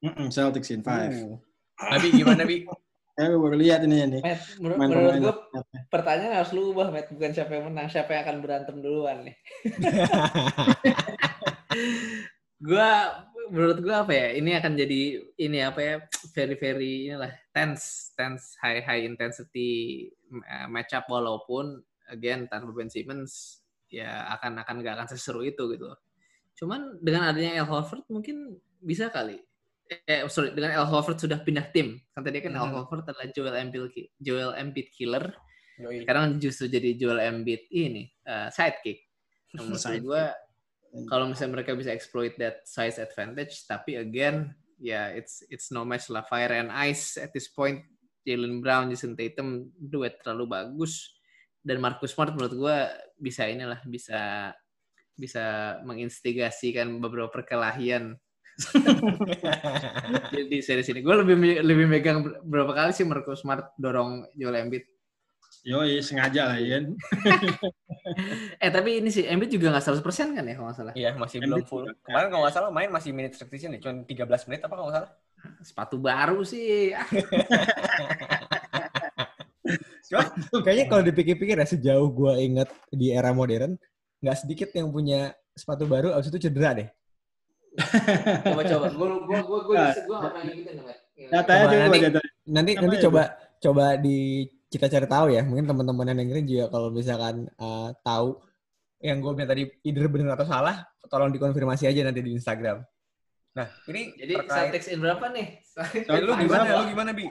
Mm 0.00 0.14
-mm, 0.14 0.28
Celtics 0.32 0.72
in 0.72 0.80
five. 0.80 1.12
Uh. 1.12 1.36
Abi 1.74 2.14
gimana 2.14 2.46
bi? 2.46 2.64
Gue 3.14 3.38
baru 3.38 3.54
lihat 3.54 3.86
ini 3.86 4.02
ini. 4.02 4.18
Matt, 4.18 4.58
menur 4.58 4.74
menurut 4.74 5.14
gue 5.22 5.34
pertanyaan 5.86 6.42
harus 6.42 6.50
lu 6.50 6.74
ubah, 6.74 6.90
Matt. 6.90 7.14
Bukan 7.14 7.30
siapa 7.30 7.54
yang 7.54 7.70
menang, 7.70 7.86
siapa 7.86 8.10
yang 8.10 8.26
akan 8.26 8.38
berantem 8.42 8.76
duluan 8.82 9.22
nih. 9.22 9.36
gue 12.66 12.90
menurut 13.54 13.78
gue 13.78 13.94
apa 13.94 14.10
ya? 14.10 14.28
Ini 14.34 14.50
akan 14.58 14.72
jadi 14.74 15.00
ini 15.38 15.58
apa 15.62 15.80
ya? 15.80 15.94
Very 16.34 16.58
very 16.58 17.14
inilah 17.14 17.30
tense, 17.54 18.10
tense, 18.18 18.58
high 18.58 18.82
high 18.82 19.06
intensity 19.06 20.10
match 20.66 20.98
up 20.98 21.06
walaupun 21.06 21.86
again 22.10 22.50
tanpa 22.50 22.74
Ben 22.74 22.90
Simmons 22.90 23.62
ya 23.94 24.26
akan 24.34 24.58
akan 24.66 24.82
nggak 24.82 24.94
akan 24.98 25.08
seseru 25.14 25.46
itu 25.46 25.70
gitu. 25.70 25.86
Cuman 26.58 26.98
dengan 26.98 27.30
adanya 27.30 27.62
Al 27.62 27.70
Horford 27.70 28.10
mungkin 28.10 28.58
bisa 28.82 29.06
kali. 29.06 29.38
Eh 29.84 30.24
sorry 30.32 30.56
dengan 30.56 30.80
Al 30.80 30.88
Horford 30.88 31.20
sudah 31.20 31.38
pindah 31.44 31.68
tim. 31.68 32.00
Kan 32.16 32.24
tadi 32.24 32.40
kan 32.40 32.56
Al 32.56 32.72
Hmm. 32.72 32.74
Horford 32.80 33.04
adalah 33.04 33.28
Joel 33.30 33.56
Embiid 33.60 34.16
Joel 34.16 34.52
Embiid 34.56 34.88
killer. 34.96 35.28
Yoi. 35.76 36.06
Sekarang 36.06 36.38
justru 36.40 36.70
jadi 36.70 36.96
Joel 36.96 37.20
Embiid 37.20 37.68
ini 37.68 38.08
eh, 38.24 38.48
sidekick. 38.48 39.04
Nah, 39.54 39.66
Menurut 39.68 39.82
Sidekick. 39.82 40.02
gue 40.08 40.22
kalau 41.10 41.26
misalnya 41.26 41.52
mereka 41.60 41.74
bisa 41.74 41.90
exploit 41.90 42.38
that 42.38 42.62
size 42.64 43.02
advantage, 43.02 43.66
tapi 43.66 43.98
again 43.98 44.54
ya 44.78 45.10
it's 45.10 45.42
it's 45.50 45.74
no 45.74 45.82
match 45.82 46.06
lah 46.06 46.22
fire 46.22 46.54
and 46.54 46.70
ice 46.70 47.18
at 47.18 47.34
this 47.34 47.50
point. 47.50 47.82
Jalen 48.24 48.64
Brown, 48.64 48.88
Jason 48.88 49.12
Tatum 49.12 49.68
duet 49.76 50.16
terlalu 50.24 50.48
bagus 50.48 51.12
dan 51.60 51.76
Marcus 51.76 52.14
Smart 52.16 52.32
menurut 52.32 52.56
gue 52.56 52.76
bisa 53.20 53.44
inilah 53.44 53.84
bisa 53.84 54.48
bisa 55.12 55.76
menginstigasikan 55.84 56.88
beberapa 56.98 57.28
perkelahian 57.28 58.16
di, 60.30 60.40
di 60.46 60.58
series 60.62 60.88
ini. 60.94 61.00
Gue 61.02 61.14
lebih 61.22 61.62
lebih 61.62 61.86
megang 61.90 62.22
berapa 62.46 62.72
kali 62.72 62.90
sih 62.94 63.06
Marcus 63.06 63.42
Smart 63.42 63.74
dorong 63.78 64.30
Joel 64.38 64.66
Embiid. 64.66 64.84
Yoi, 65.64 66.04
sengaja 66.04 66.52
lah 66.52 66.58
ya. 66.60 66.84
Eh 68.60 68.68
tapi 68.68 69.00
ini 69.00 69.08
sih 69.08 69.24
Embiid 69.24 69.48
juga 69.48 69.72
nggak 69.72 69.96
100% 69.96 70.36
kan 70.36 70.44
ya 70.44 70.54
kalau 70.60 70.68
nggak 70.68 70.76
salah. 70.76 70.92
Iya, 70.92 71.16
masih 71.16 71.40
Embiid 71.40 71.64
belum 71.64 71.66
full. 71.66 71.88
juga. 71.88 71.96
Kemarin 72.04 72.28
kalau 72.28 72.42
nggak 72.44 72.54
salah 72.54 72.70
main 72.70 72.90
masih 72.92 73.10
minute 73.16 73.32
restriction 73.32 73.72
nih, 73.72 73.80
cuma 73.80 74.04
13 74.04 74.48
menit 74.52 74.60
apa 74.60 74.74
kalau 74.76 74.86
nggak 74.92 74.96
salah. 75.00 75.10
Sepatu 75.64 75.96
baru 75.96 76.40
sih. 76.44 76.92
Cuma 80.04 80.28
kayaknya 80.60 80.86
kalau 80.92 81.00
dipikir-pikir 81.00 81.56
ya 81.56 81.64
sejauh 81.64 82.12
gue 82.12 82.32
inget 82.44 82.68
di 82.92 83.08
era 83.08 83.32
modern, 83.32 83.80
nggak 84.20 84.36
sedikit 84.36 84.68
yang 84.76 84.92
punya 84.92 85.32
sepatu 85.56 85.88
baru, 85.88 86.12
abis 86.12 86.28
itu 86.28 86.44
cedera 86.48 86.76
deh. 86.76 86.88
Coba 87.74 88.62
coba. 88.62 88.86
Gue 88.90 89.08
gue 89.08 89.40
gue 89.42 89.60
gue 89.66 89.76
Nah, 89.76 89.92
gue 89.94 90.16
nggak 90.16 90.32
pernah 90.34 90.54
gitu 90.54 90.70
nih. 90.74 90.96
Datanya 91.30 91.64
Coba 91.64 91.74
coba 91.74 91.84
nanti-. 91.86 92.32
Nanti 92.44 92.72
Apa 92.74 92.82
nanti 92.84 92.96
ya, 92.96 93.02
coba 93.08 93.22
coba 93.58 93.84
di 93.98 94.18
kita 94.70 94.86
cari 94.90 95.06
tahu 95.06 95.26
ya. 95.30 95.42
Mungkin 95.42 95.66
teman-teman 95.66 96.10
yang 96.10 96.18
dengerin 96.22 96.46
juga 96.46 96.64
kalau 96.70 96.88
misalkan 96.90 97.34
eh, 97.50 97.88
tahu 98.02 98.28
yang 99.04 99.18
gue 99.20 99.32
bilang 99.36 99.50
tadi 99.50 99.62
either 99.84 100.06
benar 100.08 100.38
atau 100.38 100.48
salah, 100.48 100.76
tolong 101.12 101.30
dikonfirmasi 101.34 101.84
aja 101.90 102.00
nanti 102.08 102.24
di 102.24 102.32
Instagram. 102.32 102.80
Nah, 103.54 103.70
ini 103.86 104.16
Jadi 104.18 104.32
terkait 104.34 104.74
Celtics 104.74 104.88
in 104.90 104.98
berapa 104.98 105.26
nih? 105.30 105.46
Eh, 105.94 106.20
lu 106.26 106.34
gimana? 106.34 106.82
Lu 106.82 106.84
gimana, 106.90 107.10
Bi? 107.14 107.30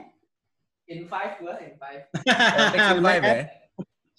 In 0.87 1.07
five 1.11 1.35
gue 1.41 1.53
in 1.67 1.73
five. 1.75 2.01
Celtics 2.23 2.89
in 2.95 3.03
five 3.03 3.23
ya? 3.23 3.41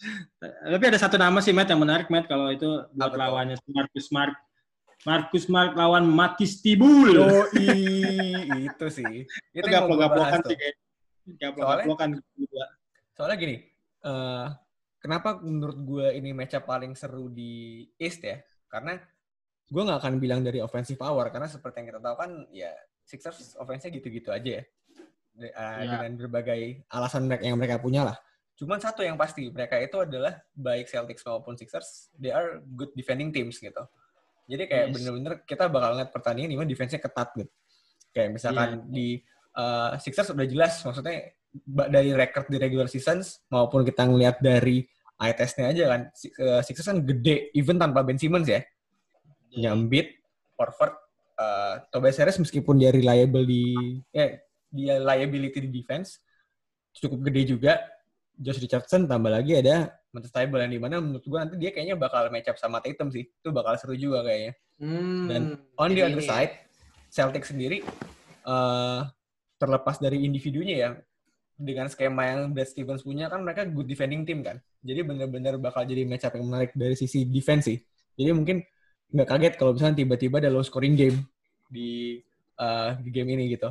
Tapi 0.75 0.85
ada 0.85 0.99
satu 0.99 1.17
nama 1.17 1.39
sih 1.41 1.55
Matt 1.55 1.71
yang 1.71 1.81
menarik 1.81 2.09
Matt 2.11 2.27
kalau 2.29 2.51
itu 2.51 2.67
buat 2.93 3.15
lawannya 3.15 3.57
Marcus 3.71 4.11
Smart. 4.11 4.35
Marcus 5.05 5.45
Smart 5.45 5.77
lawan 5.77 6.09
Matis 6.09 6.65
Tibul. 6.65 7.13
Yoi, 7.13 7.69
itu 8.73 8.87
sih. 8.89 9.29
itu 9.57 9.67
gaplok-gaplokan 9.69 10.41
sih 10.49 10.57
kayak. 10.57 10.77
Gaplok-gaplokan 11.41 12.09
juga. 12.37 12.65
Soalnya 13.13 13.37
gini, 13.37 13.57
eh 14.05 14.47
kenapa 14.99 15.39
menurut 15.45 15.79
gue 15.85 16.07
ini 16.17 16.33
match 16.33 16.57
paling 16.65 16.97
seru 16.97 17.29
di 17.29 17.85
East 18.01 18.25
ya? 18.25 18.41
Karena 18.73 18.97
gue 19.65 19.83
nggak 19.85 20.01
akan 20.01 20.15
bilang 20.17 20.41
dari 20.41 20.65
offensive 20.65 20.97
power, 20.97 21.29
karena 21.29 21.49
seperti 21.49 21.85
yang 21.85 21.89
kita 21.95 22.01
tahu 22.01 22.17
kan, 22.17 22.31
ya 22.51 22.73
Sixers 23.05 23.61
offense-nya 23.61 23.93
gitu-gitu 23.93 24.33
aja 24.33 24.51
ya. 24.61 24.65
De- 25.37 25.53
eh, 25.53 25.81
Ya. 25.85 26.01
Dengan 26.01 26.13
berbagai 26.17 26.89
alasan 26.89 27.29
mereka 27.29 27.45
yang 27.45 27.61
mereka 27.61 27.77
punya 27.77 28.09
lah. 28.09 28.17
Cuman 28.55 28.79
satu 28.81 29.03
yang 29.03 29.19
pasti, 29.19 29.51
mereka 29.51 29.77
itu 29.83 29.99
adalah 30.01 30.41
baik 30.55 30.89
Celtics 30.89 31.27
maupun 31.27 31.59
Sixers, 31.59 32.09
they 32.17 32.31
are 32.33 32.63
good 32.73 32.95
defending 32.97 33.35
teams 33.35 33.59
gitu. 33.61 33.85
Jadi 34.45 34.63
kayak 34.69 34.87
Yes. 34.89 34.95
bener-bener 34.99 35.35
kita 35.49 35.65
bakal 35.73 35.91
lihat 35.97 36.11
pertandingan 36.13 36.51
di 36.53 36.57
mana 36.61 36.69
defense-nya 36.69 37.01
ketat 37.01 37.29
gitu. 37.35 37.53
Kayak 38.13 38.31
misalkan 38.37 38.71
Iya. 38.85 38.93
di 38.93 39.09
eh, 39.55 39.93
Sixers 40.03 40.35
udah 40.35 40.47
jelas, 40.51 40.83
maksudnya 40.83 41.31
dari 41.87 42.11
record 42.11 42.51
di 42.51 42.59
regular 42.59 42.91
seasons 42.91 43.47
maupun 43.47 43.87
kita 43.87 44.03
ngelihat 44.03 44.43
dari 44.43 44.83
eye 45.15 45.31
test-nya 45.31 45.71
aja 45.71 45.85
kan, 45.95 46.01
eh, 46.11 46.61
Sixers 46.67 46.91
kan 46.91 46.99
gede, 46.99 47.55
even 47.55 47.79
tanpa 47.79 48.03
Ben 48.03 48.19
Simmons 48.19 48.51
ya. 48.51 48.59
Nyambit, 49.55 50.11
Horford, 50.59 50.95
eh 51.39 51.75
Tobias 51.95 52.19
Harris 52.19 52.43
meskipun 52.43 52.83
dia 52.83 52.91
reliable 52.91 53.47
di, 53.47 53.79
eh, 54.11 54.43
dia 54.67 54.99
liability 54.99 55.63
di 55.63 55.71
defense, 55.71 56.19
cukup 56.99 57.31
gede 57.31 57.55
juga. 57.55 57.79
Josh 58.35 58.59
Richardson 58.59 59.07
tambah 59.07 59.31
lagi 59.31 59.63
ada 59.63 59.95
Tybal 60.23 60.69
yang 60.69 60.73
di 60.73 60.81
mana 60.83 60.95
menurut 61.03 61.25
gua 61.27 61.43
nanti 61.43 61.59
dia 61.59 61.75
kayaknya 61.75 61.99
bakal 61.99 62.31
match 62.31 62.47
up 62.47 62.59
sama 62.61 62.79
Tatum 62.79 63.11
sih. 63.11 63.27
Itu 63.27 63.51
bakal 63.51 63.75
seru 63.81 63.99
juga 63.99 64.23
kayaknya. 64.23 64.53
Hmm, 64.79 65.27
Dan 65.27 65.43
On 65.75 65.91
the 65.91 66.03
other 66.07 66.23
ini- 66.23 66.29
side, 66.29 66.53
Celtics 67.11 67.51
sendiri 67.51 67.83
eh 68.45 69.01
terlepas 69.55 69.97
dari 69.97 70.23
individunya 70.23 70.75
ya, 70.77 70.91
dengan 71.55 71.87
skema 71.89 72.27
yang 72.27 72.53
Brad 72.53 72.69
Stevens 72.69 73.01
punya 73.07 73.31
kan 73.31 73.41
mereka 73.41 73.65
good 73.65 73.87
defending 73.89 74.27
team 74.27 74.43
kan. 74.45 74.61
Jadi 74.85 75.01
benar-benar 75.07 75.57
bakal 75.57 75.87
jadi 75.89 76.05
match 76.05 76.27
up 76.29 76.35
yang 76.37 76.47
menarik 76.51 76.75
dari 76.77 76.93
sisi 76.95 77.25
defense 77.25 77.71
sih. 77.71 77.79
Jadi 78.19 78.31
mungkin 78.35 78.61
nggak 79.15 79.29
kaget 79.31 79.55
kalau 79.57 79.73
misalnya 79.73 80.03
tiba-tiba 80.03 80.43
ada 80.43 80.51
low 80.51 80.61
scoring 80.61 80.99
game 80.99 81.23
di 81.71 82.19
eh, 82.59 82.91
di 83.01 83.11
game 83.15 83.35
ini 83.39 83.55
gitu. 83.55 83.71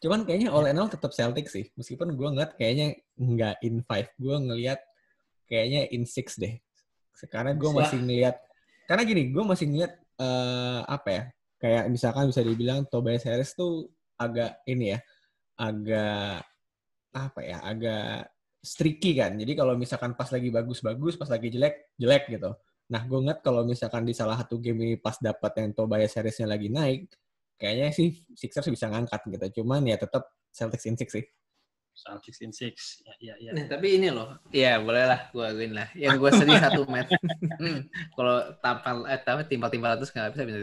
Cuman 0.00 0.22
kayaknya 0.24 0.54
all 0.54 0.64
in 0.70 0.78
all 0.78 0.88
tetap 0.88 1.10
Celtics 1.12 1.52
sih. 1.52 1.66
Meskipun 1.74 2.14
gue 2.14 2.28
ngeliat 2.32 2.54
kayaknya 2.56 2.96
nggak 3.18 3.54
in 3.66 3.82
five. 3.84 4.08
Gue 4.16 4.36
ngeliat 4.38 4.78
kayaknya 5.54 5.86
in 5.94 6.02
six 6.02 6.34
deh. 6.34 6.58
Sekarang 7.14 7.54
gue 7.54 7.70
masih 7.70 8.02
ngeliat 8.02 8.36
karena 8.84 9.02
gini, 9.06 9.32
gue 9.32 9.44
masih 9.46 9.66
ngeliat 9.70 9.92
eh, 10.18 10.80
apa 10.84 11.08
ya? 11.08 11.24
Kayak 11.62 11.84
misalkan 11.88 12.28
bisa 12.28 12.42
dibilang 12.44 12.84
Tobias 12.90 13.24
Harris 13.24 13.56
tuh 13.56 13.88
agak 14.20 14.60
ini 14.68 14.92
ya, 14.92 14.98
agak 15.56 16.44
apa 17.14 17.40
ya, 17.40 17.62
agak 17.64 18.28
streaky 18.60 19.16
kan. 19.16 19.32
Jadi 19.38 19.52
kalau 19.56 19.72
misalkan 19.78 20.12
pas 20.12 20.28
lagi 20.28 20.52
bagus-bagus, 20.52 21.16
pas 21.16 21.30
lagi 21.32 21.48
jelek, 21.48 21.96
jelek 21.96 22.24
gitu. 22.36 22.52
Nah, 22.92 23.00
gue 23.08 23.18
ngeliat 23.20 23.40
kalau 23.40 23.64
misalkan 23.64 24.04
di 24.04 24.12
salah 24.12 24.36
satu 24.36 24.60
game 24.60 24.84
ini 24.84 24.96
pas 25.00 25.16
dapat 25.16 25.56
yang 25.56 25.72
Tobias 25.72 26.12
Harrisnya 26.20 26.44
lagi 26.44 26.68
naik, 26.68 27.08
kayaknya 27.56 27.88
sih 27.96 28.12
Sixers 28.36 28.68
bisa 28.68 28.92
ngangkat 28.92 29.24
gitu. 29.32 29.64
Cuman 29.64 29.88
ya 29.88 29.96
tetap 29.96 30.28
Celtics 30.52 30.84
in 30.84 30.96
six 31.00 31.16
sih. 31.16 31.24
Celtics 31.94 32.42
in 32.42 32.50
six. 32.50 33.00
Ya, 33.06 33.14
ya, 33.22 33.34
ya. 33.38 33.50
Nah, 33.54 33.70
tapi 33.70 33.96
ini 34.02 34.10
loh. 34.10 34.34
Iya, 34.50 34.82
boleh 34.82 35.06
lah 35.06 35.30
gue 35.30 35.44
aguin 35.46 35.72
lah. 35.72 35.88
Yang 35.94 36.14
gue 36.20 36.30
sedih 36.42 36.58
satu 36.58 36.80
match. 36.90 37.14
Hmm, 37.58 37.86
Kalau 38.18 38.36
tampal 38.58 39.06
eh 39.06 39.20
tapi 39.22 39.46
timpal-timpal 39.46 39.94
terus 39.96 40.10
nggak 40.10 40.34
bisa 40.34 40.42
bisa. 40.44 40.58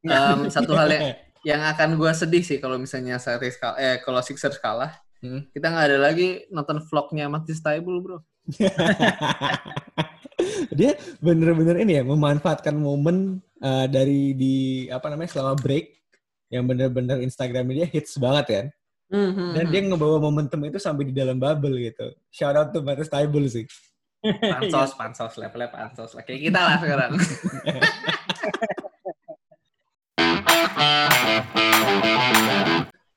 Em, 0.00 0.40
satu 0.48 0.72
hal 0.74 0.88
yang 0.88 1.04
yang 1.56 1.60
akan 1.68 2.00
gue 2.00 2.12
sedih 2.16 2.42
sih 2.44 2.58
kalau 2.60 2.80
misalnya 2.80 3.20
Celtics 3.20 3.60
kalah, 3.60 3.76
eh 3.76 3.96
kalau 4.00 4.20
Sixers 4.24 4.56
kalah, 4.56 4.96
Hmm. 5.20 5.44
kita 5.52 5.68
nggak 5.68 5.86
ada 5.92 5.98
lagi 6.00 6.48
nonton 6.48 6.80
vlognya 6.80 7.28
Matisse 7.28 7.60
Taibul 7.60 8.00
bro. 8.00 8.24
dia 10.78 10.96
bener-bener 11.20 11.76
ini 11.84 12.00
ya 12.00 12.02
memanfaatkan 12.08 12.72
momen 12.72 13.44
uh, 13.60 13.84
dari 13.84 14.32
di 14.32 14.88
apa 14.88 15.12
namanya 15.12 15.36
selama 15.36 15.60
break 15.60 15.92
yang 16.48 16.64
bener-bener 16.64 17.20
Instagram 17.20 17.68
dia 17.68 17.84
hits 17.84 18.16
banget 18.16 18.46
kan 18.48 18.66
dan 19.10 19.66
dia 19.74 19.82
ngebawa 19.82 20.22
momentum 20.22 20.62
itu 20.62 20.78
sampai 20.78 21.10
di 21.10 21.14
dalam 21.14 21.34
bubble 21.34 21.74
gitu. 21.82 22.14
Shout 22.30 22.54
out 22.54 22.70
to 22.70 22.78
Matthew 22.78 23.10
Taibul 23.10 23.42
sih. 23.50 23.66
Pansos, 24.22 24.94
pansos, 24.94 25.34
levelnya 25.34 25.66
pansos. 25.66 26.14
Kayak 26.22 26.40
kita 26.46 26.60
lah 26.62 26.78
sekarang. 26.78 27.18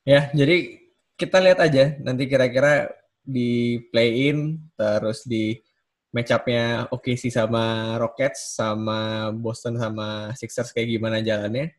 ya 0.04 0.34
jadi 0.34 0.82
kita 1.14 1.38
lihat 1.38 1.62
aja 1.62 1.94
nanti 2.02 2.26
kira-kira 2.26 2.90
di 3.22 3.78
play 3.94 4.34
in 4.34 4.58
terus 4.74 5.22
di 5.24 5.62
match 6.10 6.34
up-nya 6.34 6.90
OKC 6.90 7.30
sama 7.30 7.94
Rockets 8.02 8.58
sama 8.58 9.30
Boston 9.30 9.78
sama 9.78 10.34
Sixers 10.34 10.74
kayak 10.74 10.98
gimana 10.98 11.22
jalannya. 11.22 11.70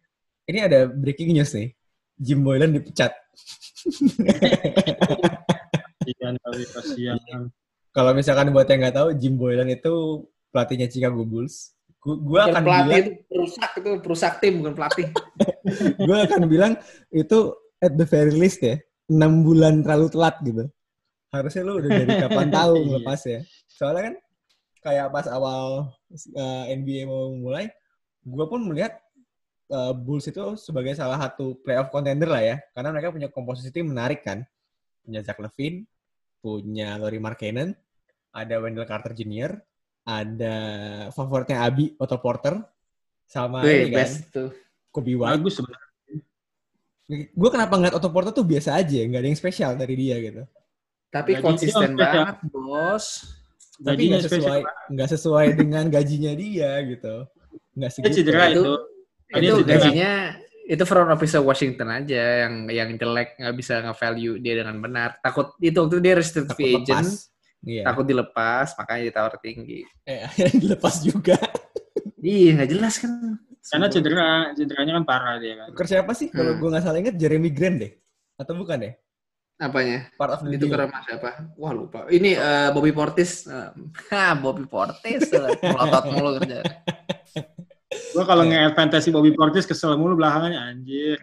Ini 0.47 0.71
ada 0.71 0.87
breaking 0.87 1.35
news 1.35 1.51
nih 1.51 1.74
Jim 2.17 2.39
Boylan 2.41 2.71
dipecat 2.71 3.11
Kasihan 5.95 6.35
kali, 6.37 6.63
kasihan. 6.67 7.41
kalau 7.91 8.11
misalkan 8.11 8.49
buat 8.49 8.65
yang 8.65 8.81
nggak 8.81 8.95
tahu 8.95 9.09
Jim 9.15 9.35
Boylan 9.35 9.67
itu 9.67 9.93
pelatihnya 10.49 10.87
Chicago 10.87 11.23
Bulls 11.23 11.73
Gu- 11.97 12.21
gua 12.21 12.45
Bukan 12.45 12.53
akan 12.53 12.63
pelatih 12.63 12.85
bilang 12.85 13.01
itu 13.01 13.11
perusak 13.25 13.69
itu 13.73 13.89
perusak 13.99 14.33
tim 14.37 14.53
bukan 14.61 14.73
pelatih. 14.73 15.07
gue 16.05 16.17
akan 16.21 16.41
bilang 16.45 16.73
itu 17.09 17.37
at 17.79 17.93
the 17.93 18.05
very 18.05 18.29
least 18.31 18.61
ya 18.61 18.77
enam 19.05 19.41
bulan 19.41 19.81
terlalu 19.81 20.07
telat 20.09 20.35
gitu 20.41 20.63
harusnya 21.29 21.61
lu 21.61 21.73
udah 21.75 21.89
dari 21.91 22.13
kapan 22.15 22.47
tahu 22.47 22.73
Iya. 22.77 22.85
ngelepas 22.87 23.19
ya 23.25 23.39
soalnya 23.67 24.01
kan 24.03 24.15
kayak 24.79 25.07
pas 25.09 25.25
awal 25.27 25.89
uh, 26.31 26.63
NBA 26.69 27.03
mau 27.03 27.33
mulai 27.33 27.73
gue 28.21 28.45
pun 28.45 28.61
melihat 28.63 29.01
uh, 29.71 29.93
Bulls 29.95 30.27
itu 30.29 30.57
sebagai 30.59 30.93
salah 30.97 31.17
satu 31.21 31.57
playoff 31.61 31.89
contender 31.93 32.27
lah 32.29 32.43
ya 32.43 32.55
karena 32.73 32.89
mereka 32.91 33.09
punya 33.13 33.27
komposisi 33.31 33.69
tim 33.69 33.89
menarik 33.89 34.21
kan 34.25 34.43
punya 35.05 35.21
Zach 35.21 35.37
Levine 35.39 35.85
punya 36.41 36.97
Laurie 37.01 37.21
Markkanen 37.21 37.73
ada 38.35 38.55
Wendell 38.59 38.85
Carter 38.89 39.15
Jr 39.15 39.55
ada 40.05 40.55
favoritnya 41.09 41.65
Abi, 41.65 41.97
Otto 41.97 42.21
Porter, 42.21 42.61
sama 43.25 43.65
Wih, 43.65 43.89
ini 43.89 43.97
kan, 43.97 43.97
best 44.05 44.29
tuh. 44.29 44.53
Kobe 44.93 45.17
White. 45.17 45.41
Bagus 45.41 45.53
sebenarnya. 45.57 45.89
Gue 47.33 47.49
kenapa 47.49 47.73
ngeliat 47.73 47.97
Otto 47.97 48.09
Porter 48.13 48.29
tuh 48.29 48.45
biasa 48.45 48.77
aja, 48.77 49.01
nggak 49.01 49.21
ada 49.21 49.29
yang 49.33 49.37
spesial 49.37 49.71
dari 49.73 49.97
dia 49.97 50.21
gitu. 50.21 50.45
Tapi 51.09 51.37
Gaji 51.37 51.41
konsisten 51.41 51.97
banget, 51.97 52.37
bos. 52.53 53.05
Tapi 53.81 54.07
Gajinya 54.07 54.17
nggak 54.21 54.29
sesuai, 54.29 54.61
nggak 54.93 55.09
sesuai 55.17 55.47
dengan 55.57 55.83
gajinya 55.89 56.31
dia 56.37 56.71
gitu. 56.85 57.15
Nggak 57.75 57.91
Dia 57.91 57.97
segitu. 57.97 58.15
cedera 58.21 58.45
Itu- 58.45 58.61
itu. 58.61 58.73
Itu 59.37 59.61
gajinya 59.61 60.11
itu 60.65 60.81
front 60.81 61.13
office 61.13 61.37
Washington 61.37 61.93
aja 61.93 62.49
yang 62.49 62.65
yang 62.67 62.89
jelek 62.95 63.37
nggak 63.37 63.55
bisa 63.55 63.85
nge-value 63.85 64.41
dia 64.41 64.65
dengan 64.65 64.81
benar. 64.81 65.21
Takut 65.21 65.53
itu 65.59 65.77
waktu 65.77 66.01
dia 66.01 66.13
restricted 66.13 66.49
Takut 66.49 66.57
free 66.57 66.73
agent, 66.75 67.05
lepas. 67.05 67.31
Iya. 67.65 67.81
takut 67.83 68.05
dilepas, 68.05 68.67
makanya 68.75 69.01
ditawar 69.05 69.33
tinggi. 69.37 69.81
Eh, 70.05 70.25
dilepas 70.61 71.01
juga. 71.01 71.37
Iya, 72.17 72.57
nggak 72.57 72.69
jelas 72.71 72.97
kan. 72.97 73.11
Karena 73.65 73.87
cedera, 73.89 74.29
cederanya 74.53 74.93
kan 74.97 75.05
parah 75.05 75.35
dia 75.37 75.53
kan. 75.57 75.67
Tuker 75.69 75.87
siapa 75.87 76.11
sih? 76.13 76.29
Kalau 76.29 76.53
Hmm. 76.53 76.59
gue 76.61 76.69
nggak 76.69 76.83
salah 76.83 76.97
inget 76.97 77.15
Jeremy 77.17 77.49
Grant 77.49 77.77
deh. 77.81 77.91
Atau 78.37 78.53
bukan 78.55 78.77
deh? 78.77 78.93
Apanya? 79.55 80.09
Part 80.13 80.31
of 80.33 80.39
the 80.43 80.53
Itu 80.53 80.67
deal. 80.67 80.75
karena 80.75 80.99
siapa? 81.01 81.29
Wah 81.55 81.71
lupa. 81.71 82.05
Ini 82.05 82.31
eh, 82.35 82.69
Bobby 82.69 82.89
Portis. 82.91 83.49
Hah, 84.09 84.33
Bobby 84.35 84.65
Portis. 84.65 85.29
Melotot 85.61 86.03
mulu 86.11 86.37
kerja. 86.37 86.61
Gua 88.15 88.23
kalau 88.23 88.43
Iya. 88.47 88.71
nge 88.71 88.75
fantasy 88.75 89.09
Bobby 89.11 89.31
Portis 89.35 89.67
kesel 89.67 89.95
mulu 89.99 90.15
belakangannya 90.15 90.59
anjir. 90.59 91.19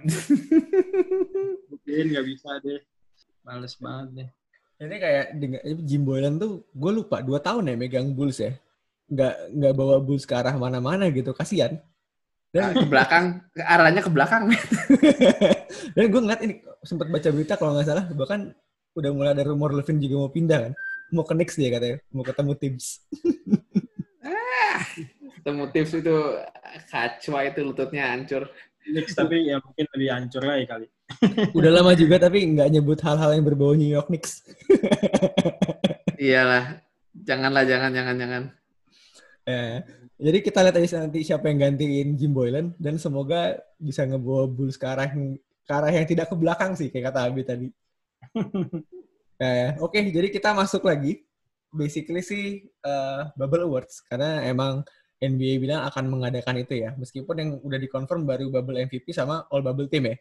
Mungkin 1.71 2.05
nggak 2.13 2.27
bisa 2.27 2.51
deh. 2.61 2.81
Males 3.43 3.75
banget 3.81 4.09
deh. 4.13 4.29
Ini 4.83 4.97
kayak 4.99 5.27
dengan 5.39 5.61
Jim 5.87 6.03
Boylan 6.03 6.35
tuh 6.43 6.67
gue 6.75 6.91
lupa 6.91 7.23
dua 7.23 7.39
tahun 7.39 7.71
ya 7.71 7.75
megang 7.79 8.11
Bulls 8.13 8.43
ya. 8.43 8.53
Nggak 9.07 9.35
nggak 9.55 9.73
bawa 9.79 9.97
Bulls 10.03 10.27
ke 10.27 10.35
arah 10.35 10.55
mana-mana 10.59 11.07
gitu, 11.09 11.31
kasihan. 11.31 11.79
Dan 12.53 12.77
Ke 12.77 12.85
belakang, 12.85 13.41
ke 13.57 13.63
arahnya 13.65 14.03
ke 14.05 14.11
belakang. 14.13 14.43
dan 15.97 16.05
gue 16.05 16.21
ngeliat 16.21 16.43
ini 16.45 16.61
sempat 16.85 17.09
baca 17.09 17.29
berita 17.33 17.55
kalau 17.57 17.73
nggak 17.79 17.89
salah 17.89 18.05
bahkan 18.13 18.53
udah 18.93 19.11
mulai 19.15 19.33
ada 19.33 19.49
rumor 19.49 19.73
Levin 19.73 20.03
juga 20.03 20.21
mau 20.21 20.29
pindah 20.29 20.59
kan. 20.69 20.73
Mau 21.13 21.25
ke 21.25 21.33
Knicks 21.37 21.57
dia 21.57 21.69
katanya, 21.73 21.97
mau 22.13 22.25
ketemu 22.25 22.53
Tibbs. 22.57 22.87
Ketemu 25.43 25.65
tips 25.75 25.93
itu 25.99 26.17
kacwa 26.87 27.39
itu 27.43 27.61
lututnya 27.67 28.15
hancur. 28.15 28.47
Knicks 28.83 29.19
tapi 29.19 29.51
ya 29.51 29.59
mungkin 29.59 29.91
lebih 29.91 30.09
hancur 30.15 30.43
lagi 30.47 30.71
kali. 30.71 30.87
Udah 31.59 31.71
lama 31.75 31.99
juga 31.99 32.23
tapi 32.23 32.47
nggak 32.47 32.71
nyebut 32.71 33.03
hal-hal 33.03 33.35
yang 33.35 33.43
berbau 33.43 33.75
New 33.75 33.91
York 33.91 34.07
Knicks. 34.07 34.47
Iyalah. 36.23 36.79
Janganlah, 37.11 37.67
jangan, 37.67 37.91
jangan, 37.91 38.17
jangan. 38.23 38.43
Eh, 39.43 39.83
jadi 40.23 40.39
kita 40.39 40.63
lihat 40.63 40.79
aja 40.79 41.03
nanti 41.03 41.27
siapa 41.27 41.51
yang 41.51 41.59
gantiin 41.59 42.15
Jim 42.15 42.31
Boylan 42.31 42.79
dan 42.79 42.95
semoga 43.03 43.59
bisa 43.75 44.07
ngebawa 44.07 44.47
Bulls 44.47 44.79
ke 44.79 44.87
arah 44.87 45.11
yang, 45.11 45.35
ke 45.67 45.73
arah 45.75 45.91
yang 45.91 46.07
tidak 46.07 46.31
ke 46.31 46.39
belakang 46.39 46.79
sih 46.79 46.95
kayak 46.95 47.11
kata 47.11 47.19
Abi 47.27 47.43
tadi. 47.43 47.69
Eh, 49.43 49.75
Oke, 49.83 49.99
jadi 49.99 50.31
kita 50.31 50.55
masuk 50.55 50.87
lagi. 50.87 51.27
Basically 51.75 52.23
sih 52.23 52.63
eh, 52.63 53.21
Bubble 53.35 53.67
Awards 53.67 53.99
karena 54.07 54.39
emang 54.47 54.87
NBA 55.23 55.63
bilang 55.63 55.87
akan 55.87 56.11
mengadakan 56.11 56.59
itu 56.59 56.83
ya, 56.83 56.91
meskipun 56.99 57.35
yang 57.39 57.51
udah 57.63 57.79
dikonfirm 57.79 58.27
baru 58.27 58.51
Bubble 58.51 58.83
MVP 58.83 59.15
sama 59.15 59.47
All 59.49 59.63
Bubble 59.63 59.87
Team 59.87 60.11
ya. 60.11 60.17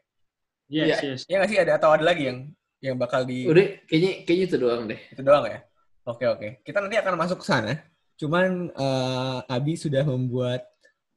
Yes, 0.69 1.01
Iya. 1.01 1.17
yes. 1.17 1.21
Ya 1.25 1.35
nggak 1.41 1.49
sih 1.49 1.57
ada 1.59 1.73
atau 1.75 1.89
ada 1.89 2.05
lagi 2.05 2.29
yang 2.29 2.39
yang 2.79 2.95
bakal 2.95 3.25
di 3.25 3.45
Udah, 3.45 3.65
kayaknya, 3.85 4.23
kayaknya 4.23 4.45
itu 4.45 4.57
doang 4.57 4.81
deh. 4.85 4.99
itu 5.09 5.21
doang 5.21 5.45
ya. 5.45 5.59
Oke 6.01 6.25
oke, 6.25 6.47
kita 6.61 6.77
nanti 6.79 6.97
akan 6.97 7.13
masuk 7.17 7.41
ke 7.41 7.45
sana. 7.45 7.73
Cuman 8.15 8.69
eh, 8.69 9.39
Abi 9.49 9.73
sudah 9.73 10.05
membuat 10.05 10.61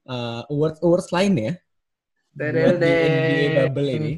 eh, 0.05 0.43
awards 0.49 0.81
awards 0.81 1.09
lain 1.09 1.33
ya 1.37 1.53
buat 2.35 2.77
di 2.77 2.91
NBA 2.91 3.47
Bubble 3.69 3.91
ini. 3.93 4.13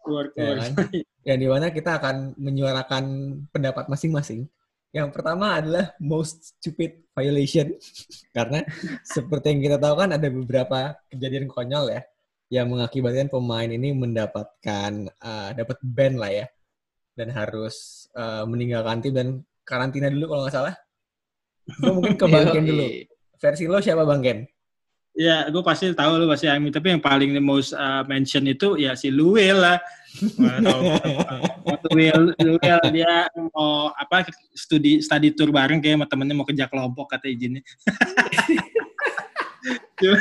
Keluar, 0.00 0.26
Ya 0.32 0.34
keluar. 0.34 0.56
kan? 0.60 0.72
Yang 1.20 1.38
di 1.38 1.48
mana 1.48 1.66
kita 1.70 1.90
akan 1.96 2.16
menyuarakan 2.36 3.04
pendapat 3.48 3.84
masing-masing. 3.86 4.44
Yang 4.90 5.08
pertama 5.14 5.62
adalah 5.62 5.94
most 6.02 6.58
stupid 6.58 7.06
violation. 7.14 7.74
Karena 8.36 8.66
seperti 9.06 9.54
yang 9.54 9.60
kita 9.62 9.76
tahu 9.78 9.94
kan 9.94 10.10
ada 10.14 10.28
beberapa 10.30 10.98
kejadian 11.10 11.46
konyol 11.46 11.94
ya 11.94 12.02
yang 12.50 12.66
mengakibatkan 12.66 13.30
pemain 13.30 13.70
ini 13.70 13.94
mendapatkan 13.94 15.06
uh, 15.22 15.50
dapat 15.54 15.78
ban 15.86 16.18
lah 16.18 16.34
ya 16.34 16.46
dan 17.14 17.30
harus 17.30 18.06
uh, 18.18 18.42
meninggalkan 18.42 18.98
tim 18.98 19.14
dan 19.14 19.28
karantina 19.62 20.10
dulu 20.10 20.34
kalau 20.34 20.42
nggak 20.46 20.56
salah. 20.58 20.74
Gue 21.78 21.92
mungkin 21.94 22.14
ke 22.20 22.26
Bang 22.26 22.50
Ken 22.50 22.66
dulu. 22.66 22.86
Versi 23.38 23.64
lo 23.70 23.78
siapa 23.78 24.02
Bang 24.02 24.18
Ken? 24.18 24.42
Ya, 25.20 25.44
gue 25.52 25.60
pasti 25.60 25.92
tahu 25.92 26.16
lu 26.16 26.24
pasti 26.32 26.48
Ami. 26.48 26.72
Tapi 26.72 26.96
yang 26.96 27.02
paling 27.04 27.36
the 27.36 27.44
most 27.44 27.76
uh, 27.76 28.00
mention 28.08 28.48
itu 28.48 28.80
ya 28.80 28.96
si 28.96 29.12
Luwil 29.12 29.60
lah. 29.60 29.76
Luwil, 31.92 32.32
Luwil 32.40 32.80
dia 32.88 33.28
mau 33.52 33.92
apa 33.92 34.24
studi 34.56 35.04
study 35.04 35.36
tour 35.36 35.52
bareng 35.52 35.84
kayak 35.84 36.00
sama 36.00 36.06
temennya 36.08 36.32
mau 36.32 36.48
kerja 36.48 36.72
kelompok 36.72 37.12
kata 37.12 37.28
izinnya. 37.28 37.60
Cuma, 40.00 40.16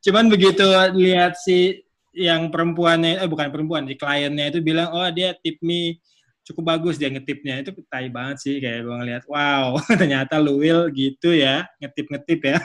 cuman 0.00 0.32
begitu 0.32 0.64
lihat 0.96 1.36
si 1.36 1.84
yang 2.16 2.48
perempuannya, 2.48 3.20
eh 3.20 3.28
bukan 3.28 3.52
perempuan, 3.52 3.84
di 3.84 4.00
kliennya 4.00 4.48
itu 4.48 4.64
bilang, 4.64 4.88
oh 4.96 5.04
dia 5.12 5.36
tip 5.36 5.60
me 5.60 6.00
cukup 6.48 6.76
bagus 6.76 6.96
dia 6.96 7.12
ngetipnya 7.12 7.60
itu 7.60 7.70
tai 7.92 8.08
banget 8.08 8.36
sih 8.40 8.56
kayak 8.56 8.88
gue 8.88 8.96
ngeliat 8.96 9.24
wow 9.28 9.76
ternyata 10.00 10.40
Luwil 10.40 10.88
gitu 10.96 11.36
ya 11.36 11.68
ngetip 11.76 12.08
ngetip 12.08 12.40
ya 12.40 12.58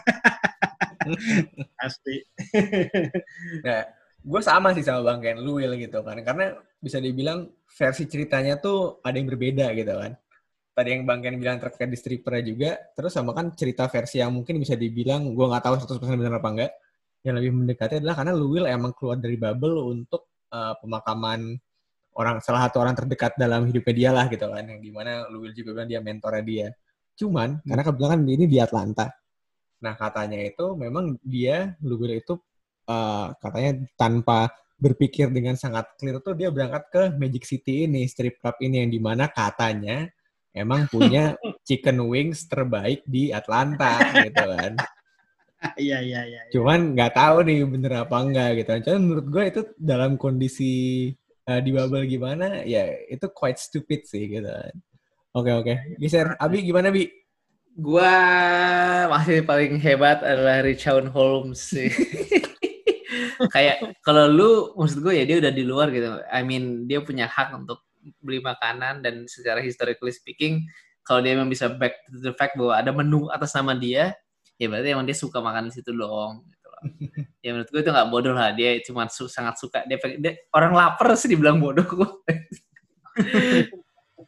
pasti 1.79 2.23
Nah, 3.63 3.81
gue 4.23 4.41
sama 4.41 4.71
sih 4.75 4.83
sama 4.85 5.01
Bang 5.03 5.19
Ken, 5.19 5.39
Luwil 5.39 5.75
gitu 5.79 5.99
kan. 6.03 6.17
Karena 6.23 6.55
bisa 6.79 6.99
dibilang 6.99 7.47
versi 7.67 8.03
ceritanya 8.07 8.59
tuh 8.59 8.99
ada 9.03 9.15
yang 9.15 9.27
berbeda 9.27 9.71
gitu 9.75 9.93
kan. 9.93 10.11
Tadi 10.73 10.89
yang 10.89 11.03
Bang 11.05 11.21
Ken 11.21 11.37
bilang 11.37 11.61
terkait 11.61 11.85
di 11.91 11.97
strippernya 11.99 12.43
juga, 12.49 12.71
terus 12.97 13.13
sama 13.13 13.35
kan 13.37 13.53
cerita 13.53 13.85
versi 13.85 14.17
yang 14.17 14.33
mungkin 14.33 14.57
bisa 14.57 14.73
dibilang, 14.73 15.29
gue 15.37 15.45
nggak 15.45 15.63
tahu 15.69 15.75
100% 15.85 16.17
benar 16.17 16.41
apa 16.41 16.49
enggak, 16.49 16.71
yang 17.21 17.35
lebih 17.37 17.51
mendekati 17.53 18.01
adalah 18.01 18.15
karena 18.17 18.33
Luwil 18.33 18.65
emang 18.65 18.91
keluar 18.97 19.21
dari 19.21 19.37
bubble 19.37 19.85
untuk 19.85 20.33
uh, 20.49 20.73
pemakaman 20.81 21.53
orang 22.17 22.39
salah 22.41 22.69
satu 22.69 22.81
orang 22.81 22.95
terdekat 22.97 23.33
dalam 23.37 23.65
hidupnya 23.65 23.93
dia 23.93 24.09
lah 24.13 24.25
gitu 24.29 24.45
kan, 24.49 24.63
yang 24.65 24.81
di 24.81 24.91
mana 24.93 25.25
Luwil 25.29 25.53
juga 25.53 25.81
bilang 25.81 25.89
dia 25.89 26.01
mentornya 26.01 26.43
dia. 26.45 26.67
Cuman, 27.13 27.61
karena 27.61 27.83
kebetulan 27.85 28.19
ini 28.25 28.45
di 28.49 28.57
Atlanta. 28.57 29.09
Nah, 29.83 29.93
katanya 29.97 30.39
itu 30.41 30.65
memang 30.77 31.17
dia, 31.21 31.77
Luwil 31.81 32.21
itu 32.21 32.39
uh, 32.89 33.33
katanya 33.37 33.83
tanpa 33.97 34.49
berpikir 34.83 35.31
dengan 35.31 35.55
sangat 35.55 35.95
clear 35.95 36.19
tuh 36.19 36.35
dia 36.35 36.51
berangkat 36.51 36.83
ke 36.91 37.03
Magic 37.15 37.43
City 37.47 37.87
ini, 37.87 38.03
strip 38.09 38.41
club 38.43 38.59
ini 38.59 38.83
yang 38.83 38.91
di 38.91 38.99
mana 38.99 39.31
katanya 39.31 40.11
emang 40.51 40.91
punya 40.91 41.33
chicken 41.67 42.03
wings 42.03 42.45
terbaik 42.51 42.99
di 43.07 43.31
Atlanta 43.31 43.99
gitu 44.11 44.43
kan. 44.43 44.73
iya 45.79 46.03
iya 46.03 46.21
iya 46.27 46.41
Cuman 46.51 46.91
nggak 46.91 47.15
tahu 47.15 47.47
nih 47.47 47.63
bener 47.63 47.93
apa 48.03 48.15
enggak 48.19 48.49
gitu. 48.59 48.71
Cuman 48.91 49.01
menurut 49.07 49.27
gue 49.31 49.43
itu 49.47 49.61
dalam 49.79 50.19
kondisi 50.19 50.73
uh, 51.49 51.59
di 51.59 51.69
bubble 51.71 52.05
gimana 52.07 52.61
ya 52.63 52.87
itu 53.07 53.25
quite 53.31 53.59
stupid 53.59 54.05
sih 54.07 54.27
gitu 54.27 54.47
kan. 54.47 54.75
Oke 55.33 55.51
oke. 55.51 55.73
Geser. 55.97 56.37
Abi 56.37 56.61
gimana 56.61 56.93
Bi? 56.93 57.09
Gua 57.73 58.13
masih 59.09 59.41
paling 59.41 59.81
hebat 59.81 60.21
adalah 60.21 60.61
Richaun 60.61 61.09
Holmes 61.09 61.73
sih. 61.73 61.89
Kayak 63.53 63.97
kalau 64.05 64.29
lu 64.29 64.51
maksud 64.77 65.01
gue 65.01 65.13
ya 65.17 65.25
dia 65.25 65.41
udah 65.41 65.53
di 65.53 65.63
luar 65.65 65.89
gitu. 65.89 66.21
I 66.29 66.45
mean 66.45 66.85
dia 66.85 67.01
punya 67.01 67.25
hak 67.25 67.49
untuk 67.57 67.81
beli 68.21 68.43
makanan 68.43 69.01
dan 69.01 69.25
secara 69.25 69.63
historically 69.63 70.13
speaking 70.13 70.69
kalau 71.03 71.19
dia 71.19 71.35
emang 71.35 71.51
bisa 71.51 71.67
back 71.67 71.99
to 72.07 72.19
the 72.23 72.33
fact 72.39 72.55
bahwa 72.55 72.79
ada 72.79 72.91
menu 72.95 73.27
atas 73.27 73.51
nama 73.59 73.75
dia, 73.75 74.15
ya 74.55 74.71
berarti 74.71 74.95
emang 74.95 75.03
dia 75.03 75.17
suka 75.19 75.43
makan 75.43 75.67
di 75.67 75.73
situ 75.75 75.91
dong. 75.91 76.47
Ya 77.43 77.49
menurut 77.55 77.69
gue 77.71 77.81
itu 77.83 77.91
nggak 77.91 78.09
bodoh 78.09 78.33
lah. 78.35 78.55
Dia 78.55 78.79
cuma 78.85 79.07
su- 79.11 79.31
sangat 79.31 79.59
suka. 79.59 79.83
Dia, 79.83 79.97
pengen- 79.99 80.19
dia 80.23 80.33
orang 80.55 80.73
lapar 80.75 81.15
sih 81.19 81.27
dibilang 81.31 81.59
bodoh. 81.59 81.83
Eh, 83.17 83.63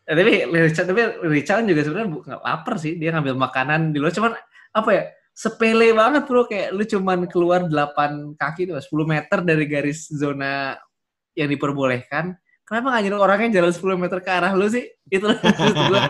tapi 0.17 0.31
Richard 0.51 0.87
tapi 0.89 1.01
Richard 1.25 1.65
juga 1.65 1.81
sebenarnya 1.81 2.07
nggak 2.11 2.41
lapar 2.45 2.75
sih 2.77 2.93
dia 2.99 3.09
ngambil 3.15 3.35
makanan 3.37 3.89
di 3.89 3.97
luar 3.97 4.13
cuman 4.13 4.33
apa 4.75 4.89
ya 4.93 5.03
sepele 5.33 5.91
banget 5.91 6.23
bro 6.29 6.45
kayak 6.45 6.69
lu 6.71 6.83
cuman 6.85 7.25
keluar 7.27 7.65
8 7.65 8.37
kaki 8.37 8.69
tuh 8.69 8.77
10 8.77 9.03
meter 9.09 9.37
dari 9.41 9.65
garis 9.65 10.07
zona 10.13 10.77
yang 11.33 11.49
diperbolehkan 11.51 12.37
kenapa 12.65 12.87
nggak 12.91 13.03
nyuruh 13.07 13.21
orangnya 13.21 13.61
jalan 13.61 13.71
10 13.71 14.03
meter 14.03 14.19
ke 14.25 14.31
arah 14.33 14.51
lu 14.57 14.67
sih? 14.67 14.85
Itu 15.07 15.29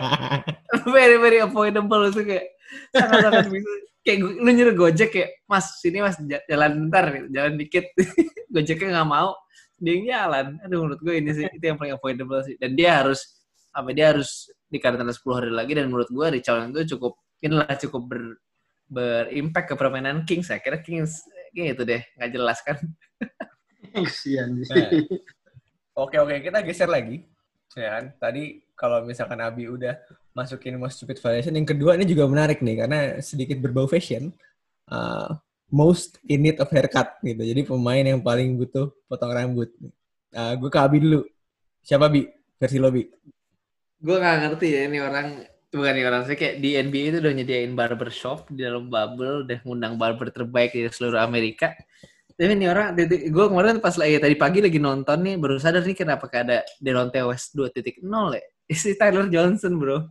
very 0.96 1.16
very 1.20 1.38
avoidable 1.44 2.08
itu 2.08 2.24
kayak. 2.24 2.46
Sangat 2.90 3.18
sangat 3.22 3.46
bisa 3.52 3.70
kayak 4.02 4.18
lu 4.24 4.50
nyuruh 4.50 4.74
gojek 4.74 5.08
kayak 5.12 5.30
mas 5.46 5.78
sini 5.78 6.02
mas 6.02 6.16
jalan 6.48 6.88
bentar 6.88 7.04
gitu, 7.12 7.28
jalan 7.30 7.52
dikit. 7.60 7.84
Gojeknya 8.54 8.88
nggak 8.98 9.08
mau. 9.08 9.36
Dia 9.76 9.92
yang 9.92 10.04
jalan. 10.08 10.46
Aduh 10.64 10.78
menurut 10.88 11.00
gue 11.04 11.14
ini 11.20 11.30
sih 11.36 11.44
itu 11.46 11.64
yang 11.64 11.76
paling 11.76 11.94
avoidable 11.94 12.40
sih. 12.42 12.56
Dan 12.56 12.72
dia 12.74 13.04
harus 13.04 13.20
apa 13.76 13.92
dia 13.92 14.16
harus 14.16 14.48
dikarantina 14.72 15.12
10 15.12 15.22
hari 15.36 15.52
lagi 15.52 15.72
dan 15.76 15.92
menurut 15.92 16.08
gue 16.08 16.26
Richard 16.40 16.72
itu 16.72 16.96
cukup 16.96 17.20
inilah 17.44 17.76
cukup 17.76 18.02
ber 18.08 18.22
berimpact 18.86 19.66
ke 19.70 19.74
permainan 19.74 20.24
Kings. 20.24 20.48
Saya 20.48 20.62
kira 20.62 20.80
Kings 20.80 21.26
kayak 21.52 21.76
itu 21.76 21.82
deh, 21.84 22.02
nggak 22.16 22.30
jelas 22.32 22.58
kan. 22.62 22.78
Kesian 23.96 24.60
sih. 24.62 25.08
Oke 25.96 26.20
oke 26.20 26.44
kita 26.44 26.60
geser 26.60 26.92
lagi. 26.92 27.24
Ya 27.72 27.96
kan? 27.96 28.04
Tadi 28.20 28.60
kalau 28.76 29.00
misalkan 29.08 29.40
Abi 29.40 29.64
udah 29.64 29.96
masukin 30.36 30.76
most 30.76 31.00
stupid 31.00 31.16
violation, 31.16 31.56
yang 31.56 31.64
kedua 31.64 31.96
ini 31.96 32.04
juga 32.04 32.28
menarik 32.28 32.60
nih 32.60 32.84
karena 32.84 32.98
sedikit 33.24 33.56
berbau 33.64 33.88
fashion. 33.88 34.28
Uh, 34.86 35.32
most 35.72 36.20
in 36.28 36.44
need 36.44 36.60
of 36.60 36.68
haircut 36.68 37.16
gitu. 37.24 37.42
Jadi 37.42 37.64
pemain 37.64 38.04
yang 38.04 38.20
paling 38.20 38.54
butuh 38.60 38.92
potong 39.08 39.32
rambut. 39.32 39.72
Uh, 40.36 40.52
gue 40.60 40.70
ke 40.70 40.78
Abi 40.78 41.00
dulu. 41.00 41.24
Siapa 41.80 42.12
Bi? 42.12 42.28
Versi 42.60 42.76
lo 42.76 42.92
Bi? 42.92 43.02
Gue 43.96 44.16
nggak 44.20 44.36
ngerti 44.46 44.66
ya 44.68 44.80
ini 44.86 45.00
orang 45.00 45.48
bukan 45.72 45.92
nih 45.92 46.04
orang 46.08 46.22
saya 46.24 46.36
kayak 46.38 46.56
di 46.60 46.70
NBA 46.78 47.04
itu 47.12 47.18
udah 47.20 47.32
nyediain 47.36 47.72
barber 47.76 48.08
shop 48.12 48.48
di 48.48 48.64
dalam 48.64 48.88
bubble 48.88 49.44
udah 49.44 49.58
ngundang 49.66 50.00
barber 50.00 50.32
terbaik 50.32 50.72
di 50.72 50.88
seluruh 50.88 51.20
Amerika 51.20 51.74
tapi 52.36 52.52
ini 52.52 52.68
orang 52.68 52.92
gue 53.08 53.46
kemarin 53.48 53.80
pas 53.80 53.96
lagi 53.96 54.20
tadi 54.20 54.36
pagi 54.36 54.60
lagi 54.60 54.76
nonton 54.76 55.24
nih 55.24 55.40
baru 55.40 55.56
sadar 55.56 55.80
nih 55.88 55.96
kenapa 55.96 56.28
ada 56.28 56.60
Delonte 56.76 57.16
West 57.24 57.56
2.0 57.56 58.04
ya. 58.36 58.44
Si 58.76 58.92
Tyler 58.98 59.30
Johnson 59.32 59.80
bro. 59.80 60.04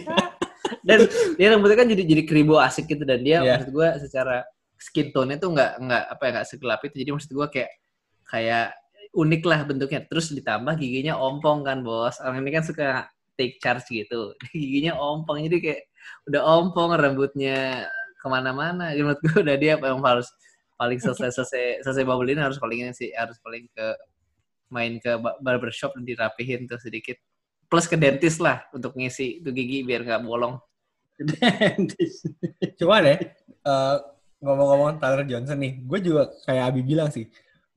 Dan 0.88 1.04
dia 1.36 1.52
rambutnya 1.52 1.76
kan 1.84 1.88
jadi 1.92 2.02
jadi 2.08 2.22
keribu 2.24 2.56
asik 2.56 2.88
gitu 2.88 3.04
dan 3.04 3.20
dia 3.22 3.44
yeah. 3.44 3.58
maksud 3.60 3.70
gue 3.70 3.88
secara 4.02 4.42
skin 4.80 5.14
tone 5.14 5.38
itu 5.38 5.46
nggak 5.46 5.78
nggak 5.78 6.04
apa 6.10 6.22
ya 6.24 6.30
nggak 6.40 6.48
segelap 6.48 6.80
itu. 6.88 6.94
Jadi 7.04 7.10
maksud 7.12 7.30
gue 7.36 7.46
kayak 7.52 7.70
kayak 8.26 8.66
unik 9.12 9.42
lah 9.44 9.60
bentuknya. 9.68 10.00
Terus 10.08 10.32
ditambah 10.32 10.74
giginya 10.80 11.14
ompong 11.20 11.62
kan 11.62 11.84
bos. 11.84 12.16
Orang 12.24 12.42
ini 12.42 12.50
kan 12.50 12.64
suka 12.64 13.06
take 13.36 13.60
charge 13.60 13.86
gitu. 13.92 14.34
Giginya 14.56 14.96
ompong 14.98 15.44
jadi 15.46 15.58
kayak 15.60 15.82
udah 16.32 16.40
ompong 16.40 16.96
rambutnya 16.96 17.86
ke 18.18 18.26
mana-mana. 18.26 18.90
Menurut 18.96 19.20
gue 19.20 19.36
udah 19.42 19.56
dia 19.60 19.74
yang 19.78 20.02
harus 20.02 20.32
paling 20.82 20.98
selesai 20.98 21.30
selesai 21.30 21.86
selesai 21.86 22.02
bubble 22.02 22.26
ini 22.26 22.42
harus 22.42 22.58
paling 22.58 22.90
sih 22.90 23.14
harus 23.14 23.38
paling 23.38 23.70
ke 23.70 23.86
main 24.74 24.98
ke 24.98 25.14
barbershop 25.38 25.94
dan 25.94 26.02
dirapihin 26.02 26.66
tuh 26.66 26.80
sedikit. 26.82 27.14
Plus 27.70 27.86
ke 27.86 27.94
dentist 27.94 28.42
lah 28.42 28.66
untuk 28.74 28.98
ngisi 28.98 29.44
tuh 29.44 29.54
gigi 29.54 29.86
biar 29.86 30.02
nggak 30.02 30.26
bolong. 30.26 30.58
Dentist. 31.22 32.26
Cuman 32.80 33.04
ya, 33.04 33.16
uh, 33.68 33.96
ngomong-ngomong 34.42 34.98
Tyler 34.98 35.22
Johnson 35.28 35.60
nih, 35.60 35.78
gue 35.86 35.98
juga 36.02 36.34
kayak 36.48 36.72
Abi 36.72 36.82
bilang 36.82 37.12
sih, 37.12 37.28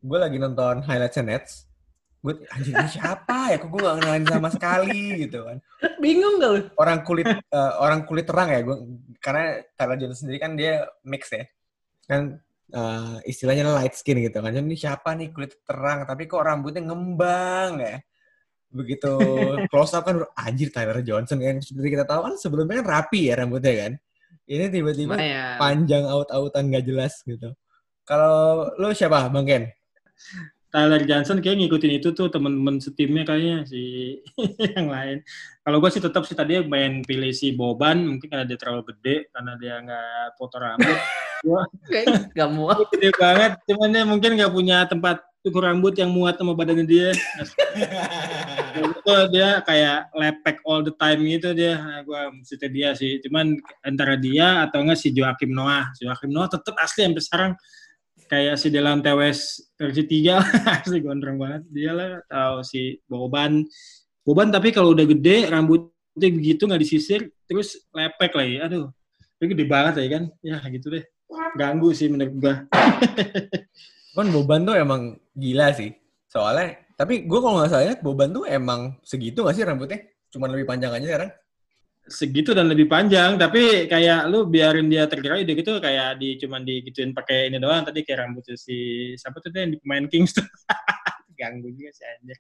gue 0.02 0.18
lagi 0.18 0.42
nonton 0.42 0.82
highlights 0.82 1.20
Nets, 1.22 1.52
gue 2.26 2.42
anjir 2.50 2.74
ini 2.74 2.90
siapa 2.90 3.54
ya? 3.54 3.62
Kok 3.62 3.70
gue 3.70 3.82
gak 3.86 3.96
kenalin 4.02 4.26
sama 4.26 4.50
sekali? 4.50 5.30
Gitu 5.30 5.46
kan. 5.46 5.62
Bingung 6.02 6.42
gak 6.42 6.52
lu? 6.58 6.62
Orang 6.82 7.06
kulit 7.06 7.28
uh, 7.30 7.72
orang 7.78 8.10
kulit 8.10 8.26
terang 8.26 8.50
ya 8.50 8.66
gue 8.66 8.76
karena 9.22 9.62
Tyler 9.78 9.98
Johnson 10.02 10.26
sendiri 10.26 10.40
kan 10.42 10.58
dia 10.58 10.90
mix 11.06 11.30
ya. 11.30 11.46
Kan 12.10 12.42
uh, 12.74 13.20
istilahnya 13.28 13.70
light 13.76 13.94
skin 13.94 14.24
gitu 14.24 14.42
kan. 14.42 14.56
Ini 14.56 14.78
siapa 14.78 15.14
nih? 15.14 15.30
Kulit 15.36 15.62
terang 15.68 16.08
tapi 16.08 16.26
kok 16.26 16.42
rambutnya 16.42 16.82
ngembang 16.90 17.72
ya? 17.84 17.98
Begitu 18.74 19.12
close 19.72 19.94
up 19.94 20.08
kan 20.08 20.24
anjir 20.40 20.74
Tyler 20.74 21.04
Johnson 21.06 21.38
kan. 21.44 21.62
Seperti 21.62 21.94
kita 21.94 22.06
tahu 22.08 22.32
kan 22.32 22.34
sebelumnya 22.40 22.82
kan 22.82 22.88
rapi 22.88 23.30
ya 23.30 23.38
rambutnya 23.38 23.74
kan. 23.86 23.94
Ini 24.46 24.70
tiba-tiba 24.70 25.18
panjang 25.58 26.06
out-outan 26.06 26.70
gak 26.70 26.86
jelas 26.86 27.22
gitu. 27.26 27.50
Kalau 28.06 28.70
lo 28.78 28.94
siapa 28.94 29.26
Bang 29.34 29.50
Ken? 29.50 29.66
Tyler 30.76 31.08
Johnson 31.08 31.40
kayak 31.40 31.56
ngikutin 31.56 32.04
itu 32.04 32.12
tuh 32.12 32.28
temen-temen 32.28 32.84
setimnya 32.84 33.24
kayaknya 33.24 33.64
si 33.64 34.20
yang 34.76 34.92
lain. 34.92 35.24
Kalau 35.64 35.80
gue 35.80 35.88
sih 35.88 36.04
tetap 36.04 36.28
sih 36.28 36.36
tadi 36.36 36.60
main 36.68 37.00
pilih 37.00 37.32
si 37.32 37.56
Boban 37.56 38.04
mungkin 38.04 38.28
karena 38.28 38.44
dia 38.44 38.60
terlalu 38.60 38.92
gede 38.92 39.32
karena 39.32 39.56
dia 39.56 39.80
nggak 39.80 40.36
potong 40.36 40.68
rambut. 40.68 41.00
Nggak 42.36 42.50
muat. 42.52 42.78
Gede 42.92 43.10
banget, 43.16 43.52
cuman 43.72 43.88
dia 43.96 44.04
mungkin 44.04 44.32
nggak 44.36 44.52
punya 44.52 44.84
tempat 44.84 45.24
cukur 45.46 45.64
rambut 45.64 45.96
yang 45.96 46.12
muat 46.12 46.36
sama 46.36 46.58
badannya 46.58 46.84
dia. 46.84 47.16
itu 48.76 49.16
dia 49.32 49.62
kayak 49.64 50.12
lepek 50.12 50.58
all 50.68 50.84
the 50.84 50.92
time 51.00 51.24
gitu 51.24 51.56
dia. 51.56 51.80
Nah, 51.80 52.04
gue 52.04 52.22
mesti 52.42 52.56
dia 52.68 52.92
sih. 52.98 53.24
Cuman 53.24 53.56
antara 53.86 54.20
dia 54.20 54.68
atau 54.68 54.84
enggak 54.84 55.00
si 55.00 55.16
Joakim 55.16 55.56
Noah. 55.56 55.94
Joakim 56.02 56.36
Noah 56.36 56.52
tetap 56.52 56.76
asli 56.82 57.08
sampai 57.08 57.24
sekarang 57.24 57.52
kayak 58.26 58.56
si 58.58 58.68
Delan 58.74 59.02
Tewes 59.02 59.72
versi 59.78 60.04
tiga 60.06 60.42
asli 60.82 61.02
gondrong 61.02 61.38
banget. 61.38 61.64
Dia 61.70 61.92
lah 61.94 62.12
atau 62.26 62.62
si 62.66 63.00
Boban. 63.06 63.66
Boban 64.26 64.50
tapi 64.50 64.74
kalau 64.74 64.98
udah 64.98 65.06
gede 65.06 65.50
rambutnya 65.50 66.30
begitu 66.34 66.66
nggak 66.66 66.82
disisir 66.82 67.30
terus 67.46 67.78
lepek 67.94 68.34
lagi. 68.34 68.56
Aduh 68.62 68.86
itu 69.38 69.44
gede 69.52 69.66
banget 69.70 69.94
ya 70.02 70.08
kan? 70.20 70.24
Ya 70.42 70.58
gitu 70.70 70.88
deh. 70.90 71.06
Ganggu 71.58 71.90
sih 71.94 72.10
menurut 72.10 72.36
gua. 72.38 72.56
Kan 74.16 74.32
Boban 74.32 74.64
tuh 74.64 74.76
emang 74.80 75.20
gila 75.36 75.76
sih. 75.76 75.92
Soalnya 76.32 76.80
tapi 76.96 77.28
gua 77.28 77.40
kalau 77.44 77.56
nggak 77.60 77.72
salah 77.72 77.98
Boban 78.00 78.32
tuh 78.32 78.48
emang 78.48 78.96
segitu 79.04 79.44
nggak 79.44 79.56
sih 79.56 79.64
rambutnya? 79.68 80.00
Cuma 80.32 80.48
lebih 80.52 80.68
panjang 80.68 80.92
aja 80.96 81.06
sekarang 81.06 81.32
segitu 82.06 82.54
dan 82.54 82.70
lebih 82.70 82.86
panjang 82.86 83.34
tapi 83.36 83.90
kayak 83.90 84.30
lu 84.30 84.46
biarin 84.46 84.86
dia 84.86 85.10
tergerak 85.10 85.42
udah 85.42 85.56
gitu 85.58 85.72
kayak 85.82 86.22
di 86.22 86.38
cuman 86.38 86.62
digituin 86.62 87.12
pakai 87.12 87.50
ini 87.50 87.58
doang. 87.58 87.84
Tadi 87.86 88.06
kayak 88.06 88.26
rambutnya 88.26 88.56
si 88.58 89.12
siapa 89.18 89.42
tuh 89.42 89.50
yang 89.54 89.74
di 89.74 89.80
pemain 89.82 90.06
Kings 90.10 90.38
tuh. 90.38 90.46
Ganggu 91.36 91.68
juga 91.68 91.92
sih 91.92 92.08
aja 92.08 92.36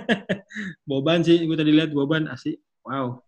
Boban 0.88 1.20
sih 1.20 1.44
gue 1.44 1.52
tadi 1.52 1.68
lihat 1.68 1.92
Boban 1.92 2.24
asik. 2.32 2.56
Wow. 2.80 3.20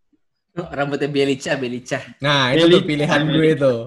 Oh, 0.57 0.68
rambutnya 0.72 1.12
Belica 1.12 1.53
Belica. 1.61 2.01
Nah 2.24 2.57
itu 2.57 2.64
Belica. 2.64 2.72
tuh 2.72 2.83
pilihan 2.89 3.22
gue 3.29 3.51
tuh 3.61 3.81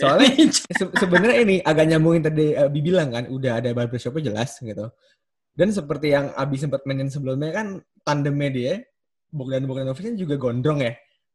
soalnya 0.00 0.48
se 0.48 0.84
sebenarnya 0.96 1.38
ini 1.44 1.56
agak 1.60 1.84
nyambungin 1.92 2.24
tadi 2.24 2.56
uh, 2.56 2.72
bilang 2.72 3.12
kan 3.12 3.28
udah 3.28 3.60
ada 3.60 3.70
barbershopnya 3.76 4.32
jelas 4.32 4.56
gitu. 4.56 4.88
Dan 5.54 5.70
seperti 5.70 6.10
yang 6.10 6.32
Abi 6.34 6.58
sempat 6.58 6.82
mainin 6.88 7.12
sebelumnya 7.12 7.52
kan 7.54 7.66
tandemnya 8.02 8.50
dia 8.50 8.74
Bogdan 9.34 9.66
Bogdanovic 9.66 10.06
kan 10.06 10.14
juga 10.14 10.38
gondrong 10.38 10.86
ya. 10.86 10.94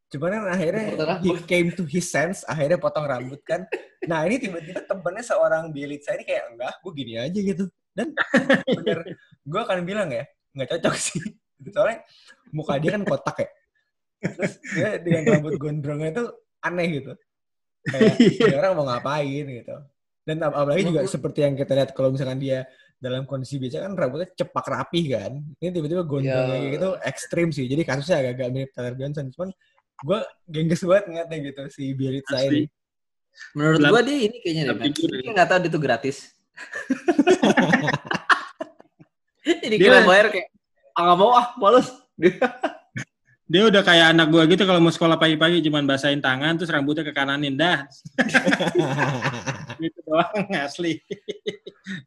Cuman 0.10 0.32
kan 0.32 0.44
akhirnya 0.56 0.86
he 1.22 1.36
came 1.46 1.70
to 1.76 1.84
his 1.86 2.08
sense, 2.08 2.42
akhirnya 2.48 2.80
potong 2.80 3.06
rambut 3.06 3.44
kan. 3.44 3.68
Nah 4.08 4.26
ini 4.26 4.42
tiba-tiba 4.42 4.82
temennya 4.88 5.22
seorang 5.22 5.70
Bielitsa 5.70 6.16
ini 6.18 6.24
kayak 6.26 6.56
enggak, 6.56 6.74
gue 6.82 6.92
gini 6.96 7.14
aja 7.20 7.40
gitu. 7.40 7.68
Dan 7.94 8.16
bener, 8.80 9.00
gue 9.44 9.60
akan 9.60 9.86
bilang 9.86 10.10
ya, 10.10 10.26
nggak 10.56 10.80
cocok 10.80 10.96
sih. 10.98 11.22
Soalnya 11.70 12.08
muka 12.56 12.80
dia 12.80 12.96
kan 12.96 13.04
kotak 13.06 13.38
ya. 13.44 13.50
Terus 14.34 14.54
dia 14.74 14.90
dengan 14.98 15.24
rambut 15.36 15.60
gondrongnya 15.60 16.10
itu 16.16 16.26
aneh 16.66 16.88
gitu. 16.90 17.12
Kayak 17.86 18.16
dia 18.18 18.58
orang 18.58 18.74
mau 18.80 18.86
ngapain 18.90 19.46
gitu. 19.46 19.76
Dan 20.26 20.38
apalagi 20.42 20.90
juga 20.90 21.06
seperti 21.06 21.46
yang 21.46 21.54
kita 21.54 21.78
lihat 21.78 21.94
kalau 21.94 22.10
misalkan 22.10 22.42
dia 22.42 22.66
dalam 23.00 23.24
kondisi 23.24 23.56
biasa 23.56 23.88
kan 23.88 23.96
rambutnya 23.96 24.28
cepak 24.36 24.66
rapi 24.68 25.02
kan. 25.16 25.40
Ini 25.58 25.72
tiba-tiba 25.72 26.04
gondrongnya 26.04 26.60
yeah. 26.60 26.72
gitu 26.76 26.90
ekstrim 27.08 27.50
sih. 27.56 27.66
Jadi 27.66 27.88
kasusnya 27.88 28.20
agak-agak 28.22 28.48
mirip 28.52 28.72
Tyler 28.76 28.96
Johnson. 29.00 29.32
Cuman 29.32 29.50
gue 30.00 30.20
gengges 30.52 30.84
banget 30.84 31.06
ngeliatnya 31.08 31.38
gitu 31.48 31.64
si 31.72 31.84
Bielitsa 31.96 32.38
ini. 32.46 32.68
Menurut 33.56 33.80
gue 33.80 34.02
dia 34.04 34.18
ini 34.28 34.38
kayaknya 34.44 34.64
deh. 34.76 34.92
Dia 35.24 35.32
nggak 35.32 35.48
tahu 35.48 35.60
dia 35.64 35.72
tuh 35.72 35.82
gratis. 35.82 36.18
Jadi 39.64 39.76
kita 39.80 40.04
bayar 40.04 40.28
kayak 40.30 40.52
ah 40.94 41.02
nggak 41.08 41.18
mau 41.18 41.32
ah 41.40 41.48
males. 41.56 41.88
dia 43.50 43.66
udah 43.66 43.82
kayak 43.82 44.14
anak 44.14 44.30
gue 44.30 44.44
gitu 44.54 44.64
kalau 44.70 44.78
mau 44.78 44.94
sekolah 44.94 45.18
pagi-pagi 45.18 45.66
cuman 45.66 45.90
basahin 45.90 46.22
tangan 46.22 46.54
terus 46.54 46.70
rambutnya 46.70 47.02
ke 47.02 47.10
kananin 47.10 47.58
dah. 47.58 47.82
gitu 49.82 50.00
doang 50.06 50.54
asli. 50.54 51.02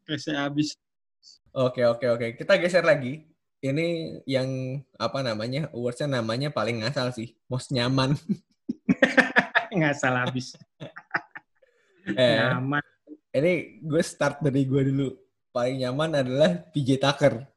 Kasih 0.07 0.39
habis. 0.39 0.79
Oke 1.51 1.83
oke 1.83 2.07
oke. 2.15 2.27
Kita 2.39 2.55
geser 2.55 2.87
lagi. 2.87 3.27
Ini 3.59 4.19
yang 4.23 4.79
apa 4.95 5.19
namanya? 5.19 5.67
Awardsnya 5.75 6.23
namanya 6.23 6.47
paling 6.47 6.79
ngasal 6.79 7.11
sih. 7.11 7.35
Most 7.51 7.75
nyaman. 7.75 8.15
ngasal 9.83 10.15
habis. 10.23 10.55
eh, 12.07 12.39
nyaman. 12.39 12.83
Ini 13.35 13.83
gue 13.83 13.99
start 13.99 14.39
dari 14.39 14.63
gue 14.63 14.81
dulu. 14.87 15.11
Paling 15.51 15.83
nyaman 15.83 16.23
adalah 16.23 16.55
PJ 16.71 17.03
Tucker. 17.03 17.52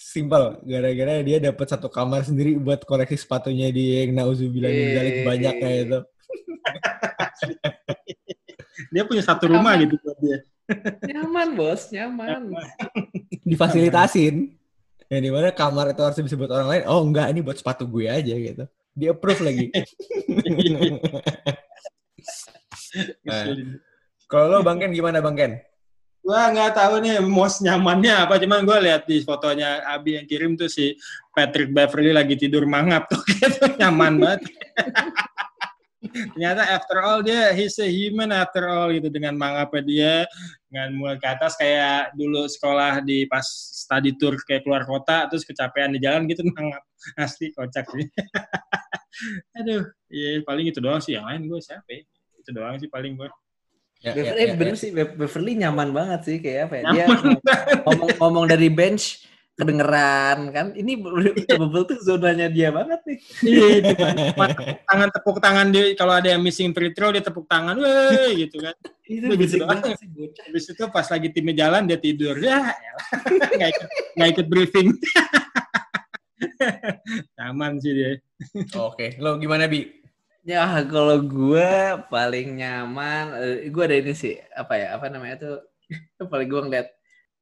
Simple, 0.00 0.64
gara-gara 0.64 1.20
dia 1.20 1.36
dapat 1.36 1.66
satu 1.68 1.92
kamar 1.92 2.24
sendiri 2.24 2.56
buat 2.56 2.88
koleksi 2.88 3.20
sepatunya 3.20 3.68
di 3.68 4.00
yang 4.00 4.16
nauzubillah 4.16 4.72
min 4.72 5.28
banyak 5.28 5.54
kayak 5.60 5.80
itu. 5.84 6.00
dia 8.96 9.02
punya 9.04 9.20
satu 9.20 9.52
rumah 9.52 9.76
gitu 9.76 10.00
buat 10.00 10.16
dia. 10.24 10.40
Nyaman 11.04 11.52
bos, 11.52 11.92
nyaman. 11.92 12.48
Difasilitasin. 13.44 14.56
Yang 15.12 15.20
di 15.20 15.30
mana 15.36 15.52
kamar 15.52 15.92
itu 15.92 16.00
harus 16.00 16.16
disebut 16.16 16.48
orang 16.48 16.68
lain. 16.72 16.82
Oh 16.88 17.04
enggak, 17.04 17.28
ini 17.36 17.44
buat 17.44 17.60
sepatu 17.60 17.84
gue 17.84 18.08
aja 18.08 18.32
gitu. 18.32 18.64
Dia 18.96 19.12
approve 19.12 19.44
lagi. 19.44 19.68
nah, 23.28 23.52
kalau 24.32 24.46
lo 24.48 24.64
Bang 24.64 24.80
Ken 24.80 24.96
gimana 24.96 25.20
Bang 25.20 25.36
Ken? 25.36 25.60
Gua 26.30 26.46
nggak 26.54 26.78
tahu 26.78 27.02
nih 27.02 27.18
most 27.26 27.58
nyamannya 27.58 28.14
apa, 28.22 28.38
cuman 28.38 28.62
gue 28.62 28.78
lihat 28.86 29.02
di 29.02 29.18
fotonya 29.26 29.82
Abi 29.82 30.14
yang 30.14 30.30
kirim 30.30 30.54
tuh 30.54 30.70
si 30.70 30.94
Patrick 31.34 31.74
Beverly 31.74 32.14
lagi 32.14 32.38
tidur 32.38 32.70
mangap 32.70 33.10
tuh, 33.10 33.18
gitu 33.34 33.66
nyaman 33.82 34.22
banget. 34.22 34.46
Ternyata 36.06 36.70
after 36.70 37.02
all 37.02 37.18
dia 37.26 37.50
he's 37.50 37.74
a 37.82 37.90
human 37.90 38.30
after 38.30 38.70
all 38.70 38.94
gitu 38.94 39.10
dengan 39.10 39.34
mangapnya 39.34 39.82
dia 39.82 40.14
dengan 40.70 40.94
mulai 40.94 41.18
ke 41.18 41.26
atas 41.26 41.58
kayak 41.58 42.14
dulu 42.14 42.46
sekolah 42.46 43.02
di 43.02 43.26
pas 43.26 43.42
study 43.74 44.14
tour 44.14 44.38
kayak 44.46 44.62
keluar 44.62 44.86
kota 44.86 45.26
terus 45.26 45.42
kecapean 45.42 45.90
di 45.90 45.98
jalan 45.98 46.30
gitu 46.30 46.46
mangap 46.54 46.86
asli 47.18 47.50
kocak 47.50 47.90
sih. 47.90 48.06
Aduh, 49.58 49.82
iya 50.14 50.46
paling 50.46 50.70
itu 50.70 50.78
doang 50.78 51.02
sih 51.02 51.18
yang 51.18 51.26
lain 51.26 51.50
gue 51.50 51.58
siapa 51.58 51.90
ya? 51.90 52.06
Itu 52.38 52.54
doang 52.54 52.78
sih 52.78 52.86
paling 52.86 53.18
gue. 53.18 53.26
Ya, 54.00 54.16
Beverly, 54.16 54.40
ya, 54.40 54.48
ya, 54.48 54.56
bener 54.56 54.76
ya. 54.76 54.80
sih, 54.80 54.90
Be- 54.96 55.12
Beverly 55.12 55.52
nyaman 55.60 55.92
banget 55.92 56.20
sih 56.24 56.36
kayak 56.40 56.72
apa 56.72 56.74
ya? 56.80 56.84
Dia 56.88 57.04
Nyaman 57.04 57.36
ngomong, 57.84 58.08
ngomong 58.16 58.44
dari 58.48 58.72
bench 58.72 59.28
kedengeran 59.60 60.38
kan. 60.56 60.66
Ini 60.72 60.92
bubble 61.60 61.84
tuh 61.84 62.00
zonanya 62.00 62.48
dia 62.48 62.72
banget 62.72 62.96
nih. 63.04 63.18
Iya, 63.44 63.92
tepuk 63.92 64.80
tangan 64.88 65.08
tepuk 65.12 65.36
tangan 65.44 65.68
dia 65.68 65.92
kalau 66.00 66.16
ada 66.16 66.32
yang 66.32 66.40
missing 66.40 66.72
free 66.72 66.96
throw 66.96 67.12
dia 67.12 67.20
tepuk 67.20 67.44
tangan, 67.44 67.76
weh 67.76 68.48
gitu 68.48 68.64
kan. 68.64 68.72
Itu 69.04 69.60
doang. 69.60 69.68
banget 69.68 70.00
sih 70.00 70.08
bocah. 70.08 70.44
Habis 70.48 70.64
itu 70.72 70.84
pas 70.88 71.04
lagi 71.04 71.28
timnya 71.28 71.68
jalan 71.68 71.84
dia 71.84 72.00
tidur. 72.00 72.40
Ya, 72.40 72.72
nggak 73.60 73.68
ikut 73.68 73.88
nggak 74.16 74.28
ikut 74.32 74.46
briefing. 74.48 74.96
Aman 77.52 77.76
sih 77.84 77.92
dia. 77.92 78.16
Oke, 78.80 79.20
lo 79.20 79.36
gimana 79.36 79.68
Bi? 79.68 79.99
Ya 80.40 80.64
kalau 80.88 81.20
gue 81.20 81.70
paling 82.08 82.64
nyaman, 82.64 83.24
eh, 83.36 83.68
gue 83.68 83.82
ada 83.84 83.96
ini 84.00 84.16
sih 84.16 84.40
apa 84.56 84.72
ya 84.80 84.96
apa 84.96 85.12
namanya 85.12 85.36
tuh 85.36 85.56
paling 86.32 86.48
gue 86.48 86.60
ngeliat 86.64 86.88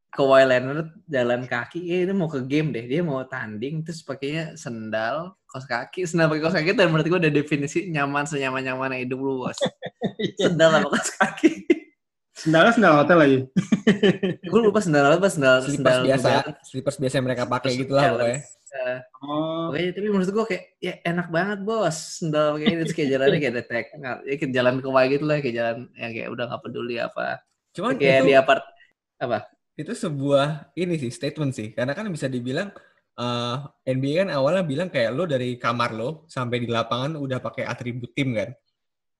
Kawhi 0.09 0.49
Leonard 0.49 0.88
jalan 1.05 1.44
kaki, 1.44 1.84
eh, 1.92 2.09
ini 2.09 2.16
mau 2.16 2.32
ke 2.32 2.40
game 2.49 2.72
deh, 2.72 2.88
dia 2.88 3.05
mau 3.05 3.20
tanding 3.28 3.84
terus 3.84 4.01
pakainya 4.01 4.57
sendal, 4.57 5.36
kaos 5.44 5.68
kaki, 5.68 6.09
sendal 6.09 6.32
pakai 6.32 6.42
kaos 6.49 6.57
kaki 6.57 6.72
dan 6.72 6.88
menurut 6.88 7.07
gue 7.07 7.20
ada 7.28 7.30
definisi 7.30 7.92
nyaman 7.92 8.24
senyaman 8.24 8.64
nyaman 8.64 8.96
hidup 9.05 9.20
lu 9.20 9.44
bos. 9.44 9.61
Sendal 10.40 10.80
sama 10.80 10.88
kaos 10.96 11.12
kaki. 11.12 11.51
Sendalnya 12.32 12.72
sendal 12.72 12.94
hotel 13.05 13.18
lagi. 13.20 13.38
gue 14.49 14.61
lupa 14.64 14.80
sendal 14.80 15.12
apa 15.12 15.28
sendal 15.28 15.61
sendal 15.61 16.09
biasa, 16.09 16.57
slippers 16.64 16.96
biasa 16.96 17.14
yang 17.20 17.26
mereka 17.28 17.44
pakai 17.44 17.76
Balance. 17.76 17.80
gitu 17.84 17.92
lah 17.92 18.05
pokoknya. 18.16 18.40
Eh, 18.75 18.99
Oh, 19.23 19.69
Pokoknya 19.69 19.91
tapi 19.97 20.09
menurut 20.09 20.31
gue 20.31 20.45
kayak 20.51 20.64
ya 20.81 20.95
enak 21.05 21.27
banget 21.29 21.59
bos. 21.66 21.97
Sendal 22.21 22.57
kayak 22.61 22.75
gitu 22.89 22.93
kayak 22.97 23.11
jalannya 23.14 23.39
kayak 23.43 23.55
detek 23.61 23.85
ya 23.97 24.35
kayak 24.39 24.53
jalan 24.57 24.75
ke 24.81 24.87
Hawaii 24.89 25.09
gitu 25.12 25.25
lah 25.29 25.37
kayak 25.43 25.57
jalan 25.61 25.77
yang 25.99 26.12
kayak 26.16 26.29
udah 26.35 26.45
nggak 26.49 26.62
peduli 26.64 26.95
apa. 27.01 27.27
Cuman 27.77 27.95
kayak 28.01 28.21
itu, 28.23 28.27
di 28.29 28.35
apart 28.39 28.64
itu 29.79 29.93
sebuah 29.95 30.75
ini 30.75 30.95
sih 30.99 31.11
statement 31.14 31.53
sih, 31.55 31.69
karena 31.77 31.93
kan 31.95 32.07
bisa 32.11 32.27
dibilang 32.27 32.69
eh, 33.19 33.57
NBA 33.87 34.27
kan 34.27 34.29
awalnya 34.35 34.62
bilang 34.66 34.89
kayak 34.91 35.11
lo 35.14 35.25
dari 35.27 35.55
kamar 35.59 35.91
lo 35.95 36.27
sampai 36.27 36.57
di 36.62 36.69
lapangan 36.71 37.14
udah 37.19 37.39
pakai 37.39 37.64
atribut 37.66 38.11
tim 38.16 38.35
kan. 38.35 38.51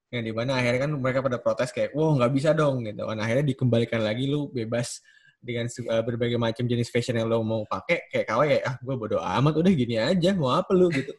Yang 0.09 0.23
di 0.29 0.33
mana 0.33 0.51
akhirnya 0.59 0.81
kan 0.89 0.93
mereka 0.99 1.21
pada 1.27 1.39
protes 1.43 1.71
kayak, 1.77 1.93
wah 1.97 2.17
nggak 2.17 2.33
bisa 2.37 2.51
dong 2.57 2.83
gitu 2.89 3.03
kan. 3.07 3.19
Akhirnya 3.21 3.45
dikembalikan 3.47 4.01
lagi 4.03 4.25
lo 4.31 4.49
bebas 4.51 5.05
dengan 5.39 5.71
eh, 5.71 6.03
berbagai 6.03 6.39
macam 6.39 6.67
jenis 6.67 6.91
fashion 6.91 7.17
yang 7.17 7.31
lo 7.31 7.41
mau 7.47 7.63
pakai 7.65 8.11
kayak 8.11 8.27
kawai 8.27 8.47
kayak 8.51 8.65
ah 8.67 8.75
gue 8.79 8.95
bodo 8.99 9.19
amat 9.23 9.55
udah 9.55 9.73
gini 9.73 9.97
aja 9.99 10.35
mau 10.35 10.51
apa 10.55 10.75
lu? 10.75 10.91
gitu. 10.91 11.15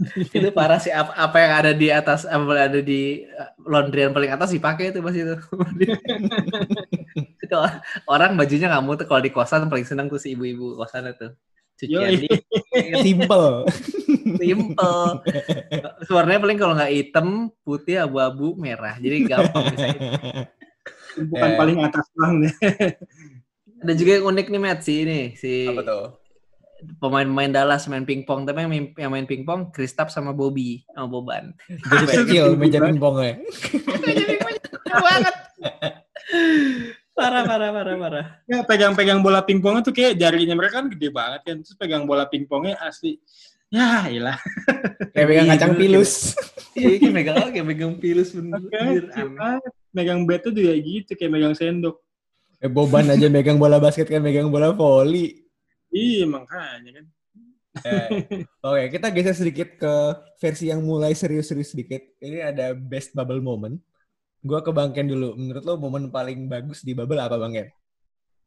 Itu 0.32 0.48
parah 0.56 0.80
sih 0.80 0.88
apa, 0.88 1.12
apa 1.12 1.36
yang 1.36 1.52
ada 1.52 1.72
di 1.76 1.92
atas 1.92 2.24
apa 2.24 2.40
yang 2.56 2.66
ada 2.72 2.80
di 2.80 3.26
uh, 3.36 3.52
laundryan 3.68 4.16
paling 4.16 4.32
atas 4.32 4.54
dipakai 4.56 4.94
itu 4.94 5.04
pas 5.04 5.12
itu. 5.12 5.36
Orang 8.08 8.38
bajunya 8.38 8.70
nggak 8.70 8.84
muter 8.86 9.04
kalau 9.04 9.20
di 9.20 9.28
kosan 9.34 9.68
paling 9.68 9.84
senang 9.84 10.08
tuh 10.08 10.16
si 10.16 10.32
ibu-ibu 10.32 10.78
kosan 10.80 11.10
itu 11.10 11.28
cucian 11.80 12.12
Yoi. 12.12 12.16
di 12.24 12.28
simple. 13.04 13.64
Simple. 14.36 15.04
Warnanya 16.08 16.40
paling 16.40 16.58
kalau 16.60 16.74
nggak 16.76 16.92
hitam 16.92 17.26
putih 17.64 18.04
abu-abu 18.04 18.56
merah. 18.56 18.96
Jadi 18.96 19.16
gampang 19.28 19.64
bisa. 19.74 19.86
Bukan 21.18 21.50
Eh. 21.50 21.56
paling 21.58 21.76
atas 21.82 22.06
bang 22.14 22.32
deh. 22.46 22.54
Ada 23.80 23.92
juga 23.96 24.10
yang 24.20 24.26
unik 24.28 24.46
nih 24.48 24.60
Matt. 24.60 24.80
Si 24.84 24.94
ini 25.02 25.20
si 25.34 25.66
apa 25.68 25.82
tuh? 25.82 26.04
pemain-pemain 26.96 27.52
Dallas 27.52 27.84
main 27.92 28.08
pingpong. 28.08 28.48
Tapi 28.48 28.64
yang 28.64 28.70
main, 28.72 28.84
yang 28.96 29.10
main 29.12 29.26
pingpong 29.28 29.68
Kristaps 29.68 30.16
sama 30.16 30.32
Bobby 30.32 30.80
sama 30.96 31.12
Boban. 31.12 31.52
Jadi 31.68 32.04
kecil 32.24 32.56
meja 32.56 32.80
pingpongnya 32.80 33.36
banget. 34.90 35.36
Parah 37.10 37.44
parah 37.44 37.68
parah 37.68 37.96
parah. 38.00 38.26
Ya, 38.48 38.64
pegang-pegang 38.64 39.20
bola 39.20 39.44
pingpongnya 39.44 39.84
tuh 39.84 39.92
kayak 39.92 40.16
jarinya 40.16 40.56
mereka 40.56 40.80
kan 40.80 40.88
gede 40.88 41.12
banget 41.12 41.40
kan. 41.44 41.56
Terus 41.60 41.76
pegang 41.76 42.08
bola 42.08 42.24
pingpongnya 42.24 42.80
asli. 42.80 43.20
Ya, 43.68 44.08
iyalah. 44.08 44.40
kayak 45.12 45.26
pegang 45.28 45.46
Iya, 45.46 45.52
kacang 45.54 45.72
bener, 45.76 45.82
pilus. 45.84 46.10
iya. 46.72 46.96
Kayak 46.96 47.12
megang 47.12 47.36
kayak 47.52 47.66
megang 47.68 47.94
pilus 48.00 48.28
bener 48.32 48.60
aneh. 49.12 49.60
megang 49.92 50.20
bat 50.24 50.40
tuh 50.42 50.54
juga 50.54 50.72
gitu, 50.80 51.12
kayak 51.12 51.30
megang 51.34 51.52
sendok. 51.52 52.00
Eh, 52.60 52.70
boban 52.70 53.08
aja 53.08 53.26
megang 53.32 53.56
bola 53.56 53.80
basket 53.80 54.06
kan 54.06 54.20
megang 54.20 54.52
bola 54.52 54.70
voli 54.76 55.40
Iya, 55.90 56.24
makanya 56.26 56.90
kan. 57.02 57.06
Eh, 57.82 58.08
Oke, 58.66 58.82
kita 58.98 59.10
geser 59.10 59.34
sedikit 59.34 59.68
ke 59.78 59.94
versi 60.38 60.70
yang 60.70 60.82
mulai 60.82 61.14
serius-serius 61.14 61.74
sedikit. 61.74 62.02
Ini 62.22 62.54
ada 62.54 62.74
best 62.74 63.14
bubble 63.14 63.42
moment. 63.42 63.78
Gua 64.40 64.62
ke 64.64 64.70
Bang 64.70 64.94
Ken 64.94 65.10
dulu. 65.10 65.36
Menurut 65.36 65.62
lo 65.66 65.74
momen 65.76 66.08
paling 66.08 66.46
bagus 66.46 66.82
di 66.86 66.94
bubble 66.94 67.20
apa 67.20 67.36
Bang 67.36 67.54
Ken? 67.54 67.68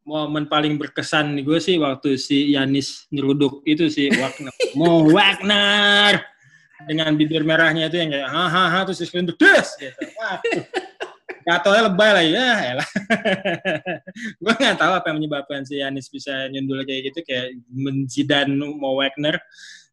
Momen 0.04 0.52
paling 0.52 0.76
berkesan 0.76 1.40
gue 1.48 1.60
sih 1.64 1.80
waktu 1.80 2.20
si 2.20 2.52
Yanis 2.52 3.08
nyeruduk 3.08 3.64
itu 3.64 3.88
si 3.88 4.12
Wagner. 4.12 4.52
Mo 4.80 5.08
Wagner! 5.08 6.20
Dengan 6.84 7.16
bibir 7.16 7.48
merahnya 7.48 7.88
itu 7.88 7.96
yang 7.96 8.12
kayak 8.12 8.28
hahaha 8.28 8.84
terus 8.84 9.00
si 9.00 9.08
Slenduk 9.08 9.40
des 9.40 9.68
gitu. 9.80 10.00
Waduh. 10.20 10.64
Jatuhnya 11.44 11.82
lebay 11.92 12.12
lah 12.16 12.26
ya, 12.26 12.50
elah. 12.76 12.90
gue 14.44 14.54
nggak 14.56 14.78
tahu 14.80 14.92
apa 14.96 15.06
yang 15.12 15.18
menyebabkan 15.20 15.62
si 15.68 15.84
Yanis 15.84 16.08
bisa 16.08 16.48
nyundul 16.50 16.88
kayak 16.88 17.12
gitu 17.12 17.20
kayak 17.28 17.60
menjidan 17.68 18.56
Mo 18.56 18.96
Wagner. 19.00 19.40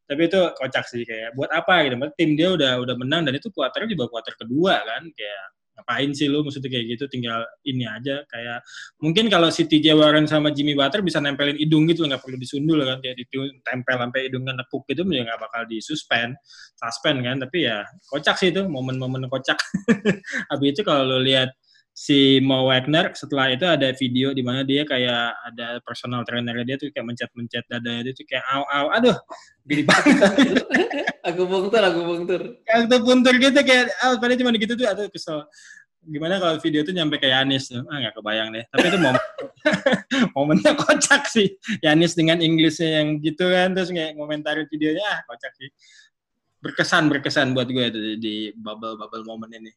Tapi 0.06 0.26
itu 0.26 0.40
kocak 0.58 0.90
sih 0.90 1.06
kayak 1.06 1.38
buat 1.38 1.50
apa 1.54 1.86
gitu. 1.86 1.94
Tim 2.18 2.34
dia 2.34 2.50
udah 2.54 2.82
udah 2.82 2.94
menang 2.98 3.26
dan 3.26 3.34
itu 3.38 3.50
kuarternya 3.50 3.94
juga 3.94 4.10
kuarter 4.10 4.34
kedua 4.34 4.82
kan 4.82 5.06
kayak 5.14 5.44
ngapain 5.80 6.12
sih 6.12 6.28
lu? 6.28 6.44
Maksudnya 6.44 6.68
kayak 6.68 6.86
gitu 6.92 7.04
tinggal 7.08 7.40
ini 7.64 7.88
aja 7.88 8.20
kayak 8.28 8.60
mungkin 9.00 9.32
kalau 9.32 9.48
si 9.48 9.64
TJ 9.64 9.96
Warren 9.96 10.28
sama 10.28 10.52
Jimmy 10.52 10.76
Butler 10.76 11.00
bisa 11.00 11.24
nempelin 11.24 11.56
hidung 11.56 11.88
gitu 11.88 12.04
nggak 12.04 12.20
perlu 12.20 12.36
disundul 12.36 12.84
kan 12.84 13.00
kayak 13.00 13.16
ditempel 13.16 13.96
sampai 13.96 14.20
hidungnya 14.28 14.52
nepuk 14.60 14.84
gitu 14.92 15.02
ya 15.08 15.24
nggak 15.24 15.40
bakal 15.40 15.64
disuspend 15.64 16.36
suspend 16.76 17.24
kan 17.24 17.40
tapi 17.40 17.64
ya 17.64 17.80
kocak 18.12 18.36
sih 18.36 18.52
itu 18.52 18.68
momen-momen 18.68 19.24
kocak. 19.32 19.56
Habis 20.52 20.68
itu 20.76 20.82
kalau 20.84 21.16
lo 21.16 21.18
lihat 21.24 21.56
si 22.00 22.40
Mo 22.40 22.64
Wagner 22.64 23.12
setelah 23.12 23.52
itu 23.52 23.68
ada 23.68 23.92
video 23.92 24.32
di 24.32 24.40
mana 24.40 24.64
dia 24.64 24.88
kayak 24.88 25.36
ada 25.52 25.84
personal 25.84 26.24
trainer 26.24 26.64
dia 26.64 26.80
tuh 26.80 26.88
kayak 26.88 27.12
mencet-mencet 27.12 27.68
dadanya 27.68 28.08
dia 28.08 28.14
tuh 28.16 28.24
kayak 28.24 28.40
au 28.56 28.64
au 28.64 28.86
aduh 28.88 29.12
gini 29.68 29.84
banget. 29.84 30.64
Aku 31.28 31.44
bungtur 31.44 31.84
aku 31.84 32.00
bungtur 32.00 32.40
kayak 32.64 32.88
tuh 32.88 33.04
puntur 33.04 33.36
gitu 33.36 33.60
kayak 33.60 33.92
ah 34.00 34.16
pada 34.16 34.32
cuma 34.32 34.56
gitu 34.56 34.72
tuh 34.72 34.88
atau 34.88 35.04
kesel. 35.12 35.44
Gimana 36.00 36.40
kalau 36.40 36.56
video 36.56 36.80
tuh 36.80 36.96
nyampe 36.96 37.20
ke 37.20 37.28
Yanis 37.28 37.68
tuh? 37.68 37.84
Ah 37.92 38.00
nggak 38.00 38.16
kebayang 38.16 38.48
deh. 38.56 38.64
Tapi 38.72 38.88
itu 38.88 38.96
momen 38.96 39.20
momennya 40.34 40.72
kocak 40.80 41.28
sih. 41.28 41.52
Yanis 41.84 42.16
dengan 42.16 42.40
Inggrisnya 42.40 43.04
yang 43.04 43.20
gitu 43.20 43.52
kan 43.52 43.76
terus 43.76 43.92
kayak 43.92 44.16
komentarin 44.16 44.64
videonya 44.72 45.04
ah 45.04 45.20
kocak 45.28 45.52
sih. 45.60 45.68
Berkesan 46.64 47.12
berkesan 47.12 47.52
buat 47.52 47.68
gue 47.68 47.84
itu 47.92 48.00
di 48.16 48.34
bubble 48.56 48.96
bubble 48.96 49.28
momen 49.28 49.52
ini 49.52 49.68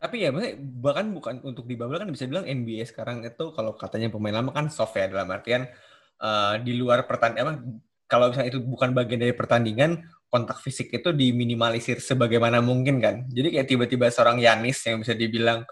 Tapi 0.00 0.16
ya, 0.24 0.32
maksudnya 0.32 0.56
bahkan 0.80 1.06
bukan 1.12 1.34
untuk 1.44 1.68
di 1.68 1.76
bubble 1.76 2.00
kan 2.00 2.08
bisa 2.08 2.24
bilang 2.24 2.48
NBA 2.48 2.88
sekarang 2.88 3.20
itu 3.20 3.52
kalau 3.52 3.76
katanya 3.76 4.08
pemain 4.08 4.40
lama 4.40 4.50
kan 4.50 4.72
soft 4.72 4.96
ya 4.96 5.12
dalam 5.12 5.28
artian 5.28 5.68
eh, 6.16 6.54
di 6.64 6.72
luar 6.72 7.04
pertandingan 7.04 7.80
kalau 8.08 8.32
misalnya 8.32 8.48
itu 8.50 8.64
bukan 8.64 8.90
bagian 8.96 9.20
dari 9.22 9.36
pertandingan 9.36 10.02
kontak 10.32 10.58
fisik 10.64 10.88
itu 10.90 11.12
diminimalisir 11.12 12.00
sebagaimana 12.00 12.64
mungkin 12.64 12.96
kan. 12.98 13.28
Jadi 13.28 13.60
kayak 13.60 13.68
tiba-tiba 13.68 14.08
seorang 14.08 14.40
Yanis 14.40 14.80
yang 14.88 15.04
bisa 15.04 15.12
dibilang 15.12 15.68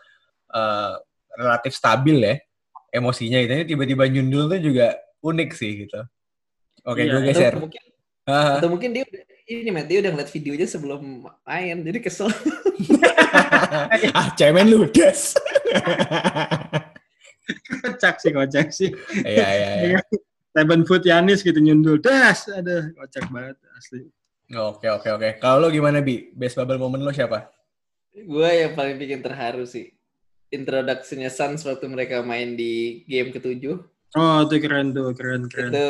eh, 0.53 0.93
relatif 1.35 1.73
stabil 1.73 2.21
ya 2.21 2.37
emosinya 2.89 3.41
gitu, 3.45 3.53
ini 3.53 3.67
tiba-tiba 3.69 4.05
nyundul 4.09 4.49
tuh 4.49 4.61
juga 4.61 4.97
unik 5.25 5.51
sih 5.57 5.89
gitu. 5.89 6.01
Oke, 6.85 7.05
Iya, 7.05 7.17
gue 7.17 7.21
atau 7.21 7.29
geser. 7.33 7.55
mungkin 7.57 7.83
Ah, 8.29 8.61
atau 8.61 8.69
mungkin 8.69 8.93
dia 8.93 9.09
udah 9.09 9.25
ini 9.49 9.73
Matt 9.73 9.89
dia 9.89 10.05
udah 10.05 10.13
ngeliat 10.13 10.29
videonya 10.29 10.69
sebelum 10.69 11.25
main 11.49 11.81
jadi 11.81 11.97
kesel 12.05 12.29
ah, 14.19 14.29
cemen 14.39 14.67
lu, 14.69 14.87
des. 14.91 15.35
kocak 17.83 18.21
sih 18.21 18.31
kocak 18.33 18.69
sih 18.75 18.91
Iya, 19.25 19.49
iya, 19.57 19.71
iya. 19.97 20.01
seven 20.53 20.85
foot 20.85 21.01
Yanis 21.07 21.41
gitu 21.41 21.57
nyundul 21.61 21.97
das 22.03 22.45
ada 22.53 22.93
kocak 22.93 23.25
banget 23.33 23.57
asli 23.77 24.09
Oke, 24.49 24.89
oke, 24.89 25.13
oke. 25.13 25.45
Kalau 25.45 25.61
lo 25.61 25.69
gimana, 25.69 26.01
Bi? 26.01 26.33
Best 26.33 26.57
bubble 26.57 26.81
moment 26.81 27.05
lo 27.05 27.13
siapa? 27.13 27.53
gue 28.27 28.51
yang 28.51 28.73
paling 28.75 28.97
bikin 28.99 29.21
terharu 29.23 29.63
sih 29.63 29.95
introduksinya 30.51 31.31
Suns 31.31 31.63
waktu 31.63 31.87
mereka 31.87 32.25
main 32.25 32.57
di 32.59 33.05
game 33.07 33.31
ketujuh 33.31 33.79
oh 34.17 34.39
itu 34.49 34.57
keren 34.59 34.91
tuh 34.97 35.13
keren 35.15 35.47
keren 35.47 35.71
itu 35.71 35.87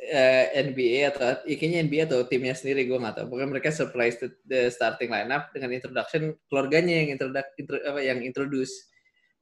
uh, 0.00 0.44
NBA 0.56 1.12
atau 1.12 1.44
ya, 1.44 1.56
kayaknya 1.60 1.78
NBA 1.84 2.02
atau 2.08 2.24
timnya 2.24 2.56
sendiri 2.56 2.88
gue 2.88 2.96
nggak 2.96 3.20
tahu. 3.20 3.26
Pokoknya 3.30 3.50
mereka 3.52 3.68
surprise 3.74 4.16
the, 4.16 4.28
the 4.48 4.72
starting 4.72 5.12
lineup 5.12 5.52
dengan 5.52 5.76
introduction 5.76 6.32
keluarganya 6.48 7.04
yang 7.04 7.08
introduc, 7.12 7.46
intro, 7.60 7.76
apa 7.84 8.00
yang 8.00 8.24
introduce. 8.24 8.72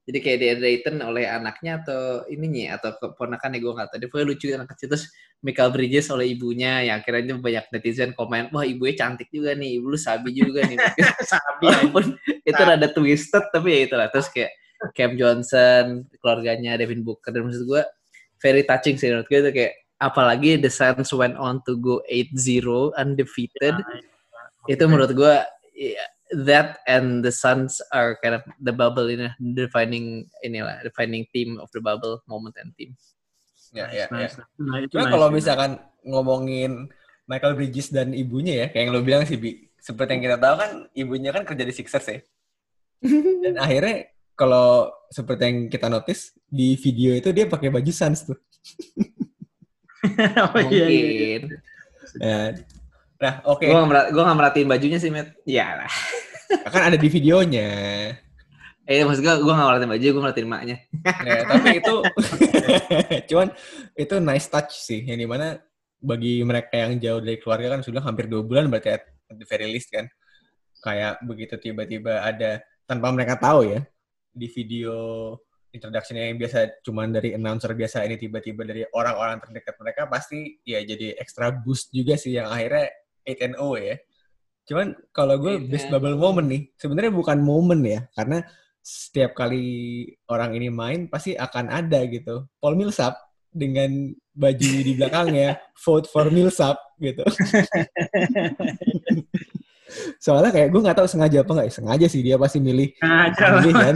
Jadi 0.09 0.25
kayak 0.25 0.37
dia 0.41 0.53
Dayton 0.57 0.97
oleh 1.05 1.29
anaknya 1.29 1.85
atau 1.85 2.25
ininya 2.27 2.81
atau 2.81 2.97
keponakannya 2.97 3.61
gue 3.61 3.71
nggak 3.77 3.87
tahu. 3.93 3.97
Dia 4.01 4.09
pokoknya 4.09 4.27
lucu 4.27 4.45
anak 4.51 4.69
kecil 4.73 4.87
terus 4.89 5.05
Michael 5.39 5.71
Bridges 5.71 6.11
oleh 6.11 6.35
ibunya 6.35 6.83
yang 6.83 6.99
akhirnya 6.99 7.39
banyak 7.39 7.71
netizen 7.71 8.11
komen 8.11 8.51
wah 8.51 8.67
ibunya 8.67 8.95
cantik 8.99 9.31
juga 9.31 9.55
nih 9.55 9.79
ibu 9.79 9.95
lu 9.95 9.99
sabi 9.99 10.35
juga 10.35 10.67
nih 10.67 10.75
sabi 11.31 11.63
walaupun 11.71 12.19
itu 12.43 12.59
rada 12.59 12.87
twisted 12.91 13.47
tapi 13.55 13.67
ya 13.71 13.79
itulah 13.87 14.07
terus 14.11 14.27
kayak 14.27 14.51
Cam 14.95 15.15
Johnson 15.15 16.07
keluarganya 16.19 16.75
Devin 16.75 17.07
Booker 17.07 17.31
dan 17.31 17.47
maksud 17.47 17.63
gue 17.63 17.83
very 18.43 18.67
touching 18.67 18.99
sih 18.99 19.11
menurut 19.11 19.27
gue 19.31 19.39
itu 19.39 19.51
kayak 19.55 19.73
apalagi 19.99 20.55
the 20.59 20.71
Suns 20.71 21.11
went 21.11 21.35
on 21.35 21.59
to 21.67 21.75
go 21.75 21.99
8-0 22.07 22.95
undefeated 22.95 23.75
ya, 23.75 24.01
itu 24.71 24.83
menurut 24.87 25.11
gue 25.11 25.35
yeah, 25.75 26.07
that 26.45 26.79
and 26.85 27.25
the 27.25 27.33
Suns 27.33 27.81
are 27.89 28.17
kind 28.21 28.37
of 28.37 28.43
the 28.61 28.73
bubble 28.73 29.09
ini 29.09 29.33
defining 29.39 30.29
inilah 30.45 30.81
defining 30.85 31.25
team 31.33 31.57
of 31.57 31.69
the 31.73 31.81
bubble 31.81 32.21
moment 32.29 32.55
and 32.61 32.71
team. 32.77 32.93
Ya, 33.69 33.85
ya, 33.93 34.05
nice, 34.09 34.33
ya. 34.33 34.45
Nice. 34.57 34.89
Nah, 34.89 35.09
kalau 35.13 35.29
misalkan 35.29 35.77
ngomongin 36.01 36.89
Michael 37.29 37.53
Bridges 37.53 37.93
dan 37.93 38.17
ibunya 38.17 38.65
ya, 38.65 38.67
kayak 38.73 38.89
yang 38.89 38.93
lo 38.97 39.05
bilang 39.05 39.21
sih, 39.29 39.37
Bi. 39.37 39.69
Seperti 39.77 40.17
yang 40.17 40.23
kita 40.25 40.37
tahu 40.41 40.55
kan, 40.57 40.71
ibunya 40.97 41.29
kan 41.29 41.45
kerja 41.45 41.63
di 41.65 41.73
Sixers 41.73 42.07
ya. 42.09 42.19
Dan 43.45 43.61
akhirnya 43.61 44.09
kalau 44.33 44.89
seperti 45.13 45.41
yang 45.45 45.57
kita 45.69 45.87
notice 45.87 46.33
di 46.49 46.73
video 46.75 47.13
itu 47.13 47.29
dia 47.29 47.45
pakai 47.45 47.69
baju 47.69 47.91
Suns 47.93 48.25
tuh. 48.25 48.37
oh, 50.43 50.49
Mungkin. 50.55 50.71
Iya, 50.71 50.87
iya. 50.87 51.37
Ya. 52.19 52.39
Nah, 53.19 53.33
oke. 53.43 53.67
Okay. 53.67 53.75
Gue 53.75 53.83
gak, 53.83 54.07
gua 54.15 54.23
gak 54.31 54.37
merhatiin 54.39 54.69
bajunya 54.71 54.97
sih, 54.97 55.11
Matt. 55.11 55.35
Ya 55.43 55.83
lah. 55.83 55.91
kan 56.73 56.89
ada 56.89 56.97
di 56.97 57.09
videonya. 57.11 57.69
Eh, 58.89 59.05
maksud 59.05 59.21
gue, 59.21 59.35
gue 59.43 59.53
gak 59.53 59.67
merhatiin 59.67 59.91
baju, 59.91 60.05
gue 60.07 60.23
merhatiin 60.23 60.49
maknya. 60.49 60.77
ya, 61.27 61.39
tapi 61.45 61.67
itu, 61.77 61.95
cuman 63.29 63.47
itu 63.93 64.15
nice 64.23 64.47
touch 64.47 64.71
sih. 64.81 65.03
Yang 65.03 65.19
di 65.19 65.27
mana 65.27 65.47
bagi 65.99 66.39
mereka 66.47 66.73
yang 66.87 66.95
jauh 66.97 67.19
dari 67.19 67.37
keluarga 67.37 67.75
kan 67.75 67.81
sudah 67.83 67.99
hampir 67.99 68.31
dua 68.31 68.41
bulan 68.41 68.71
berarti 68.71 68.95
at 68.95 69.03
the 69.35 69.45
very 69.45 69.67
least 69.67 69.91
kan. 69.91 70.07
Kayak 70.79 71.19
begitu 71.27 71.59
tiba-tiba 71.59 72.23
ada, 72.23 72.63
tanpa 72.87 73.11
mereka 73.11 73.35
tahu 73.35 73.67
ya, 73.67 73.83
di 74.31 74.47
video 74.47 74.95
introduction 75.69 76.17
yang 76.17 76.37
biasa 76.39 76.81
cuman 76.81 77.13
dari 77.13 77.37
announcer 77.37 77.73
biasa 77.77 78.01
ini 78.05 78.17
tiba-tiba 78.17 78.65
dari 78.65 78.81
orang-orang 78.89 79.37
terdekat 79.41 79.75
mereka 79.77 80.01
pasti 80.09 80.57
ya 80.65 80.81
jadi 80.81 81.17
extra 81.21 81.53
boost 81.53 81.93
juga 81.93 82.17
sih 82.17 82.33
yang 82.37 82.49
akhirnya 82.49 82.89
8 83.25 83.45
and 83.45 83.55
0 83.57 83.77
ya. 83.77 83.95
Cuman 84.69 84.87
kalau 85.13 85.35
gue 85.41 85.57
best 85.65 85.89
bubble 85.89 86.17
moment 86.17 86.45
nih, 86.45 86.69
sebenarnya 86.77 87.09
bukan 87.09 87.41
moment 87.41 87.81
ya, 87.81 88.05
karena 88.13 88.45
setiap 88.85 89.33
kali 89.37 89.65
orang 90.29 90.53
ini 90.57 90.69
main 90.69 90.99
pasti 91.09 91.33
akan 91.33 91.69
ada 91.73 92.05
gitu. 92.05 92.45
Paul 92.61 92.77
Millsap 92.77 93.17
dengan 93.49 94.13
baju 94.33 94.69
di 94.85 94.93
belakangnya 94.93 95.57
vote 95.83 96.05
for 96.09 96.29
Millsap 96.29 96.77
gitu. 97.01 97.25
Soalnya 100.21 100.51
kayak 100.53 100.69
gue 100.69 100.81
nggak 100.81 100.97
tahu 100.97 101.07
sengaja 101.09 101.37
apa 101.41 101.51
nggak, 101.51 101.69
sengaja 101.73 102.07
sih 102.07 102.21
dia 102.21 102.35
pasti 102.37 102.61
milih. 102.61 102.93
milih 103.63 103.73
kan. 103.73 103.95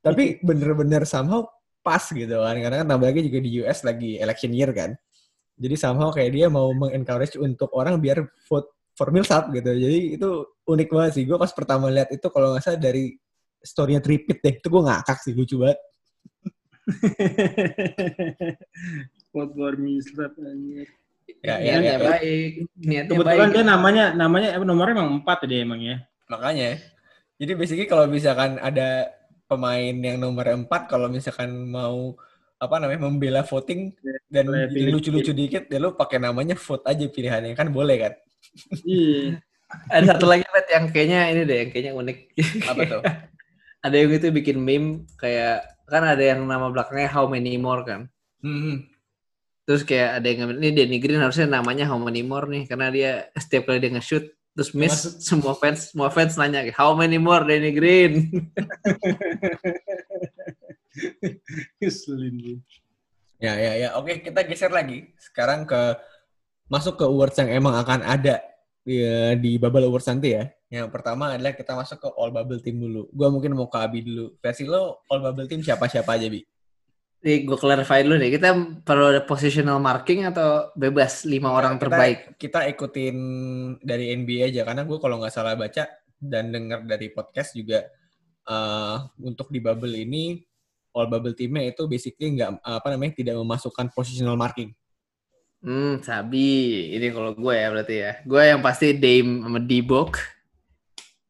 Tapi 0.00 0.24
bener-bener 0.40 1.02
somehow 1.04 1.44
pas 1.84 2.00
gitu 2.00 2.40
kan, 2.40 2.56
karena 2.56 2.76
kan 2.80 2.86
tambah 2.88 3.06
lagi 3.12 3.28
juga 3.28 3.38
di 3.44 3.50
US 3.60 3.84
lagi 3.84 4.16
election 4.16 4.52
year 4.56 4.72
kan. 4.72 4.96
Jadi 5.54 5.74
somehow 5.78 6.10
kayak 6.10 6.34
dia 6.34 6.46
mau 6.50 6.74
mengencourage 6.74 7.38
untuk 7.38 7.70
orang 7.76 8.00
biar 8.02 8.26
vote 8.50 8.74
for 8.94 9.10
Millsap 9.14 9.54
gitu. 9.54 9.70
Jadi 9.70 10.18
itu 10.18 10.30
unik 10.66 10.88
banget 10.90 11.12
sih. 11.20 11.24
Gue 11.26 11.38
pas 11.38 11.52
pertama 11.54 11.90
lihat 11.90 12.10
itu 12.10 12.26
kalau 12.30 12.54
nggak 12.54 12.62
salah 12.62 12.80
dari 12.80 13.14
story-nya 13.62 14.00
Tripit 14.02 14.42
deh. 14.42 14.54
Itu 14.58 14.68
gue 14.70 14.82
ngakak 14.82 15.18
sih, 15.22 15.34
lucu 15.34 15.58
banget. 15.62 15.78
vote 19.34 19.54
for 19.56 19.74
Millsap 19.78 20.34
Ya, 21.44 21.60
ya, 21.60 21.76
ya, 21.80 21.96
baik. 22.00 22.50
Niatnya 22.76 23.12
Kebetulan 23.16 23.48
baik. 23.48 23.56
dia 23.56 23.64
namanya 23.64 24.04
namanya 24.16 24.48
nomornya 24.60 24.94
emang 24.96 25.10
empat 25.20 25.38
dia 25.44 25.60
emang 25.60 25.80
ya. 25.80 25.96
Makanya. 26.28 26.80
Jadi 27.36 27.52
basically 27.52 27.88
kalau 27.88 28.08
misalkan 28.08 28.56
ada 28.60 29.12
pemain 29.44 29.92
yang 29.92 30.16
nomor 30.16 30.48
empat, 30.48 30.88
kalau 30.88 31.12
misalkan 31.12 31.52
mau 31.68 32.16
apa 32.56 32.80
namanya 32.80 33.04
membela 33.04 33.42
voting 33.44 33.92
dan 34.32 34.48
lucu-lucu 34.72 35.36
dikit, 35.36 35.68
ya 35.68 35.76
lu 35.76 35.92
pakai 35.92 36.16
namanya 36.16 36.56
vote 36.56 36.84
aja 36.88 37.04
pilihannya 37.08 37.52
kan 37.52 37.68
boleh 37.68 38.08
kan? 38.08 38.12
Iya. 38.84 39.40
ada 39.92 40.14
satu 40.14 40.30
lagi 40.30 40.46
bet 40.48 40.68
yang 40.70 40.86
kayaknya 40.88 41.20
ini 41.34 41.42
deh, 41.44 41.56
yang 41.66 41.70
kayaknya 41.74 41.92
unik. 41.92 42.18
Apa 42.70 42.82
tuh? 42.88 43.02
ada 43.84 43.94
yang 43.94 44.10
itu 44.16 44.32
bikin 44.32 44.56
meme 44.64 45.04
kayak 45.20 45.68
kan 45.84 46.00
ada 46.00 46.24
yang 46.24 46.40
nama 46.48 46.72
belakangnya 46.72 47.10
How 47.12 47.28
Many 47.28 47.60
More 47.60 47.84
kan. 47.84 48.08
Hmm. 48.40 48.88
Terus 49.64 49.82
kayak 49.82 50.20
ada 50.20 50.28
yang 50.28 50.60
ini 50.60 50.70
Danny 50.76 50.98
Green 51.00 51.20
harusnya 51.20 51.48
namanya 51.48 51.88
How 51.88 51.96
Many 51.96 52.20
More 52.20 52.44
nih 52.48 52.68
karena 52.68 52.92
dia 52.92 53.32
setiap 53.36 53.64
kali 53.68 53.80
dia 53.80 53.92
nge-shoot 53.96 54.28
terus 54.54 54.70
miss 54.76 54.92
Maksud... 54.94 55.18
semua 55.28 55.54
fans 55.58 55.90
semua 55.90 56.08
fans 56.14 56.38
nanya 56.38 56.62
How 56.76 56.94
many 56.94 57.18
more 57.18 57.42
Danny 57.42 57.74
Green? 57.74 58.30
ya 63.42 63.58
ya 63.58 63.72
ya 63.74 63.88
oke 63.98 64.22
kita 64.22 64.46
geser 64.46 64.70
lagi 64.70 65.10
sekarang 65.18 65.66
ke 65.66 65.98
masuk 66.70 66.94
ke 66.96 67.04
awards 67.04 67.34
yang 67.36 67.50
emang 67.50 67.74
akan 67.74 68.06
ada 68.06 68.40
di, 68.84 69.00
di 69.40 69.56
Bubble 69.56 69.88
Awards 69.88 70.06
nanti 70.06 70.36
ya. 70.36 70.44
Yang 70.68 70.92
pertama 70.92 71.32
adalah 71.32 71.56
kita 71.56 71.72
masuk 71.72 71.98
ke 72.04 72.08
All 72.20 72.30
Bubble 72.30 72.60
Team 72.60 72.84
dulu. 72.84 73.08
Gua 73.10 73.32
mungkin 73.32 73.56
mau 73.56 73.66
ke 73.66 73.80
Abi 73.80 74.04
dulu. 74.04 74.36
Versi 74.38 74.68
lo 74.68 75.00
All 75.08 75.24
Bubble 75.24 75.48
Team 75.48 75.64
siapa-siapa 75.64 76.20
aja, 76.20 76.28
Bi? 76.28 76.44
Nih, 77.24 77.48
gue 77.48 77.56
clarify 77.56 78.04
dulu 78.04 78.20
nih. 78.20 78.36
Kita 78.36 78.52
perlu 78.84 79.16
ada 79.16 79.24
positional 79.24 79.80
marking 79.80 80.28
atau 80.28 80.68
bebas 80.76 81.24
lima 81.24 81.56
orang 81.56 81.80
kita, 81.80 81.82
terbaik? 81.88 82.18
Kita 82.36 82.68
ikutin 82.68 83.16
dari 83.80 84.12
NBA 84.12 84.52
aja. 84.52 84.68
Karena 84.68 84.84
gue 84.84 85.00
kalau 85.00 85.16
nggak 85.16 85.32
salah 85.32 85.56
baca 85.56 85.88
dan 86.20 86.52
dengar 86.52 86.84
dari 86.84 87.08
podcast 87.08 87.56
juga 87.56 87.88
uh, 88.44 89.08
untuk 89.24 89.48
di 89.48 89.56
bubble 89.56 89.96
ini 89.96 90.40
all 90.94 91.10
bubble 91.10 91.34
teamnya 91.34 91.74
itu 91.74 91.90
basically 91.90 92.38
nggak 92.38 92.62
apa 92.62 92.86
namanya 92.94 93.18
tidak 93.18 93.34
memasukkan 93.40 93.90
positional 93.96 94.38
marking. 94.38 94.70
Hmm, 95.64 96.04
sabi. 96.04 96.92
Ini 96.94 97.08
kalau 97.10 97.32
gue 97.34 97.54
ya 97.56 97.68
berarti 97.72 97.96
ya. 97.98 98.12
Gue 98.28 98.42
yang 98.52 98.60
pasti 98.60 98.92
Dame 98.94 99.42
sama 99.42 99.58
D-Book. 99.64 100.20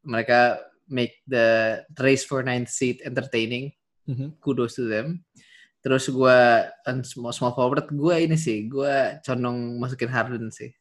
Mereka 0.05 0.59
make 0.91 1.23
the 1.25 1.79
race 1.97 2.27
for 2.27 2.43
ninth 2.43 2.69
seat 2.69 2.99
entertaining. 3.01 3.71
Mm 4.05 4.13
-hmm. 4.13 4.29
Kudos 4.43 4.77
to 4.77 4.85
them. 4.85 5.24
Terus 5.85 6.09
gue 6.09 6.37
kan 6.81 7.05
small, 7.05 7.29
small 7.29 7.53
forward 7.53 7.85
gue 7.93 8.15
ini 8.17 8.33
sih, 8.33 8.65
gue 8.65 9.21
condong 9.21 9.77
masukin 9.77 10.09
Harden 10.09 10.49
sih. 10.49 10.73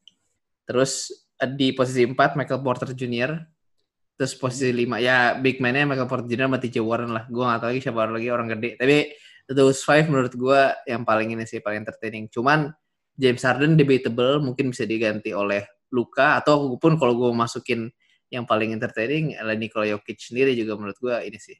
Terus 0.64 1.12
eh, 1.36 1.50
di 1.52 1.76
posisi 1.76 2.08
4 2.08 2.16
Michael 2.40 2.64
Porter 2.64 2.96
Jr. 2.96 3.36
Terus 4.16 4.32
posisi 4.40 4.72
5 4.72 5.04
ya 5.04 5.36
big 5.36 5.60
man-nya 5.60 5.84
Michael 5.84 6.08
Porter 6.08 6.24
Jr. 6.24 6.48
sama 6.48 6.56
TJ 6.56 6.80
Warren 6.80 7.12
lah. 7.12 7.28
Gue 7.28 7.44
gak 7.44 7.60
tau 7.60 7.68
lagi 7.68 7.84
siapa 7.84 8.08
lagi 8.08 8.28
orang 8.32 8.48
gede. 8.56 8.80
Tapi 8.80 8.96
those 9.52 9.84
five 9.84 10.08
menurut 10.08 10.32
gue 10.32 10.60
yang 10.88 11.04
paling 11.04 11.36
ini 11.36 11.44
sih 11.44 11.60
paling 11.60 11.84
entertaining. 11.84 12.32
Cuman 12.32 12.72
James 13.12 13.44
Harden 13.44 13.76
debatable 13.76 14.40
mungkin 14.40 14.72
bisa 14.72 14.88
diganti 14.88 15.36
oleh 15.36 15.68
Luka 15.92 16.40
atau 16.40 16.80
pun 16.80 16.96
kalau 16.96 17.12
gue 17.12 17.28
masukin 17.36 17.92
yang 18.32 18.48
paling 18.48 18.72
entertaining 18.72 19.36
adalah 19.36 19.54
Nikola 19.54 19.84
Jokic 19.84 20.18
sendiri 20.18 20.56
juga 20.56 20.80
menurut 20.80 20.96
gue 20.96 21.14
ini 21.28 21.36
sih 21.36 21.54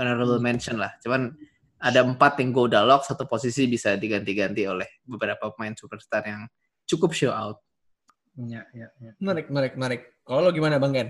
honorable 0.00 0.40
mention 0.40 0.80
lah. 0.80 0.96
Cuman 1.04 1.36
ada 1.80 2.04
empat 2.04 2.36
yang 2.44 2.52
go 2.52 2.68
dialog 2.68 3.00
satu 3.00 3.24
posisi 3.24 3.64
bisa 3.64 3.96
diganti-ganti 3.96 4.68
oleh 4.68 5.00
beberapa 5.08 5.48
pemain 5.52 5.72
superstar 5.72 6.22
yang 6.28 6.44
cukup 6.84 7.16
show 7.16 7.32
out. 7.32 7.56
Ya, 8.36 8.68
ya, 8.76 8.88
ya. 9.00 9.12
Menarik, 9.18 9.48
menarik, 9.48 9.72
menarik. 9.74 10.00
Kalau 10.22 10.48
lo 10.48 10.50
gimana 10.52 10.76
Bang 10.76 10.92
Gen? 10.92 11.08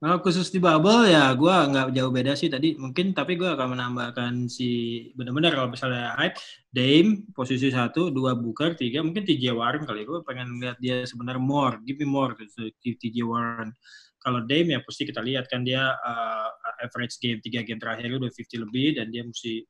Kalau 0.00 0.16
khusus 0.24 0.48
di 0.48 0.56
bubble 0.56 1.12
ya 1.12 1.36
gue 1.36 1.52
nggak 1.52 1.92
jauh 1.92 2.08
beda 2.08 2.32
sih 2.32 2.48
tadi 2.48 2.72
mungkin 2.72 3.12
tapi 3.12 3.36
gue 3.36 3.44
akan 3.44 3.76
menambahkan 3.76 4.48
si 4.48 5.04
benar-benar 5.12 5.52
kalau 5.52 5.68
misalnya 5.68 6.16
hype 6.16 6.40
Dame 6.72 7.28
posisi 7.36 7.68
satu 7.68 8.08
dua 8.08 8.32
Booker 8.32 8.72
tiga 8.80 9.04
mungkin 9.04 9.28
TJ 9.28 9.52
Warren 9.52 9.84
kali 9.84 10.08
gue 10.08 10.24
pengen 10.24 10.56
lihat 10.56 10.80
dia 10.80 11.04
sebenarnya 11.04 11.44
more 11.44 11.76
give 11.84 12.00
me 12.00 12.08
more 12.08 12.32
gitu 12.32 12.72
TJ 12.80 13.28
Warren 13.28 13.76
kalau 14.24 14.40
Dame 14.48 14.72
ya 14.72 14.80
pasti 14.80 15.04
kita 15.04 15.20
lihat 15.20 15.52
kan 15.52 15.68
dia 15.68 15.92
uh, 15.92 16.48
average 16.80 17.20
game 17.20 17.44
tiga 17.44 17.60
game 17.60 17.76
terakhir 17.76 18.08
udah 18.08 18.32
50 18.32 18.64
lebih 18.68 18.96
dan 18.96 19.12
dia 19.12 19.20
mesti 19.20 19.68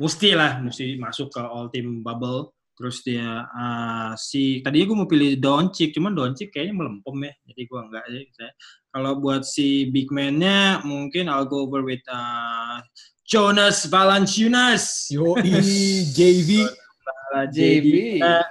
mesti 0.00 0.32
lah 0.32 0.64
mesti 0.64 0.96
masuk 0.96 1.28
ke 1.28 1.40
all 1.44 1.68
team 1.68 2.00
bubble. 2.00 2.56
Terus 2.80 3.04
dia 3.04 3.44
uh, 3.44 4.16
si 4.16 4.64
tadinya 4.64 4.88
gue 4.88 4.98
mau 5.04 5.10
pilih 5.10 5.36
Doncic 5.36 5.92
cuman 5.92 6.16
Doncic 6.16 6.48
kayaknya 6.48 6.80
melempem 6.80 7.28
ya. 7.28 7.32
Jadi 7.52 7.60
gue 7.68 7.80
enggak 7.84 8.04
aja 8.08 8.48
kalau 8.90 9.12
buat 9.20 9.44
si 9.44 9.92
big 9.92 10.08
man-nya 10.08 10.80
mungkin 10.82 11.28
I'll 11.28 11.44
go 11.44 11.68
over 11.68 11.84
with 11.84 12.00
uh, 12.08 12.80
Jonas 13.28 13.84
Valanciunas. 13.84 15.12
Yo 15.12 15.36
JV 16.16 16.64
JV 17.52 18.18
uh, 18.24 18.42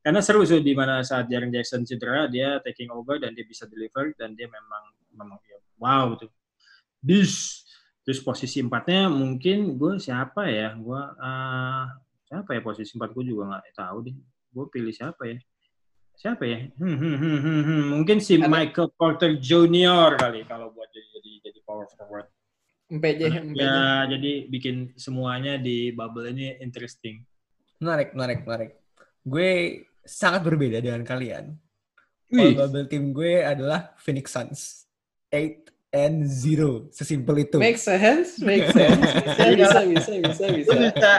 karena 0.00 0.20
seru 0.24 0.42
sih 0.42 0.62
di 0.62 0.72
mana 0.72 1.04
saat 1.04 1.28
Jaren 1.28 1.52
Jackson 1.52 1.84
cedera 1.84 2.26
dia 2.32 2.58
taking 2.64 2.88
over 2.90 3.20
dan 3.20 3.36
dia 3.36 3.44
bisa 3.44 3.68
deliver 3.68 4.10
dan 4.16 4.32
dia 4.32 4.48
memang 4.48 4.84
memang 5.12 5.38
ya, 5.44 5.58
wow 5.76 6.16
tuh. 6.16 6.32
Dis 7.02 7.65
terus 8.06 8.22
posisi 8.22 8.62
empatnya 8.62 9.10
mungkin 9.10 9.74
gue 9.74 9.98
siapa 9.98 10.46
ya 10.46 10.78
gue 10.78 11.02
uh, 11.18 11.84
siapa 12.30 12.54
ya 12.54 12.60
posisi 12.62 12.94
empat 12.94 13.10
gue 13.10 13.24
juga 13.26 13.42
nggak 13.50 13.74
tahu 13.74 13.98
deh 14.06 14.16
gue 14.54 14.64
pilih 14.70 14.94
siapa 14.94 15.22
ya 15.26 15.38
siapa 16.14 16.46
ya 16.46 16.58
hmm, 16.70 16.96
hmm, 16.96 17.16
hmm, 17.18 17.38
hmm, 17.42 17.62
hmm. 17.66 17.82
mungkin 17.90 18.22
si 18.22 18.38
Ada. 18.38 18.46
Michael 18.46 18.88
Porter 18.94 19.36
Junior 19.42 20.14
kali 20.16 20.46
kalau 20.46 20.70
buat 20.70 20.88
jadi 20.94 21.08
jadi 21.18 21.30
jadi 21.50 21.58
power 21.66 21.90
forward 21.98 22.30
MPJ, 22.86 23.20
MPJ. 23.50 23.58
ya 23.58 24.06
jadi 24.06 24.32
bikin 24.46 24.94
semuanya 24.94 25.58
di 25.58 25.90
bubble 25.90 26.30
ini 26.30 26.54
interesting 26.62 27.26
Menarik, 27.76 28.16
menarik, 28.16 28.40
menarik. 28.48 28.72
Gue 29.20 29.50
sangat 30.00 30.40
berbeda 30.48 30.80
dengan 30.80 31.04
kalian. 31.04 31.52
Wih, 32.32 32.56
bubble 32.56 32.88
team 32.88 33.12
gue 33.12 33.44
adalah 33.44 33.92
Phoenix 34.00 34.32
Suns. 34.32 34.88
8 35.28 35.75
and 35.94 36.26
0. 36.26 36.90
Sesimpel 36.90 37.46
itu. 37.46 37.58
Make 37.58 37.78
sense, 37.78 38.40
make 38.42 38.66
sense. 38.76 39.02
Bisa, 39.02 39.44
bisa, 39.54 39.80
bisa, 39.86 40.10
bisa, 40.20 40.44
itu 40.50 40.72
bisa. 40.72 40.74
bisa 40.94 41.10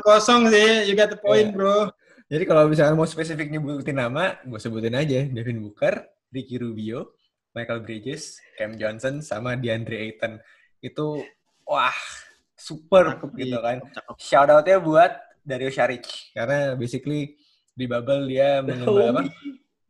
8-0 0.00 0.52
sih, 0.52 0.70
you 0.88 0.94
got 0.96 1.12
the 1.12 1.20
point 1.20 1.52
Iya. 1.52 1.56
bro. 1.56 1.78
Jadi 2.24 2.44
kalau 2.48 2.66
misalnya 2.66 2.96
mau 2.96 3.04
spesifik 3.04 3.52
nyebutin 3.52 4.00
nama, 4.00 4.40
gue 4.42 4.56
sebutin 4.56 4.96
aja. 4.96 5.28
Devin 5.28 5.60
Booker, 5.60 6.08
Ricky 6.32 6.56
Rubio, 6.56 7.14
Michael 7.52 7.84
Bridges, 7.84 8.40
Cam 8.56 8.74
Johnson, 8.80 9.20
sama 9.20 9.54
DeAndre 9.60 10.00
Ayton. 10.08 10.40
Itu, 10.80 11.20
wah, 11.68 11.94
super 12.56 13.20
Cakep, 13.20 13.30
gitu 13.38 13.58
kan. 13.60 13.78
Cakep. 13.92 14.14
Shout 14.18 14.48
out-nya 14.50 14.80
buat 14.80 15.12
Dario 15.44 15.68
Saric. 15.68 16.32
Karena 16.32 16.72
basically 16.74 17.36
di 17.76 17.84
bubble 17.84 18.24
dia 18.26 18.64
mengembang 18.64 19.06
apa, 19.20 19.22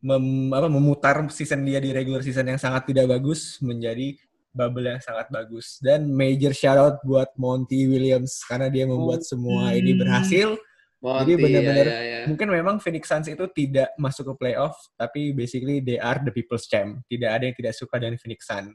mem- 0.05 0.53
apa, 0.53 0.69
memutar 0.69 1.15
season 1.33 1.65
dia 1.65 1.81
di 1.81 1.89
regular 1.89 2.21
season 2.21 2.45
yang 2.45 2.61
sangat 2.61 2.85
tidak 2.85 3.09
bagus 3.09 3.57
menjadi 3.57 4.13
bubble 4.53 4.87
yang 4.87 5.01
sangat 5.01 5.27
bagus. 5.33 5.81
Dan 5.81 6.13
major 6.13 6.53
shout 6.53 6.77
out 6.77 6.95
buat 7.01 7.33
Monty 7.35 7.89
Williams 7.89 8.39
karena 8.45 8.69
dia 8.69 8.85
membuat 8.85 9.25
semua 9.25 9.73
ini 9.73 9.97
berhasil. 9.97 10.55
Monty, 11.01 11.21
Jadi 11.21 11.31
benar-benar- 11.37 11.85
ya, 11.91 11.99
ya, 12.01 12.17
ya. 12.23 12.25
Mungkin 12.25 12.47
memang 12.49 12.75
Phoenix 12.81 13.03
Suns 13.05 13.27
itu 13.29 13.45
tidak 13.53 13.93
masuk 13.99 14.33
ke 14.33 14.33
playoff, 14.41 14.73
tapi 14.97 15.35
basically 15.35 15.77
they 15.77 16.01
are 16.01 16.17
the 16.17 16.33
people's 16.33 16.65
champ. 16.65 17.01
Tidak 17.05 17.29
ada 17.29 17.43
yang 17.45 17.53
tidak 17.53 17.73
suka 17.77 18.01
dengan 18.01 18.17
Phoenix 18.17 18.47
Suns. 18.47 18.73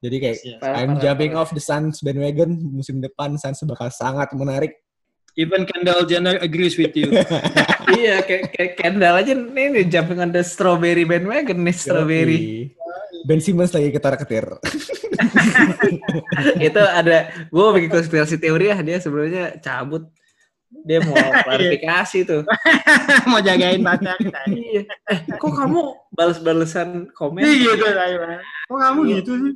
Jadi 0.00 0.16
kayak 0.16 0.36
Yes. 0.40 0.60
Parah, 0.60 0.76
I'm 0.80 0.96
parah, 0.96 1.02
jumping 1.04 1.32
parah. 1.36 1.44
off 1.44 1.52
the 1.52 1.60
Suns 1.62 2.00
bandwagon 2.00 2.50
musim 2.56 3.00
depan 3.00 3.36
Suns 3.36 3.60
bakal 3.64 3.88
sangat 3.92 4.28
menarik. 4.32 4.76
Even 5.38 5.62
Kendall 5.62 6.02
Jenner 6.10 6.36
agrees 6.42 6.74
with 6.74 6.94
you. 6.98 7.14
iya, 7.98 8.22
kayak, 8.26 8.50
kayak 8.54 8.72
Kendall 8.74 9.14
aja 9.22 9.32
nih, 9.34 9.66
nih 9.70 9.84
jumping 9.86 10.18
on 10.18 10.34
the 10.34 10.42
strawberry 10.42 11.06
bandwagon 11.06 11.62
nih, 11.62 11.74
strawberry. 11.74 12.38
Ben 13.22 13.38
Simmons 13.38 13.70
lagi 13.70 13.94
ketar-ketir. 13.94 14.58
itu 16.66 16.82
ada, 16.82 17.30
gue 17.52 17.66
bikin 17.78 17.90
konspirasi 17.92 18.40
teori 18.40 18.74
ya, 18.74 18.80
dia 18.82 18.98
sebenarnya 18.98 19.60
cabut. 19.62 20.08
Dia 20.70 21.02
mau 21.02 21.14
klarifikasi 21.46 22.18
tuh. 22.26 22.42
Mau 23.26 23.42
jagain 23.42 23.82
pacar. 23.82 24.16
Iya. 24.48 24.86
Eh, 24.86 25.18
kok 25.36 25.52
kamu 25.52 25.80
balas-balesan 26.14 27.10
komen? 27.12 27.42
Iya 27.42 27.74
gitu. 27.74 27.84
Kok 28.70 28.78
kamu 28.78 29.00
gitu 29.18 29.32
sih? 29.34 29.52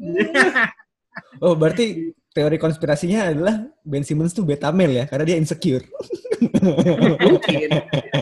Oh, 1.38 1.54
berarti 1.54 2.14
teori 2.34 2.58
konspirasinya 2.58 3.30
adalah 3.30 3.62
Ben 3.86 4.02
Simmons 4.02 4.34
tuh 4.34 4.42
beta 4.42 4.74
male 4.74 4.98
ya, 4.98 5.04
karena 5.06 5.24
dia 5.24 5.36
insecure. 5.38 5.86
Mungkin. 7.24 7.68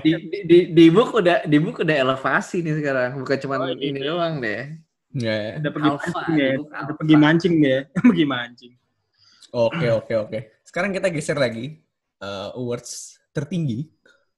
Di, 0.04 0.12
di, 0.44 0.58
di, 0.70 0.84
book 0.92 1.16
udah 1.16 1.48
di 1.48 1.56
book 1.56 1.80
udah 1.80 1.96
elevasi 1.96 2.60
nih 2.60 2.76
sekarang, 2.76 3.10
bukan 3.24 3.38
cuma 3.40 3.54
Oh, 3.64 3.72
ini 3.72 3.96
gitu. 3.96 4.12
doang 4.12 4.44
deh. 4.44 4.76
Ya. 5.16 5.56
Udah 5.60 5.70
pergi 5.72 5.90
Alpha, 5.90 6.08
mancing 6.12 6.36
ya. 6.36 6.52
Udah 6.60 6.96
pergi 7.00 7.14
mancing 7.16 7.54
dia. 7.60 7.78
Pergi 8.04 8.24
mancing. 8.28 8.72
Oke, 9.52 9.86
oke, 9.92 10.12
oke. 10.28 10.38
Sekarang 10.64 10.92
kita 10.92 11.12
geser 11.12 11.36
lagi 11.36 11.80
uh, 12.24 12.56
awards 12.56 13.20
tertinggi 13.32 13.88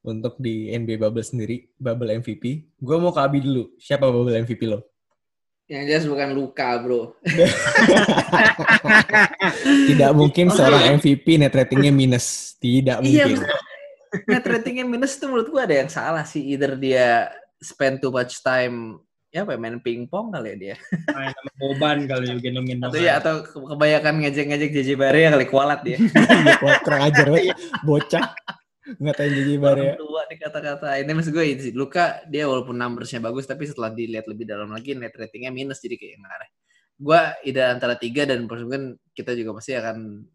untuk 0.03 0.39
di 0.39 0.71
NBA 0.71 0.99
Bubble 0.99 1.23
sendiri, 1.23 1.71
Bubble 1.79 2.19
MVP. 2.19 2.75
Gue 2.79 2.97
mau 2.99 3.15
ke 3.15 3.23
Abi 3.23 3.43
dulu. 3.43 3.75
Siapa 3.79 4.11
Bubble 4.11 4.43
MVP 4.43 4.67
lo? 4.67 4.94
Yang 5.65 5.83
jelas 5.89 6.05
bukan 6.05 6.29
luka, 6.33 6.69
bro. 6.77 7.17
Tidak 9.89 10.11
mungkin 10.13 10.53
Oke. 10.53 10.57
seorang 10.57 10.83
MVP 11.01 11.27
net 11.41 11.55
ratingnya 11.55 11.89
minus. 11.89 12.57
Tidak 12.61 13.01
Iya, 13.01 13.25
mungkin. 13.29 13.49
net 14.29 14.45
ratingnya 14.45 14.85
minus 14.85 15.17
tuh 15.17 15.33
menurut 15.33 15.49
gua 15.49 15.65
ada 15.65 15.77
yang 15.81 15.89
salah 15.89 16.25
sih. 16.25 16.45
Either 16.53 16.77
dia 16.77 17.33
spend 17.59 18.01
too 18.01 18.13
much 18.13 18.45
time 18.45 19.01
ya 19.35 19.43
apa 19.43 19.57
ya, 19.57 19.59
main 19.59 19.81
pingpong 19.81 20.31
kali 20.31 20.55
ya 20.55 20.57
dia. 20.57 20.77
Main 21.11 21.33
sama 21.33 21.51
Boban 21.59 21.99
kali 22.07 22.25
juga 22.29 22.41
gendong-gendong. 22.45 22.91
Atau 22.93 23.01
ya 23.01 23.13
atau 23.19 23.35
ke- 23.43 23.67
kebanyakan 23.67 24.13
ngejek-ngejek 24.23 24.71
JJ 24.71 24.89
Bare 24.95 25.19
ya 25.19 25.31
kali 25.33 25.47
kualat 25.49 25.81
dia. 25.83 25.99
Kurang 26.87 27.03
ajar. 27.09 27.27
Bocah. 27.83 28.25
Ngatain 28.85 29.33
Jadi 29.33 29.53
Bare. 29.57 29.97
Orang 29.97 30.01
tua 30.01 30.21
nih 30.29 30.39
kata-kata. 30.39 30.89
Ini 31.01 31.13
maksud 31.17 31.33
gue 31.33 31.45
ini 31.45 31.63
sih, 31.71 31.73
Luka 31.73 32.21
dia 32.29 32.45
walaupun 32.45 32.77
numbersnya 32.77 33.25
bagus 33.25 33.49
tapi 33.49 33.65
setelah 33.65 33.89
dilihat 33.91 34.29
lebih 34.29 34.45
dalam 34.45 34.69
lagi 34.69 34.93
net 34.93 35.17
ratingnya 35.17 35.49
minus 35.49 35.81
jadi 35.81 35.97
kayak 35.97 36.21
nggak 36.21 36.35
aneh. 36.37 36.51
Gue 36.95 37.21
ide 37.49 37.63
antara 37.65 37.97
tiga 37.97 38.29
dan 38.29 38.45
mungkin 38.45 39.01
kita 39.17 39.33
juga 39.33 39.57
pasti 39.57 39.73
akan 39.75 40.29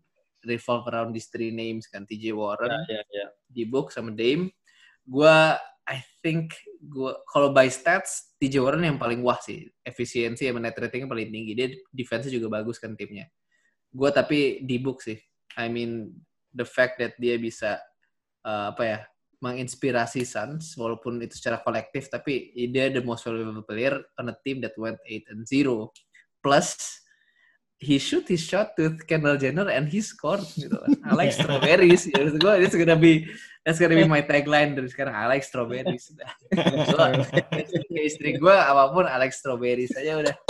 revolve 0.43 0.87
around 0.87 1.11
these 1.11 1.27
three 1.27 1.51
names 1.51 1.87
kan 1.91 2.07
TJ 2.07 2.31
Warren, 2.31 2.71
Ya, 2.87 2.99
ya, 2.99 3.03
ya. 3.11 3.27
D-Book 3.51 3.91
sama 3.91 4.15
Dame. 4.15 4.55
Gua 5.03 5.57
I 5.89 6.05
think 6.21 6.53
gua 6.79 7.17
kalau 7.25 7.49
by 7.49 7.67
stats 7.67 8.37
TJ 8.37 8.61
Warren 8.61 8.85
yang 8.85 8.99
paling 9.01 9.19
wah 9.25 9.39
sih. 9.41 9.67
Efisiensi 9.83 10.47
sama 10.47 10.63
net 10.63 10.77
ratingnya 10.77 11.09
paling 11.09 11.29
tinggi. 11.29 11.51
Dia 11.57 11.67
defense 11.91 12.31
juga 12.31 12.47
bagus 12.61 12.79
kan 12.79 12.95
timnya. 12.95 13.27
Gua 13.91 14.13
tapi 14.13 14.63
D-Book 14.63 15.03
sih. 15.03 15.17
I 15.57 15.67
mean 15.67 16.13
the 16.53 16.63
fact 16.65 17.01
that 17.01 17.17
dia 17.19 17.35
bisa 17.35 17.81
uh, 18.49 18.73
apa 18.73 18.83
ya 18.83 18.99
menginspirasi 19.39 20.25
Suns 20.25 20.75
walaupun 20.75 21.21
itu 21.23 21.37
secara 21.37 21.61
kolektif 21.63 22.09
tapi 22.11 22.51
dia 22.73 22.91
the 22.91 22.99
most 22.99 23.23
valuable 23.23 23.63
player 23.63 24.01
on 24.19 24.27
a 24.27 24.35
team 24.43 24.59
that 24.59 24.75
went 24.75 24.99
8 25.07 25.31
and 25.31 25.47
0 25.47 25.93
plus 26.43 26.99
he 27.79 27.95
shoot 27.95 28.27
his 28.27 28.43
shot 28.43 28.75
to 28.75 28.99
Kendall 29.07 29.39
Jenner 29.39 29.71
and 29.71 29.87
he 29.87 30.03
scored 30.03 30.43
gitu 30.59 30.75
lah. 30.75 30.91
I 31.07 31.15
like 31.15 31.31
strawberries. 31.31 32.11
Ya, 32.11 32.27
gue, 32.27 32.53
it's 32.59 32.75
gonna 32.75 32.99
be 32.99 33.31
that's 33.63 33.79
gonna 33.79 33.95
be 33.95 34.03
my 34.03 34.19
tagline 34.19 34.75
dari 34.75 34.91
sekarang. 34.91 35.15
I 35.15 35.31
like 35.31 35.47
strawberries. 35.47 36.11
Ke 36.51 37.99
istri 38.03 38.35
gue 38.35 38.51
apa 38.51 38.91
pun 38.91 39.07
I 39.07 39.15
like 39.15 39.31
strawberries 39.31 39.95
aja 39.95 40.19
udah. 40.19 40.35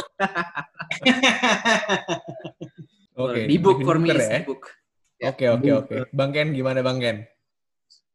Oke. 3.19 3.51
di 3.51 3.59
book 3.59 3.83
for 3.83 3.99
me 4.01 4.15
ya. 4.15 4.41
di 4.41 4.47
book. 4.47 4.71
Oke, 5.19 5.51
oke, 5.51 5.69
oke. 5.83 5.95
Bang 6.15 6.31
Ken 6.31 6.55
gimana 6.55 6.79
Bang 6.79 7.03
Ken? 7.03 7.27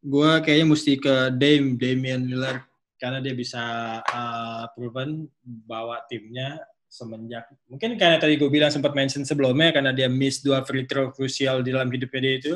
Gue 0.04 0.30
kayaknya 0.44 0.66
mesti 0.68 0.92
ke 1.00 1.32
Dame, 1.32 1.80
Damian 1.80 2.28
Lillard. 2.28 2.60
Karena 3.00 3.24
dia 3.24 3.32
bisa 3.32 3.60
uh, 4.04 4.64
proven 4.76 5.28
bawa 5.42 6.04
timnya 6.08 6.60
semenjak 6.94 7.50
mungkin 7.66 7.98
karena 7.98 8.22
tadi 8.22 8.38
gue 8.38 8.46
bilang 8.46 8.70
sempat 8.70 8.94
mention 8.94 9.26
sebelumnya 9.26 9.74
karena 9.74 9.90
dia 9.90 10.06
miss 10.06 10.38
dua 10.46 10.62
free 10.62 10.86
throw 10.86 11.10
krusial 11.10 11.58
di 11.66 11.74
dalam 11.74 11.90
hidupnya 11.90 12.22
dia 12.22 12.34
itu 12.38 12.52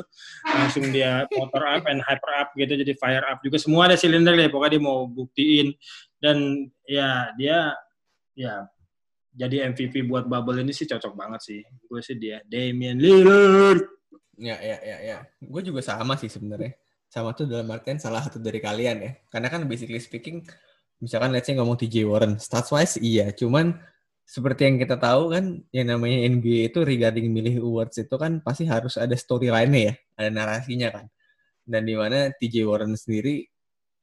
langsung 0.47 0.87
dia 0.95 1.27
motor 1.35 1.59
up 1.67 1.83
and 1.91 1.99
hyper 2.07 2.31
up 2.39 2.55
gitu 2.55 2.71
jadi 2.71 2.95
fire 2.95 3.27
up 3.27 3.43
juga 3.43 3.59
semua 3.59 3.91
ada 3.91 3.99
silinder 3.99 4.39
deh 4.39 4.47
pokoknya 4.47 4.79
dia 4.79 4.83
mau 4.87 5.11
buktiin 5.11 5.75
dan 6.23 6.71
ya 6.87 7.35
dia 7.35 7.75
ya 8.31 8.63
jadi 9.35 9.75
MVP 9.75 10.07
buat 10.07 10.23
bubble 10.23 10.63
ini 10.63 10.71
sih 10.71 10.87
cocok 10.87 11.19
banget 11.19 11.43
sih 11.43 11.59
gue 11.59 11.99
sih 11.99 12.15
dia 12.15 12.39
Damian 12.47 12.95
Lillard 12.95 13.99
Ya, 14.39 14.55
ya, 14.63 14.77
ya, 14.79 14.97
ya. 15.03 15.17
Gue 15.43 15.59
juga 15.59 15.83
sama 15.83 16.15
sih 16.15 16.31
sebenarnya. 16.31 16.71
Sama 17.09 17.33
tuh 17.33 17.49
dalam 17.49 17.65
artian 17.73 17.97
salah 17.97 18.21
satu 18.21 18.37
dari 18.37 18.61
kalian 18.61 18.97
ya. 19.01 19.11
Karena 19.33 19.49
kan 19.49 19.65
basically 19.65 19.97
speaking, 19.97 20.45
misalkan 21.01 21.33
let's 21.33 21.49
say 21.49 21.57
ngomong 21.57 21.75
TJ 21.75 22.05
Warren, 22.05 22.37
stats 22.37 22.69
wise 22.69 23.01
iya, 23.01 23.33
cuman 23.33 23.73
seperti 24.29 24.69
yang 24.69 24.77
kita 24.77 25.01
tahu 25.01 25.33
kan, 25.33 25.57
yang 25.73 25.87
namanya 25.89 26.29
NBA 26.29 26.69
itu 26.69 26.85
regarding 26.85 27.33
milih 27.33 27.65
awards 27.65 27.97
itu 27.97 28.13
kan 28.13 28.45
pasti 28.45 28.69
harus 28.69 28.93
ada 29.01 29.17
storyline-nya 29.17 29.81
ya, 29.89 29.93
ada 30.21 30.29
narasinya 30.29 30.89
kan. 30.93 31.05
Dan 31.65 31.89
di 31.89 31.97
mana 31.97 32.29
TJ 32.29 32.61
Warren 32.69 32.93
sendiri 32.93 33.49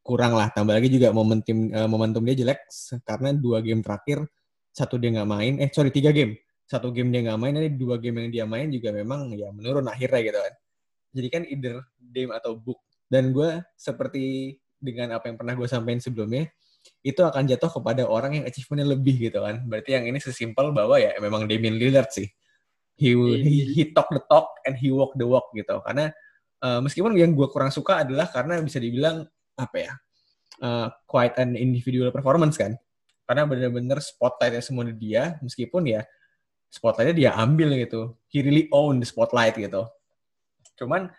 kurang 0.03 0.35
lah, 0.35 0.51
tambah 0.51 0.75
lagi 0.75 0.91
juga 0.91 1.15
momentum 1.15 1.71
eh, 1.71 1.87
momentum 1.91 2.23
dia 2.27 2.35
jelek 2.43 2.61
karena 3.07 3.31
dua 3.35 3.59
game 3.63 3.83
terakhir 3.83 4.27
satu 4.75 4.99
dia 4.99 5.15
nggak 5.15 5.31
main, 5.31 5.53
eh 5.63 5.71
sorry 5.71 5.95
tiga 5.95 6.11
game 6.11 6.43
satu 6.67 6.91
game 6.91 7.15
dia 7.15 7.23
nggak 7.23 7.39
main, 7.39 7.55
nanti 7.55 7.71
dua 7.79 7.97
game 8.03 8.27
yang 8.27 8.31
dia 8.35 8.45
main 8.45 8.67
juga 8.75 8.91
memang 8.91 9.31
ya 9.39 9.55
menurun 9.55 9.87
akhirnya 9.87 10.21
gitu 10.27 10.39
kan. 10.43 10.55
Jadi 11.17 11.29
kan 11.31 11.43
either 11.47 11.77
Dame 11.97 12.35
atau 12.35 12.59
Book. 12.59 12.83
Dan 13.07 13.31
gue 13.31 13.63
seperti 13.79 14.57
dengan 14.77 15.17
apa 15.17 15.31
yang 15.31 15.39
pernah 15.39 15.55
gue 15.55 15.69
sampaikan 15.71 16.03
sebelumnya, 16.03 16.51
itu 17.03 17.23
akan 17.23 17.47
jatuh 17.47 17.71
kepada 17.81 18.07
orang 18.07 18.43
yang 18.43 18.45
achievementnya 18.47 18.95
lebih 18.95 19.31
gitu 19.31 19.43
kan. 19.43 19.63
Berarti 19.67 19.95
yang 19.95 20.05
ini 20.11 20.19
sesimpel 20.23 20.71
bahwa 20.75 20.99
ya 20.99 21.15
memang 21.19 21.47
Damian 21.47 21.79
Lillard 21.79 22.11
sih. 22.11 22.27
He, 22.97 23.13
he, 23.45 23.77
he 23.77 23.83
talk 23.93 24.09
the 24.09 24.23
talk 24.25 24.57
and 24.65 24.73
he 24.79 24.89
walk 24.89 25.13
the 25.15 25.27
walk 25.29 25.53
gitu. 25.53 25.83
Karena 25.85 26.09
uh, 26.65 26.81
meskipun 26.81 27.13
yang 27.15 27.37
gue 27.37 27.47
kurang 27.53 27.69
suka 27.69 28.03
adalah 28.07 28.31
karena 28.33 28.57
bisa 28.65 28.81
dibilang 28.81 29.27
apa 29.57 29.77
ya, 29.77 29.93
uh, 30.65 30.89
quite 31.05 31.37
an 31.37 31.55
individual 31.55 32.09
performance 32.09 32.57
kan. 32.57 32.75
Karena 33.27 33.43
bener-bener 33.45 33.99
spotlightnya 33.99 34.63
semua 34.63 34.87
di 34.87 34.95
dia, 34.95 35.37
meskipun 35.43 35.83
ya 35.91 36.07
spotlightnya 36.71 37.15
dia 37.15 37.31
ambil 37.37 37.75
gitu. 37.77 38.15
He 38.31 38.41
really 38.41 38.71
own 38.71 39.03
the 39.03 39.07
spotlight 39.09 39.59
gitu. 39.59 39.85
Cuman 40.79 41.11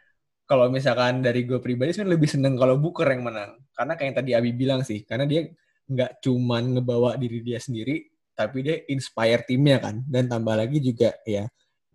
kalau 0.48 0.72
misalkan 0.72 1.20
dari 1.20 1.44
gue 1.44 1.60
pribadi 1.60 1.92
sih 1.92 2.08
lebih 2.08 2.32
seneng 2.32 2.56
kalau 2.56 2.80
Booker 2.80 3.06
yang 3.12 3.28
menang. 3.28 3.60
Karena 3.76 3.94
kayak 4.00 4.08
yang 4.08 4.16
tadi 4.16 4.32
Abi 4.34 4.52
bilang 4.56 4.82
sih, 4.82 5.04
karena 5.04 5.28
dia 5.28 5.44
nggak 5.88 6.24
cuman 6.24 6.80
ngebawa 6.80 7.20
diri 7.20 7.44
dia 7.44 7.60
sendiri, 7.60 8.08
tapi 8.32 8.64
dia 8.64 8.80
inspire 8.88 9.44
timnya 9.44 9.84
kan. 9.84 10.08
Dan 10.08 10.32
tambah 10.32 10.56
lagi 10.56 10.80
juga 10.80 11.12
ya, 11.28 11.46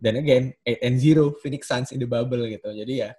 dan 0.03 0.19
again, 0.19 0.51
8 0.67 0.83
and 0.83 0.97
0, 0.99 1.39
Phoenix 1.39 1.63
Suns 1.71 1.95
in 1.95 2.03
the 2.03 2.09
bubble 2.09 2.43
gitu. 2.51 2.75
Jadi 2.75 3.07
ya, 3.07 3.15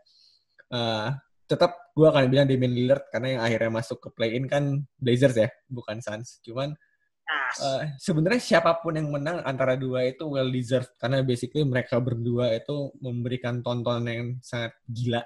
uh, 0.69 1.17
tetap 1.49 1.97
gue 1.97 2.05
akan 2.05 2.29
bilang 2.29 2.45
Damian 2.45 2.77
Lillard 2.77 3.09
karena 3.09 3.41
yang 3.41 3.43
akhirnya 3.43 3.71
masuk 3.73 3.99
ke 4.05 4.09
play-in 4.13 4.45
kan 4.45 4.85
Blazers 5.01 5.33
ya, 5.33 5.49
bukan 5.65 6.05
Suns. 6.05 6.45
Cuman 6.45 6.77
uh, 7.31 7.83
sebenarnya 7.97 8.43
siapa 8.43 8.77
pun 8.81 8.97
yang 8.97 9.09
menang 9.09 9.41
antara 9.45 9.75
dua 9.79 10.05
itu 10.05 10.29
well 10.29 10.49
deserved 10.49 10.93
karena 11.01 11.25
basically 11.25 11.65
mereka 11.65 11.97
berdua 12.01 12.53
itu 12.53 12.93
memberikan 13.01 13.65
tontonan 13.65 14.09
yang 14.09 14.29
sangat 14.45 14.77
gila 14.87 15.23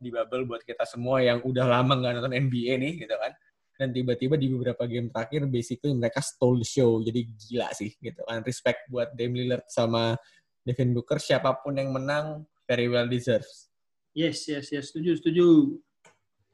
di 0.00 0.08
bubble 0.08 0.48
buat 0.48 0.62
kita 0.64 0.88
semua 0.88 1.20
yang 1.20 1.44
udah 1.44 1.68
lama 1.68 1.92
nggak 2.00 2.12
nonton 2.16 2.34
NBA 2.34 2.80
nih 2.80 2.92
gitu 3.04 3.16
kan. 3.20 3.32
Dan 3.80 3.96
tiba-tiba 3.96 4.36
di 4.36 4.48
beberapa 4.52 4.84
game 4.84 5.08
terakhir 5.08 5.48
basically 5.48 5.92
mereka 5.96 6.20
stole 6.20 6.60
the 6.60 6.68
show. 6.68 7.00
Jadi 7.00 7.20
gila 7.32 7.68
sih 7.72 7.92
gitu 8.00 8.20
kan. 8.24 8.44
Respect 8.44 8.88
buat 8.88 9.12
Damian 9.16 9.48
Lillard 9.48 9.68
sama 9.68 10.16
Devin 10.64 10.92
Booker 10.92 11.16
siapa 11.16 11.56
pun 11.60 11.76
yang 11.76 11.92
menang 11.92 12.44
very 12.68 12.88
well 12.88 13.08
deserves. 13.08 13.72
Yes, 14.12 14.44
yes, 14.48 14.68
yes. 14.68 14.92
Setuju, 14.92 15.20
setuju. 15.20 15.46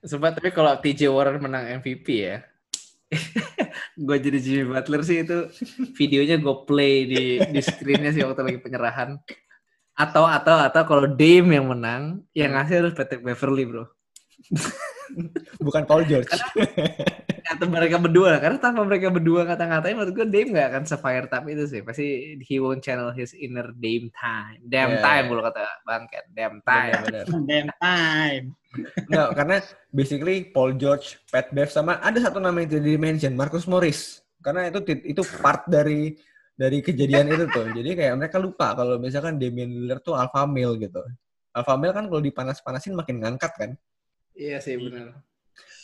Sempat 0.06 0.38
tapi 0.38 0.54
kalau 0.54 0.76
TJ 0.78 1.10
Warren 1.10 1.42
menang 1.42 1.82
MVP 1.82 2.06
ya, 2.30 2.46
gue 4.06 4.16
jadi 4.18 4.38
Jimmy 4.42 4.64
Butler 4.74 5.02
sih 5.06 5.22
itu 5.22 5.46
videonya 5.94 6.42
gue 6.42 6.56
play 6.66 7.06
di 7.06 7.22
di 7.38 7.60
screennya 7.62 8.10
sih 8.10 8.26
waktu 8.26 8.42
lagi 8.42 8.58
penyerahan. 8.60 9.18
Atau 9.96 10.28
atau 10.28 10.60
atau 10.60 10.82
kalau 10.84 11.08
Dame 11.08 11.56
yang 11.56 11.72
menang, 11.72 12.20
yang 12.36 12.52
ngasih 12.52 12.84
harus 12.84 12.92
Patrick 12.92 13.24
Beverly 13.24 13.64
bro. 13.64 13.88
Bukan 15.62 15.82
Paul 15.88 16.04
George. 16.04 16.28
Kata 17.46 17.64
mereka 17.70 17.96
berdua. 18.02 18.42
Karena 18.42 18.58
tanpa 18.58 18.82
mereka 18.82 19.08
berdua 19.14 19.46
kata-ngatain 19.46 19.94
menurut 19.94 20.12
gue 20.12 20.26
Dame 20.26 20.50
gak 20.58 20.68
akan 20.74 20.82
se-fire 20.84 21.26
tap 21.30 21.46
itu 21.46 21.64
sih. 21.70 21.80
Pasti 21.86 22.36
he 22.42 22.58
won't 22.58 22.82
channel 22.82 23.14
his 23.14 23.30
inner 23.38 23.70
Dame 23.78 24.10
time. 24.10 24.58
Damn 24.66 24.98
yeah. 24.98 25.04
time 25.04 25.24
kalau 25.30 25.42
kata 25.46 25.62
Bang 25.86 26.04
Ken. 26.10 26.26
Damn 26.34 26.58
time. 26.66 26.94
Bener, 27.06 27.26
damn 27.50 27.70
time. 27.78 28.44
Nggak, 29.08 29.28
karena 29.38 29.56
basically 29.88 30.36
Paul 30.52 30.76
George, 30.76 31.16
Pat 31.32 31.48
Bev 31.54 31.72
sama 31.72 31.96
ada 32.04 32.18
satu 32.20 32.42
nama 32.42 32.60
yang 32.60 32.68
tidak 32.76 32.98
mention 33.00 33.32
Marcus 33.38 33.64
Morris. 33.64 34.20
Karena 34.42 34.68
itu 34.68 34.84
itu 35.06 35.22
part 35.40 35.64
dari 35.64 36.12
dari 36.58 36.84
kejadian 36.84 37.30
itu 37.32 37.48
tuh. 37.48 37.72
Jadi 37.72 37.96
kayak 37.96 38.14
mereka 38.20 38.36
lupa 38.36 38.76
kalau 38.76 39.00
misalkan 39.00 39.40
Damian 39.40 39.72
Lillard 39.72 40.04
tuh 40.04 40.12
alpha 40.18 40.44
male 40.44 40.76
gitu. 40.76 41.00
Alpha 41.56 41.74
male 41.80 41.96
kan 41.96 42.04
kalau 42.10 42.20
dipanas-panasin 42.20 42.92
makin 42.92 43.24
ngangkat 43.24 43.52
kan? 43.56 43.70
Iya 44.36 44.60
sih 44.60 44.76
benar 44.76 45.16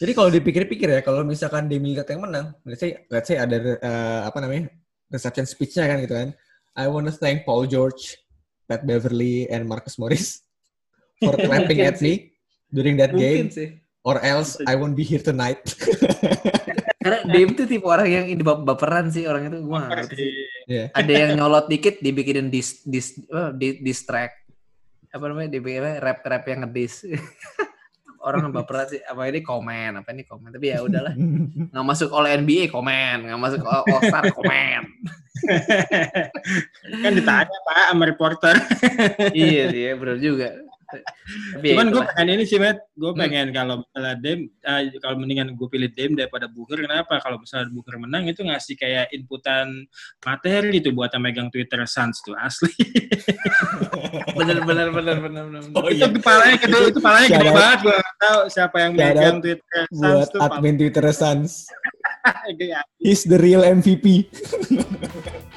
jadi 0.03 0.19
kalau 0.19 0.35
dipikir-pikir 0.35 0.89
ya, 0.99 1.01
kalau 1.07 1.23
misalkan 1.23 1.71
Demi 1.71 1.95
Lillard 1.95 2.11
yang 2.11 2.27
menang, 2.27 2.47
let's 2.67 2.83
say, 2.83 3.07
let's 3.07 3.31
say 3.31 3.39
ada 3.39 3.79
uh, 3.79 4.27
apa 4.27 4.43
namanya 4.43 4.67
reception 5.07 5.47
speech-nya 5.47 5.87
kan 5.87 6.03
gitu 6.03 6.19
kan. 6.19 6.29
I 6.75 6.91
want 6.91 7.07
to 7.07 7.15
thank 7.15 7.47
Paul 7.47 7.71
George, 7.71 8.19
Pat 8.67 8.83
Beverly, 8.83 9.47
and 9.47 9.63
Marcus 9.71 10.03
Morris 10.03 10.43
for 11.23 11.39
clapping 11.39 11.87
at 11.87 12.03
me 12.03 12.35
during 12.75 12.99
that 12.99 13.15
Mungkin 13.15 13.47
game. 13.47 13.47
Sih. 13.55 13.79
Or 14.03 14.19
else 14.19 14.59
I 14.67 14.75
won't 14.75 14.99
be 14.99 15.07
here 15.07 15.23
tonight. 15.23 15.63
Karena 17.03 17.23
Dame 17.23 17.55
tuh 17.55 17.67
tipe 17.71 17.87
orang 17.87 18.11
yang 18.11 18.27
ini 18.27 18.43
baperan 18.43 19.11
sih 19.11 19.27
orang 19.27 19.51
itu 19.51 19.59
gue 19.59 19.81
yeah. 20.71 20.87
Ada 20.95 21.13
yang 21.15 21.31
nyolot 21.39 21.67
dikit 21.71 21.99
dibikinin 21.99 22.51
dis 22.51 22.83
dis 22.83 23.23
oh, 23.31 23.55
dis, 23.55 24.03
track. 24.03 24.35
Apa 25.15 25.31
namanya? 25.31 25.55
Dibikin 25.55 26.03
rap 26.03 26.27
rap 26.27 26.43
yang 26.51 26.67
ngedis. 26.67 27.07
orang 28.23 28.51
baperan 28.55 28.87
sih. 28.89 29.01
Apa 29.03 29.29
ini 29.29 29.43
komen 29.43 30.01
apa 30.01 30.09
ini 30.15 30.23
komen. 30.25 30.51
Tapi 30.55 30.67
ya 30.73 30.81
udahlah. 30.81 31.15
Nggak 31.75 31.87
masuk 31.87 32.09
all 32.15 32.27
NBA 32.31 32.71
komen. 32.73 33.29
Nggak 33.29 33.41
masuk 33.41 33.63
all, 33.67 33.85
all 33.87 34.03
star 34.07 34.25
komen. 34.33 34.83
Kan 37.03 37.13
ditanya 37.19 37.59
pak 37.67 37.85
sama 37.91 38.05
reporter. 38.07 38.55
Iya 39.35 39.63
sih 39.75 39.83
ya, 39.91 39.93
benar 39.99 40.17
juga 40.23 40.72
Cuman 41.63 41.87
gue 41.93 42.03
pengen 42.13 42.29
ini 42.37 42.45
sih, 42.45 42.59
Matt. 42.61 42.79
Gue 42.93 43.13
hmm. 43.13 43.21
pengen 43.21 43.47
hmm. 43.51 43.57
kalau 43.57 43.75
misalnya 43.81 44.15
Dem, 44.21 44.41
uh, 44.65 44.81
kalau 45.01 45.17
mendingan 45.19 45.49
gue 45.57 45.69
pilih 45.69 45.91
Dem 45.93 46.13
daripada 46.19 46.47
Booker. 46.49 46.79
Kenapa? 46.81 47.21
Kalau 47.21 47.41
misalnya 47.41 47.69
Booker 47.73 47.97
menang 48.01 48.25
itu 48.29 48.41
ngasih 48.45 48.75
kayak 48.77 49.07
inputan 49.13 49.87
materi 50.23 50.81
gitu 50.81 50.93
buat 50.93 51.13
yang 51.13 51.23
megang 51.23 51.49
Twitter 51.53 51.83
Suns 51.85 52.21
tuh 52.25 52.37
asli. 52.37 52.73
bener 54.39 54.65
bener 54.65 54.89
bener 54.91 55.17
bener 55.21 55.43
bener. 55.49 55.63
Oh, 55.77 55.87
itu 55.89 56.03
iya. 56.03 56.09
kepalanya 56.09 56.57
gede, 56.59 56.77
itu 56.89 56.99
kepalanya 56.99 57.29
gede 57.29 57.51
banget. 57.53 57.79
Gue 57.85 57.99
tahu 58.19 58.41
siapa 58.49 58.77
yang 58.81 58.93
megang 58.97 59.39
Twitter 59.39 59.83
Suns 59.93 60.01
buat 60.01 60.29
tuh. 60.33 60.41
admin 60.41 60.75
Twitter 60.79 61.07
Suns. 61.13 61.53
He's 63.03 63.27
the 63.27 63.39
real 63.39 63.63
MVP. 63.67 64.31